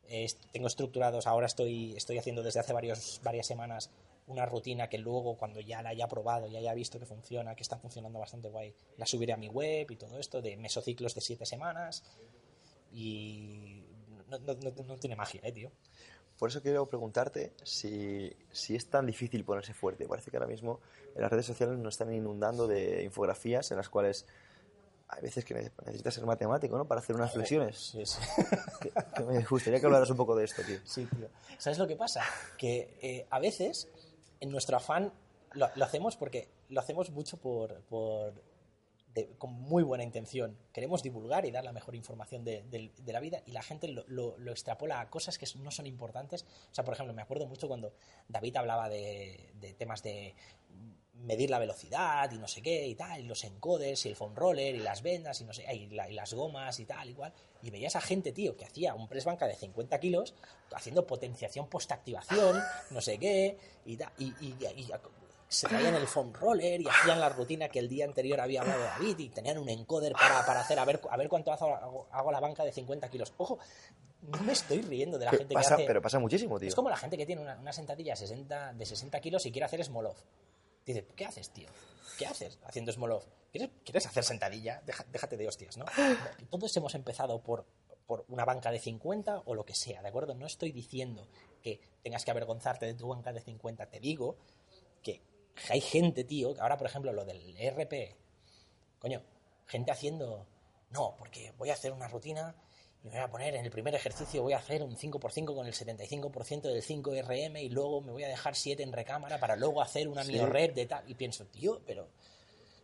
Eh, 0.08 0.28
tengo 0.52 0.67
estructurados, 0.67 1.26
ahora 1.28 1.45
estoy, 1.45 1.95
estoy 1.95 2.17
haciendo 2.17 2.43
desde 2.43 2.60
hace 2.60 2.74
varios, 2.74 3.21
varias 3.24 3.47
semanas 3.47 3.89
una 4.28 4.45
rutina 4.45 4.88
que 4.89 4.97
luego 4.97 5.36
cuando 5.38 5.60
ya 5.62 5.82
la 5.82 5.89
haya 5.89 6.08
probado, 6.08 6.47
ya 6.47 6.60
haya 6.60 6.74
visto 6.74 7.00
que 7.00 7.06
funciona, 7.06 7.56
que 7.56 7.63
está 7.63 7.78
funcionando 7.78 8.19
bastante 8.19 8.50
guay, 8.50 8.74
la 8.97 9.06
subiré 9.06 9.34
a 9.34 9.38
mi 9.38 9.47
web 9.47 9.89
y 9.89 9.95
todo 9.95 10.19
esto 10.19 10.41
de 10.41 10.58
mesociclos 10.58 11.15
de 11.15 11.21
siete 11.21 11.45
semanas 11.45 12.04
y 12.93 13.84
no, 14.30 14.38
no- 14.39 14.54
no- 14.56 14.84
no 14.84 14.97
tiene 14.97 15.15
magia, 15.15 15.41
eh, 15.43 15.52
tío. 15.52 15.71
Por 16.41 16.49
eso 16.49 16.60
quiero 16.63 16.88
preguntarte 16.88 17.54
si, 17.63 18.36
si 18.51 18.75
es 18.75 18.89
tan 18.89 19.06
difícil 19.06 19.45
ponerse 19.45 19.75
fuerte. 19.75 20.08
Parece 20.08 20.32
que 20.32 20.38
ahora 20.38 20.47
mismo 20.47 20.80
en 21.13 21.21
las 21.21 21.30
redes 21.30 21.45
sociales 21.45 21.77
nos 21.77 21.93
están 21.93 22.12
inundando 22.12 22.65
de 22.65 23.04
infografías 23.04 23.69
en 23.69 23.77
las 23.77 23.89
cuales 23.89 24.25
hay 25.08 25.21
veces 25.21 25.45
que 25.45 25.54
ne- 25.54 25.71
necesitas 25.86 26.15
ser 26.15 26.25
matemático, 26.25 26.75
¿no? 26.80 26.86
Para 26.88 26.99
hacer 26.99 27.15
unas 27.15 27.32
flexiones. 27.32 27.77
Sí, 27.77 28.04
sí. 28.08 28.17
Que- 28.82 28.91
que 29.15 29.23
me 29.23 29.43
gustaría 29.43 29.80
que 29.80 29.86
hablaras 29.86 30.10
un 30.10 30.17
poco 30.17 30.36
de 30.36 30.45
esto, 30.45 30.63
tío. 30.63 30.80
Sí, 30.84 31.06
tío. 31.15 31.27
¿Sabes 31.60 31.77
lo 31.77 31.86
que 31.86 31.95
pasa? 31.95 32.23
Que 32.58 32.97
eh, 33.04 33.27
a 33.30 33.38
veces, 33.39 33.88
en 34.39 34.49
nuestro 34.49 34.77
afán, 34.77 35.13
lo, 35.54 35.69
lo 35.75 35.86
hacemos 35.86 36.15
porque 36.17 36.49
lo 36.69 36.80
hacemos 36.80 37.12
mucho 37.12 37.38
por, 37.38 37.82
por 37.82 38.34
de- 39.13 39.28
con 39.38 39.52
muy 39.54 39.84
buena 39.84 40.04
intención. 40.04 40.58
Queremos 40.74 41.04
divulgar 41.04 41.45
y 41.45 41.52
dar 41.52 41.63
la 41.63 41.71
mejor 41.74 41.95
información 41.95 42.43
de, 42.43 42.63
de 42.63 43.13
la 43.13 43.19
vida 43.19 43.41
y 43.45 43.52
la 43.52 43.62
gente 43.62 43.88
lo, 43.88 44.04
lo- 44.08 44.52
extrapola 44.52 45.00
a 45.02 45.10
cosas 45.10 45.38
que 45.38 45.45
no 45.60 45.71
son 45.71 45.88
importantes. 45.88 46.43
O 46.71 46.74
sea, 46.76 46.84
por 46.84 46.93
ejemplo, 46.93 47.13
me 47.13 47.21
acuerdo 47.21 47.45
mucho 47.47 47.67
cuando 47.67 47.93
David 48.28 48.56
hablaba 48.58 48.89
de, 48.89 49.50
temas 49.78 50.04
de 50.04 50.36
medir 51.13 51.50
la 51.52 51.60
velocidad 51.60 52.32
y 52.32 52.38
no 52.39 52.47
sé 52.47 52.62
qué 52.63 52.88
y 52.88 52.95
tal, 52.95 53.19
y 53.19 53.24
los 53.24 53.43
encoders 53.43 54.06
y 54.06 54.10
el 54.10 54.15
foam 54.15 54.34
roller 54.36 54.74
y 54.74 54.80
las 54.80 55.04
vendas 55.04 55.39
y 55.41 55.43
no 55.43 55.54
sé, 55.54 55.63
y, 55.76 55.88
la- 55.89 56.10
y 56.10 56.13
las 56.13 56.34
gomas 56.34 56.80
y 56.80 56.86
tal, 56.86 57.10
igual. 57.10 57.32
Y 57.62 57.69
veías 57.69 57.95
a 57.95 58.02
gente, 58.02 58.32
tío, 58.32 58.56
que 58.58 58.65
hacía 58.65 58.95
un 58.95 59.08
press 59.08 59.26
banca 59.26 59.45
de 59.47 59.56
50 59.56 60.00
kilos 60.00 60.34
haciendo 60.74 61.06
potenciación 61.06 61.67
post-activación, 61.67 62.60
no 62.89 63.02
sé 63.02 63.17
qué, 63.19 63.58
y, 63.86 63.93
y, 64.17 64.34
y- 64.41 64.56
y 64.76 64.91
se 65.51 65.67
traían 65.67 65.93
el 65.95 66.07
foam 66.07 66.31
roller 66.33 66.79
y 66.79 66.87
hacían 66.87 67.19
la 67.19 67.27
rutina 67.29 67.67
que 67.67 67.79
el 67.79 67.89
día 67.89 68.05
anterior 68.05 68.39
había 68.39 68.61
hablado 68.61 68.81
David 68.83 69.19
y 69.19 69.29
tenían 69.29 69.57
un 69.57 69.67
encoder 69.67 70.13
para, 70.13 70.45
para 70.45 70.61
hacer 70.61 70.79
a 70.79 70.85
ver, 70.85 71.01
a 71.09 71.17
ver 71.17 71.27
cuánto 71.27 71.51
hago, 71.51 72.07
hago- 72.11 72.31
la 72.31 72.39
banca 72.39 72.63
de 72.63 72.71
50 72.71 73.09
kilos. 73.09 73.33
Ojo, 73.37 73.59
no 74.21 74.39
me 74.43 74.53
estoy 74.53 74.81
riendo 74.81 75.17
de 75.19 75.25
la 75.25 75.31
gente 75.31 75.53
Pasa- 75.53 75.69
que 75.75 75.81
hace... 75.83 75.87
Pero 75.87 76.01
pasa 76.01 76.19
muchísimo, 76.19 76.57
tío. 76.57 76.69
Es 76.69 76.75
como 76.75 76.89
la 76.89 76.95
gente 76.95 77.17
que 77.17 77.25
tiene 77.25 77.41
una, 77.41 77.57
una 77.59 77.73
sentadilla 77.73 78.15
60, 78.15 78.73
de 78.73 78.85
60 78.85 79.19
kilos 79.19 79.45
y 79.45 79.51
quiere 79.51 79.65
hacer 79.65 79.83
small 79.83 80.05
off. 80.05 80.21
Dice, 80.85 81.05
¿qué 81.15 81.25
haces, 81.25 81.49
tío? 81.49 81.67
¿Qué 82.17 82.25
haces 82.25 82.57
haciendo 82.63 82.91
small 82.93 83.11
off? 83.11 83.25
¿Quieres, 83.51 83.69
quieres 83.83 84.05
hacer 84.07 84.23
sentadilla? 84.23 84.81
Deja- 84.85 85.05
déjate 85.11 85.35
de 85.37 85.47
hostias, 85.49 85.75
¿no? 85.75 85.83
Todos 86.49 86.75
hemos 86.77 86.95
empezado 86.95 87.41
por, 87.43 87.65
por 88.07 88.23
una 88.29 88.45
banca 88.45 88.71
de 88.71 88.79
50 88.79 89.41
o 89.45 89.53
lo 89.53 89.65
que 89.65 89.75
sea, 89.75 90.01
¿de 90.01 90.07
acuerdo? 90.07 90.33
No 90.33 90.45
estoy 90.45 90.71
diciendo 90.71 91.27
que 91.61 91.81
tengas 92.03 92.23
que 92.23 92.31
avergonzarte 92.31 92.85
de 92.85 92.93
tu 92.93 93.09
banca 93.09 93.33
de 93.33 93.41
50. 93.41 93.87
Te 93.87 93.99
digo 93.99 94.37
hay 95.69 95.81
gente, 95.81 96.23
tío, 96.23 96.53
que 96.53 96.61
ahora, 96.61 96.77
por 96.77 96.87
ejemplo, 96.87 97.11
lo 97.13 97.25
del 97.25 97.55
ERP, 97.57 98.15
coño, 98.99 99.21
gente 99.67 99.91
haciendo, 99.91 100.45
no, 100.91 101.15
porque 101.17 101.51
voy 101.57 101.69
a 101.69 101.73
hacer 101.73 101.91
una 101.91 102.07
rutina 102.07 102.55
y 103.03 103.07
me 103.07 103.13
voy 103.15 103.21
a 103.23 103.31
poner 103.31 103.55
en 103.55 103.65
el 103.65 103.71
primer 103.71 103.95
ejercicio, 103.95 104.43
voy 104.43 104.53
a 104.53 104.57
hacer 104.57 104.83
un 104.83 104.95
5x5 104.95 105.55
con 105.55 105.65
el 105.65 105.73
75% 105.73 106.61
del 106.61 106.83
5RM 106.83 107.61
y 107.63 107.69
luego 107.69 108.01
me 108.01 108.11
voy 108.11 108.23
a 108.23 108.27
dejar 108.27 108.55
7 108.55 108.83
en 108.83 108.91
recámara 108.93 109.39
para 109.39 109.55
luego 109.55 109.81
hacer 109.81 110.07
una 110.07 110.23
Sí. 110.23 110.37
red 110.37 110.73
de 110.73 110.85
tal. 110.85 111.09
Y 111.09 111.15
pienso, 111.15 111.45
tío, 111.45 111.81
pero, 111.85 112.07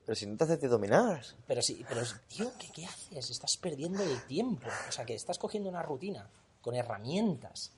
Pero 0.06 0.16
si 0.16 0.26
no 0.26 0.38
te 0.38 0.46
haces 0.46 0.62
de 0.62 0.68
dominar. 0.70 1.22
pero 1.46 1.62
sí, 1.62 1.84
pero, 1.88 2.02
tío, 2.30 2.52
¿qué, 2.58 2.70
¿qué 2.72 2.86
haces? 2.86 3.30
Estás 3.30 3.58
perdiendo 3.58 4.02
el 4.04 4.26
tiempo. 4.26 4.68
O 4.88 4.92
sea, 4.92 5.06
que 5.06 5.14
estás 5.14 5.38
cogiendo 5.38 5.70
una 5.70 5.84
rutina 5.84 6.30
con 6.62 6.74
herramientas 6.76 7.74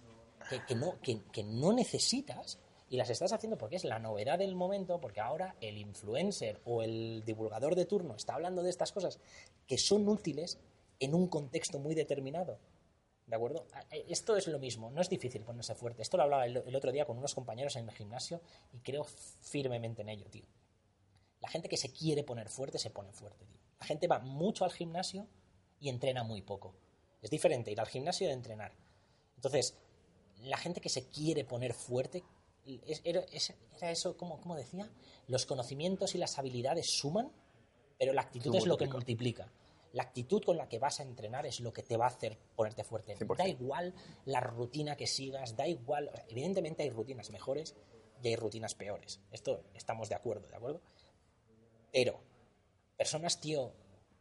que, 0.49 0.63
que 0.65 0.75
no, 0.75 0.99
que, 1.01 1.23
que 1.33 1.43
no 1.43 1.73
necesitas 1.73 2.57
y 2.89 2.97
las 2.97 3.09
estás 3.09 3.31
haciendo 3.33 3.57
porque 3.57 3.75
es 3.75 3.83
la 3.83 3.99
novedad 3.99 4.39
del 4.39 4.55
momento, 4.55 4.99
porque 4.99 5.19
ahora 5.21 5.55
el 5.61 5.77
influencer 5.77 6.59
o 6.65 6.81
el 6.81 7.23
divulgador 7.25 7.75
de 7.75 7.85
turno 7.85 8.15
está 8.15 8.33
hablando 8.33 8.63
de 8.63 8.69
estas 8.69 8.91
cosas 8.91 9.19
que 9.67 9.77
son 9.77 10.07
útiles 10.09 10.59
en 10.99 11.13
un 11.13 11.27
contexto 11.27 11.79
muy 11.79 11.95
determinado. 11.95 12.57
¿De 13.27 13.35
acuerdo? 13.35 13.67
A- 13.73 13.81
eh, 13.95 14.05
Esto 14.09 14.35
es 14.35 14.47
lo 14.47 14.57
mismo, 14.57 14.89
no 14.89 15.01
es 15.01 15.09
difícil 15.09 15.43
ponerse 15.43 15.75
fuerte. 15.75 16.01
Esto 16.01 16.17
lo 16.17 16.23
hablaba 16.23 16.45
el, 16.47 16.75
otro 16.75 16.91
día 16.91 17.05
con 17.05 17.17
unos 17.19 17.35
compañeros 17.35 17.75
en 17.75 17.87
el 17.87 17.95
gimnasio 17.95 18.41
y 18.73 18.79
creo 18.79 19.03
firmemente 19.03 20.01
en 20.01 20.09
ello, 20.09 20.25
tío. 20.31 20.45
La 21.39 21.47
gente 21.49 21.69
que 21.69 21.77
se 21.77 21.91
quiere 21.91 22.23
poner 22.23 22.49
fuerte 22.49 22.79
se 22.79 22.89
pone 22.89 23.11
fuerte, 23.13 23.45
tío. 23.45 23.59
La 23.79 23.85
gente 23.85 24.07
va 24.07 24.19
mucho 24.19 24.65
al 24.65 24.71
gimnasio 24.71 25.27
y 25.79 25.89
entrena 25.89 26.23
muy 26.23 26.41
poco. 26.41 26.73
Es 27.21 27.29
diferente 27.29 27.71
ir 27.71 27.79
al 27.79 27.87
gimnasio 27.87 28.27
de 28.27 28.33
entrenar. 28.33 28.73
Entonces, 29.35 29.77
la 30.41 30.57
gente 30.57 30.81
que 30.81 30.89
se 30.89 31.07
quiere 31.09 31.45
poner 31.45 31.73
fuerte, 31.73 32.23
era, 33.03 33.21
es- 33.31 33.53
era 33.77 33.91
eso, 33.91 34.15
como, 34.17 34.39
como 34.41 34.55
decía, 34.55 34.89
los 35.27 35.45
conocimientos 35.45 36.15
y 36.15 36.17
las 36.17 36.37
habilidades 36.39 36.87
suman, 36.91 37.31
pero 37.97 38.13
la 38.13 38.21
actitud 38.21 38.53
es 38.55 38.65
lo 38.65 38.77
que 38.77 38.85
multiplica. 38.87 39.43
multiplica. 39.45 39.53
La 39.93 40.03
actitud 40.03 40.43
con 40.43 40.55
la 40.57 40.69
que 40.69 40.77
vas 40.77 40.99
a 40.99 41.03
entrenar 41.03 41.45
es 41.47 41.59
lo 41.61 41.73
que 41.73 41.81
te 41.81 41.97
va 41.97 42.05
a 42.05 42.09
hacer 42.09 42.37
ponerte 42.55 42.83
fuerte. 42.83 43.15
100%. 43.17 43.35
Da 43.37 43.47
igual 43.47 43.93
la 44.25 44.39
rutina 44.39 44.95
que 44.95 45.07
sigas, 45.07 45.55
da 45.55 45.67
igual. 45.67 46.09
o 46.09 46.11
sea, 46.15 46.25
evidentemente 46.29 46.83
hay 46.83 46.91
rutinas 46.91 47.29
mejores 47.31 47.75
y 48.21 48.27
hay 48.27 48.35
rutinas 48.35 48.75
peores. 48.75 49.19
Esto 49.31 49.63
estamos 49.73 50.07
de 50.09 50.15
acuerdo, 50.15 50.47
¿de 50.47 50.55
acuerdo? 50.55 50.81
Pero 51.91 52.19
personas, 52.97 53.39
tío, 53.41 53.73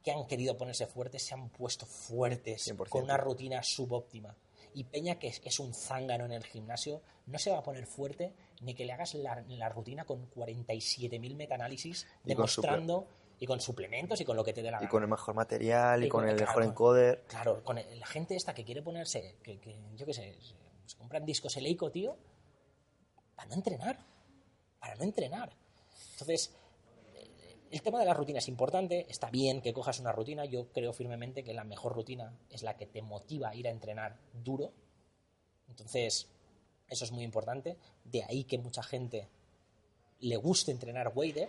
que 0.03 0.11
han 0.11 0.27
querido 0.27 0.57
ponerse 0.57 0.87
fuertes 0.87 1.23
se 1.27 1.35
han 1.35 1.51
puesto 1.51 1.85
fuertes 1.85 2.67
100%. 2.67 2.89
con 2.89 3.05
una 3.05 3.17
rutina 3.19 3.63
subóptima. 3.63 4.35
Y 4.75 4.85
Peña, 4.85 5.19
que 5.19 5.29
es, 5.29 5.41
es 5.45 5.59
un 5.61 5.75
zángano 5.75 6.25
en 6.25 6.33
el 6.33 6.45
gimnasio, 6.45 7.03
no 7.27 7.39
se 7.39 7.51
va 7.51 7.59
a 7.59 7.63
poner 7.63 7.87
fuerte 7.87 8.33
ni 8.63 8.75
que 8.75 8.85
le 8.85 8.93
hagas 8.93 9.15
la, 9.15 9.43
la 9.49 9.69
rutina 9.69 10.05
con 10.05 10.31
47.000 10.31 11.37
metaanálisis 11.37 12.03
Y 12.03 12.07
con 12.07 12.29
demostrando 12.29 13.07
y 13.41 13.47
con 13.47 13.61
suplementos 13.61 14.21
y 14.21 14.25
con 14.25 14.37
lo 14.37 14.43
que 14.45 14.53
te 14.53 14.63
dé 14.63 14.71
la 14.71 14.79
Y 14.79 14.81
gana. 14.81 14.91
con 14.91 15.03
el 15.03 15.09
mejor 15.09 15.35
material 15.35 16.03
y, 16.03 16.07
Y 16.07 16.09
con, 16.09 16.23
con- 16.23 16.31
el 16.31 16.37
mejor 16.41 16.63
encoder. 16.65 17.25
Claro, 17.29 17.63
con 17.63 17.79
el- 17.79 17.99
la 18.01 18.07
gente 18.07 18.35
esta 18.35 18.53
que 18.55 18.65
quiere 18.65 18.83
ponerse, 18.83 19.37
que, 19.43 19.59
que, 19.61 19.77
yo 19.95 20.07
qué 20.07 20.13
sé, 20.15 20.35
se, 20.41 20.55
se 20.87 20.97
compran 20.97 21.25
discos 21.25 21.57
Eleiko, 21.57 21.91
tío, 21.91 22.17
para 23.37 23.49
no 23.49 23.55
entrenar. 23.55 23.99
Para 24.81 24.95
no 24.97 25.05
entrenar. 25.05 25.53
Entonces, 26.13 26.53
el 27.71 27.83
tema 27.83 27.99
de 27.99 28.07
la 28.07 28.15
rutina 28.15 28.39
es 28.39 28.49
importante, 28.49 29.07
está 29.09 29.31
bien 29.31 29.61
que 29.61 29.73
cojas 29.73 30.01
una 30.01 30.13
rutina, 30.13 30.45
yo 30.45 30.69
creo 30.69 30.93
firmemente 30.93 31.45
que 31.45 31.53
la 31.53 31.65
mejor 31.65 31.95
rutina 31.95 32.39
es 32.51 32.63
la 32.63 32.77
que 32.77 32.87
te 32.87 33.03
motiva 33.03 33.51
a 33.51 33.55
ir 33.55 33.69
a 33.69 33.71
entrenar 33.71 34.17
duro. 34.33 34.73
Entonces, 35.69 36.29
eso 36.89 37.05
es 37.05 37.13
muy 37.13 37.25
importante. 37.25 37.77
De 38.05 38.25
ahí 38.25 38.45
que 38.45 38.59
mucha 38.59 38.83
gente 38.83 39.29
le 40.21 40.37
guste 40.37 40.71
entrenar 40.71 41.13
Wader, 41.15 41.49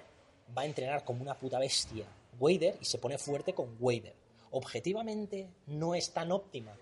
va 0.58 0.64
a 0.64 0.66
entrenar 0.66 1.04
como 1.06 1.22
una 1.22 1.38
puta 1.38 1.60
bestia 1.60 2.06
Wader 2.40 2.78
y 2.80 2.86
se 2.86 2.98
pone 2.98 3.18
fuerte 3.18 3.54
con 3.54 3.78
Wader. 3.80 4.16
Objetivamente 4.52 5.50
no 5.68 5.96
es 5.96 6.12
tan 6.12 6.32
óptima. 6.32 6.76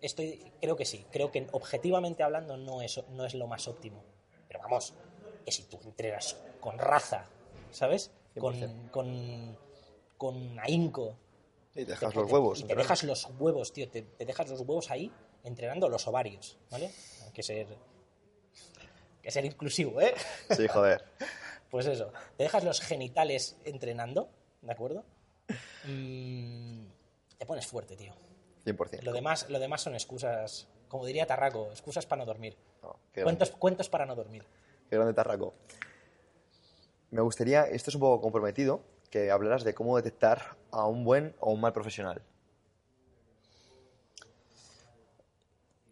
Estoy, 0.00 0.52
creo 0.60 0.76
que 0.76 0.84
sí, 0.84 1.04
creo 1.10 1.30
que 1.30 1.46
objetivamente 1.52 2.22
hablando 2.22 2.56
no 2.56 2.82
es, 2.82 3.02
no 3.10 3.24
es 3.24 3.34
lo 3.34 3.46
más 3.46 3.68
óptimo. 3.68 4.02
Pero 4.48 4.60
vamos, 4.60 4.94
que 5.44 5.52
si 5.52 5.62
tú 5.64 5.78
entrenas 5.84 6.36
con 6.60 6.78
raza, 6.78 7.26
¿sabes? 7.70 8.10
Con, 8.38 8.54
100%. 8.54 8.90
con, 8.90 9.58
con 10.16 10.58
ahínco. 10.60 11.16
Y 11.74 11.84
te 11.84 11.86
dejas 11.86 12.10
te- 12.12 12.16
los 12.18 12.26
te- 12.26 12.32
huevos. 12.32 12.60
Y 12.60 12.64
te 12.64 12.74
dejas 12.74 13.02
los 13.04 13.28
huevos, 13.38 13.72
tío. 13.72 13.88
Te, 13.88 14.02
te 14.02 14.24
dejas 14.24 14.48
los 14.48 14.60
huevos 14.60 14.90
ahí 14.90 15.12
entrenando 15.44 15.88
los 15.88 16.06
ovarios, 16.08 16.56
¿vale? 16.70 16.90
Hay 17.24 17.32
que 17.32 17.42
ser, 17.42 17.66
hay 17.68 19.22
que 19.22 19.30
ser 19.30 19.44
inclusivo, 19.44 20.00
¿eh? 20.00 20.14
Sí, 20.50 20.66
joder. 20.68 21.04
Pues 21.70 21.86
eso, 21.86 22.12
te 22.36 22.44
dejas 22.44 22.62
los 22.62 22.80
genitales 22.80 23.56
entrenando, 23.64 24.28
¿de 24.62 24.70
acuerdo? 24.70 25.04
Mm, 25.86 26.84
te 27.36 27.46
pones 27.46 27.66
fuerte, 27.66 27.96
tío. 27.96 28.12
100%. 28.64 29.02
Lo 29.02 29.12
demás, 29.12 29.50
lo 29.50 29.58
demás 29.58 29.82
son 29.82 29.94
excusas, 29.94 30.68
como 30.88 31.04
diría 31.04 31.26
Tarraco, 31.26 31.66
excusas 31.72 32.06
para 32.06 32.20
no 32.20 32.26
dormir. 32.26 32.56
No, 32.80 32.96
Cuentos, 33.12 33.48
grande, 33.48 33.58
cuentos 33.60 33.88
para 33.88 34.06
no 34.06 34.14
dormir. 34.14 34.44
qué 34.88 34.94
grande 34.96 35.14
Tarraco. 35.14 35.54
Me 37.14 37.22
gustaría, 37.22 37.62
esto 37.62 37.90
es 37.90 37.94
un 37.94 38.00
poco 38.00 38.20
comprometido, 38.20 38.82
que 39.08 39.30
hablaras 39.30 39.62
de 39.62 39.72
cómo 39.72 39.94
detectar 39.94 40.56
a 40.72 40.88
un 40.88 41.04
buen 41.04 41.36
o 41.38 41.52
un 41.52 41.60
mal 41.60 41.72
profesional. 41.72 42.20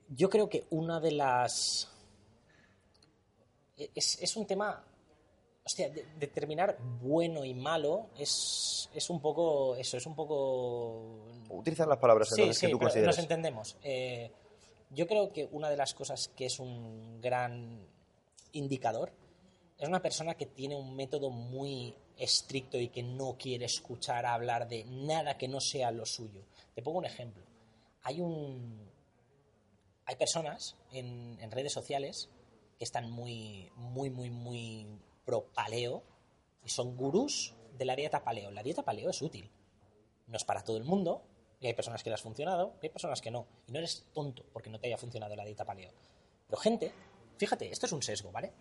Yo 0.08 0.28
creo 0.28 0.48
que 0.48 0.66
una 0.70 0.98
de 0.98 1.12
las... 1.12 1.88
Es, 3.94 4.20
es 4.20 4.36
un 4.36 4.48
tema... 4.48 4.84
Hostia, 5.64 5.90
de- 5.90 6.04
determinar 6.18 6.76
bueno 7.00 7.44
y 7.44 7.54
malo 7.54 8.08
es, 8.18 8.90
es 8.92 9.08
un 9.08 9.20
poco... 9.20 9.76
Eso, 9.76 9.98
es 9.98 10.06
un 10.06 10.16
poco... 10.16 11.24
Utilizar 11.50 11.86
las 11.86 11.98
palabras 11.98 12.32
entonces 12.32 12.58
sí, 12.58 12.66
que 12.66 12.72
tú 12.72 12.80
pero 12.80 13.06
nos 13.06 13.18
entendemos. 13.18 13.76
Eh, 13.84 14.32
yo 14.90 15.06
creo 15.06 15.32
que 15.32 15.48
una 15.52 15.70
de 15.70 15.76
las 15.76 15.94
cosas 15.94 16.32
que 16.34 16.46
es 16.46 16.58
un 16.58 17.20
gran 17.20 17.86
indicador 18.50 19.12
es 19.84 19.88
una 19.88 20.02
persona 20.02 20.34
que 20.34 20.46
tiene 20.46 20.76
un 20.76 20.94
método 20.94 21.30
muy 21.30 21.94
estricto 22.16 22.78
y 22.78 22.88
que 22.88 23.02
no 23.02 23.36
quiere 23.36 23.64
escuchar 23.64 24.24
hablar 24.26 24.68
de 24.68 24.84
nada 24.84 25.36
que 25.36 25.48
no 25.48 25.60
sea 25.60 25.90
lo 25.90 26.06
suyo. 26.06 26.44
Te 26.74 26.82
pongo 26.82 26.98
un 26.98 27.04
ejemplo. 27.04 27.42
Hay 28.02 28.16
personas 30.16 30.76
en, 30.92 31.36
en 31.40 31.50
redes 31.50 31.72
sociales 31.72 32.28
que 32.78 32.84
están 32.84 33.10
muy, 33.10 33.70
muy, 33.76 34.10
muy, 34.10 34.30
muy 34.30 34.86
pro 35.24 35.46
paleo 35.52 36.02
y 36.64 36.68
son 36.68 36.96
gurús 36.96 37.54
de 37.76 37.84
la 37.84 37.96
dieta 37.96 38.22
paleo. 38.22 38.50
La 38.50 38.62
dieta 38.62 38.82
paleo 38.82 39.10
es 39.10 39.20
útil. 39.20 39.50
No 40.28 40.36
es 40.36 40.44
para 40.44 40.62
todo 40.62 40.76
el 40.76 40.84
mundo, 40.84 41.22
y 41.60 41.66
hay 41.66 41.74
personas 41.74 42.02
que 42.02 42.10
le 42.10 42.14
has 42.14 42.22
funcionado, 42.22 42.74
y 42.80 42.86
hay 42.86 42.90
personas 42.90 43.20
que 43.20 43.30
no. 43.30 43.46
Y 43.66 43.72
no 43.72 43.78
eres 43.78 44.06
tonto 44.12 44.44
porque 44.52 44.70
no 44.70 44.78
te 44.78 44.86
haya 44.86 44.96
funcionado 44.96 45.34
la 45.34 45.44
dieta 45.44 45.64
paleo. 45.64 45.90
Pero 46.46 46.60
gente, 46.60 46.92
fíjate, 47.36 47.70
esto 47.70 47.86
es 47.86 47.92
un 47.92 48.02
sesgo, 48.02 48.30
¿vale? 48.30 48.52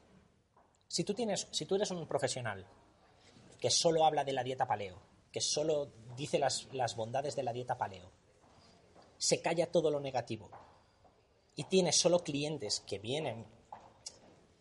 Si 0.92 1.06
tú, 1.06 1.14
tienes, 1.14 1.48
si 1.52 1.66
tú 1.66 1.76
eres 1.76 1.89
un 1.92 2.06
profesional 2.06 2.68
que 3.62 3.70
solo 3.70 4.04
habla 4.04 4.26
de 4.26 4.34
la 4.34 4.44
dieta 4.44 4.68
paleo, 4.68 5.02
que 5.32 5.39
solo 5.39 5.89
dice 6.18 6.38
las, 6.38 6.96
bondades 6.98 7.34
de 7.34 7.44
la 7.44 7.54
dieta 7.54 7.78
paleo, 7.78 8.12
se 9.18 9.42
calla 9.42 9.72
todo 9.72 9.89
lo 9.89 10.02
negativo 10.02 10.50
y 11.56 11.64
tienes 11.64 11.98
solo 11.98 12.20
clientes 12.20 12.82
que 12.82 13.00
vienen 13.00 13.46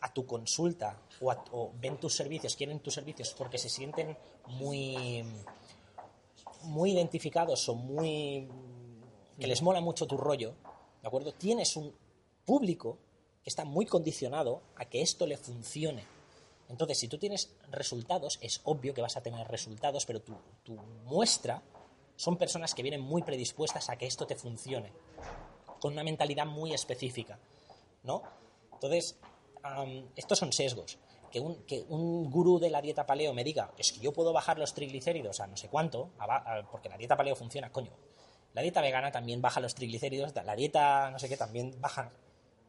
a 0.03 0.14
tu 0.14 0.24
consulta 0.24 1.03
o 1.20 1.72
ven 1.81 1.99
tus 1.99 2.14
servicios, 2.14 2.55
quieren 2.55 2.78
tus 2.78 2.95
servicios 2.95 3.35
porque 3.37 3.59
se 3.59 3.68
sienten 3.68 4.16
muy, 4.47 5.24
muy 6.62 6.93
identificados 6.93 7.68
o 7.68 7.74
muy 7.74 8.49
que 9.37 9.49
les 9.49 9.62
mola 9.62 9.81
mucho 9.81 10.07
tu 10.07 10.16
rollo, 10.16 10.55
¿de 11.03 11.09
acuerdo? 11.09 11.35
Tienes 11.35 11.74
un 11.74 11.93
público 12.45 12.99
que 13.43 13.51
está 13.51 13.64
muy 13.64 13.85
condicionado 13.85 14.62
a 14.76 14.85
que 14.85 15.03
esto 15.03 15.26
le 15.26 15.37
funcione. 15.37 16.20
Entonces, 16.71 16.99
si 16.99 17.09
tú 17.09 17.18
tienes 17.18 17.51
resultados, 17.71 18.39
es 18.41 18.61
obvio 18.64 18.95
que 18.95 19.03
vas 19.03 19.16
a 19.16 19.23
tener 19.23 19.47
resultados, 19.49 20.07
pero 20.07 20.21
tu, 20.23 20.35
tu 20.64 20.73
muestra 21.05 21.62
son 22.16 22.37
personas 22.37 22.75
que 22.75 22.83
vienen 22.83 23.01
muy 23.01 23.23
predispuestas 23.23 23.91
a 23.91 23.97
que 23.97 24.07
esto 24.07 24.27
te 24.27 24.37
funcione, 24.37 24.93
con 25.81 25.93
una 25.95 26.05
mentalidad 26.05 26.47
muy 26.47 26.73
específica, 26.73 27.39
¿no? 28.05 28.23
Entonces, 28.73 29.16
am, 29.62 30.07
estos 30.16 30.39
son 30.39 30.53
sesgos. 30.53 30.99
Que 31.31 31.39
un, 31.41 31.62
que 31.64 31.85
un 31.89 32.29
gurú 32.31 32.59
de 32.59 32.71
la 32.71 32.83
dieta 32.83 33.07
paleo 33.07 33.33
me 33.33 33.45
diga, 33.45 33.73
es 33.79 33.93
que 33.93 34.01
yo 34.01 34.12
puedo 34.12 34.33
bajar 34.33 34.59
los 34.59 34.75
triglicéridos 34.75 35.39
a 35.41 35.47
no 35.47 35.57
sé 35.57 35.68
cuánto, 35.68 36.11
a 36.18 36.25
a- 36.59 36.62
porque 36.71 36.89
la 36.89 36.97
dieta 36.99 37.16
paleo 37.16 37.37
funciona, 37.37 37.71
coño. 37.71 37.93
La 38.53 38.62
dieta 38.62 38.81
vegana 38.81 39.12
también 39.12 39.41
baja 39.41 39.61
los 39.61 39.75
triglicéridos, 39.77 40.35
la 40.35 40.57
dieta 40.57 41.09
no 41.11 41.18
sé 41.21 41.29
qué 41.29 41.37
también 41.37 41.81
baja 41.81 42.11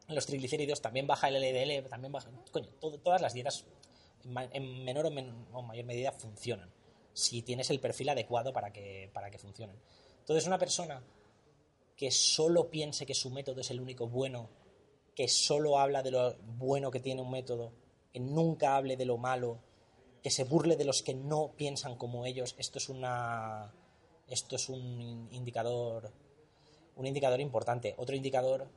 los 0.08 0.26
triglicéridos, 0.28 0.80
también 0.82 1.08
baja 1.08 1.28
el 1.30 1.36
LDL, 1.38 1.89
también 1.89 2.12
baja... 2.12 2.30
Coño, 2.52 2.68
todo- 2.80 2.99
todas 2.99 3.20
las 3.22 3.34
dietas 3.34 3.66
en 4.24 4.84
menor 4.84 5.05
o, 5.07 5.61
mayor 5.61 5.86
medida 5.86 6.11
funcionan, 6.11 6.72
si 7.13 7.41
tienes 7.41 7.69
el 7.69 7.80
perfil 7.80 8.09
adecuado 8.09 8.53
para 8.53 8.72
que, 8.72 9.09
para 9.13 9.30
que 9.30 9.38
funcionen. 9.38 9.78
Entonces, 10.19 10.47
una 10.47 10.59
persona 10.59 11.01
que 11.95 12.11
solo 12.11 12.69
piense 12.69 13.05
que 13.05 13.13
su 13.13 13.30
método 13.30 13.61
es 13.61 13.72
el 13.72 13.80
único 13.80 14.07
bueno, 14.07 14.49
que 15.15 15.28
solo 15.28 15.78
habla 15.78 16.01
de 16.01 16.11
lo 16.11 16.36
bueno 16.57 16.89
que 16.89 16.99
tiene 16.99 17.22
un 17.22 17.32
método, 17.32 17.74
que 18.11 18.19
nunca 18.19 18.76
hable 18.76 18.97
de 18.97 19.05
lo 19.05 19.17
malo, 19.17 19.59
que 20.22 20.30
se 20.30 20.43
burle 20.43 20.76
de 20.76 20.86
los 20.86 21.01
que 21.01 21.13
no 21.13 21.53
piensan 21.55 21.95
como 21.95 22.26
ellos, 22.26 22.55
esto 22.57 22.78
es 22.78 22.89
una 22.89 23.74
esto 24.28 24.55
es 24.55 24.69
un 24.69 25.28
indicador 25.32 26.11
un 26.95 27.07
indicador 27.07 27.39
importante. 27.39 27.95
Otro 27.97 28.15
indicador 28.15 28.67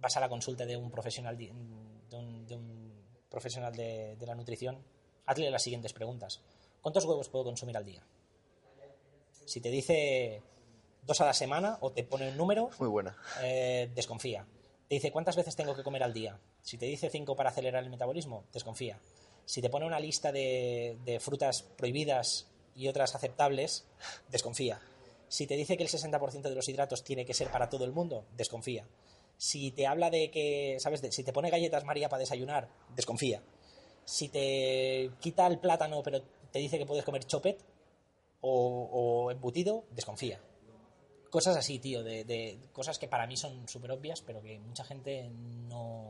vas 0.00 0.16
a 0.16 0.20
la 0.20 0.28
consulta 0.28 0.64
de 0.64 0.76
un 0.76 0.90
profesional 0.90 1.36
de 1.36 1.52
de 2.10 2.54
un 2.54 2.85
profesional 3.36 3.74
de, 3.76 4.16
de 4.16 4.26
la 4.26 4.34
nutrición, 4.34 4.78
hazle 5.26 5.50
las 5.50 5.62
siguientes 5.62 5.92
preguntas. 5.92 6.40
¿Cuántos 6.80 7.04
huevos 7.04 7.28
puedo 7.28 7.44
consumir 7.44 7.76
al 7.76 7.84
día? 7.84 8.02
Si 9.44 9.60
te 9.60 9.68
dice 9.68 10.40
dos 11.02 11.20
a 11.20 11.26
la 11.26 11.34
semana 11.34 11.76
o 11.82 11.92
te 11.92 12.02
pone 12.02 12.30
un 12.30 12.36
número, 12.38 12.70
Muy 12.78 12.88
buena. 12.88 13.14
eh, 13.42 13.90
desconfía. 13.94 14.46
Te 14.88 14.94
dice 14.94 15.12
cuántas 15.12 15.36
veces 15.36 15.54
tengo 15.54 15.74
que 15.76 15.82
comer 15.82 16.02
al 16.02 16.14
día. 16.14 16.38
Si 16.62 16.78
te 16.78 16.86
dice 16.86 17.10
cinco 17.10 17.36
para 17.36 17.50
acelerar 17.50 17.84
el 17.84 17.90
metabolismo, 17.90 18.44
desconfía. 18.54 18.98
Si 19.44 19.60
te 19.60 19.68
pone 19.68 19.84
una 19.86 20.00
lista 20.00 20.32
de, 20.32 20.96
de 21.04 21.20
frutas 21.20 21.62
prohibidas 21.62 22.46
y 22.74 22.88
otras 22.88 23.14
aceptables, 23.14 23.84
desconfía. 24.30 24.80
Si 25.28 25.46
te 25.46 25.56
dice 25.56 25.76
que 25.76 25.82
el 25.82 25.90
60% 25.90 26.40
de 26.42 26.54
los 26.54 26.68
hidratos 26.70 27.04
tiene 27.04 27.26
que 27.26 27.34
ser 27.34 27.50
para 27.50 27.68
todo 27.68 27.84
el 27.84 27.92
mundo, 27.92 28.24
desconfía. 28.36 28.86
Si 29.36 29.70
te 29.70 29.86
habla 29.86 30.10
de 30.10 30.30
que, 30.30 30.76
¿sabes? 30.80 31.02
Si 31.10 31.24
te 31.24 31.32
pone 31.32 31.50
galletas 31.50 31.84
María 31.84 32.08
para 32.08 32.20
desayunar, 32.20 32.68
desconfía. 32.94 33.42
Si 34.04 34.28
te 34.28 35.10
quita 35.20 35.46
el 35.46 35.58
plátano 35.58 36.02
pero 36.02 36.22
te 36.50 36.58
dice 36.58 36.78
que 36.78 36.86
puedes 36.86 37.04
comer 37.04 37.24
chopet 37.24 37.62
o, 38.40 39.30
embutido, 39.30 39.84
desconfía 39.90 40.40
cosas 41.28 41.56
así, 41.56 41.78
tío, 41.78 42.02
de 42.02 42.58
cosas 42.72 42.98
que 42.98 43.08
para 43.08 43.26
mí 43.26 43.36
son 43.36 43.68
súper 43.68 43.90
obvias, 43.90 44.22
pero 44.22 44.40
que 44.40 44.58
mucha 44.58 44.84
gente 44.84 45.28
no, 45.68 46.04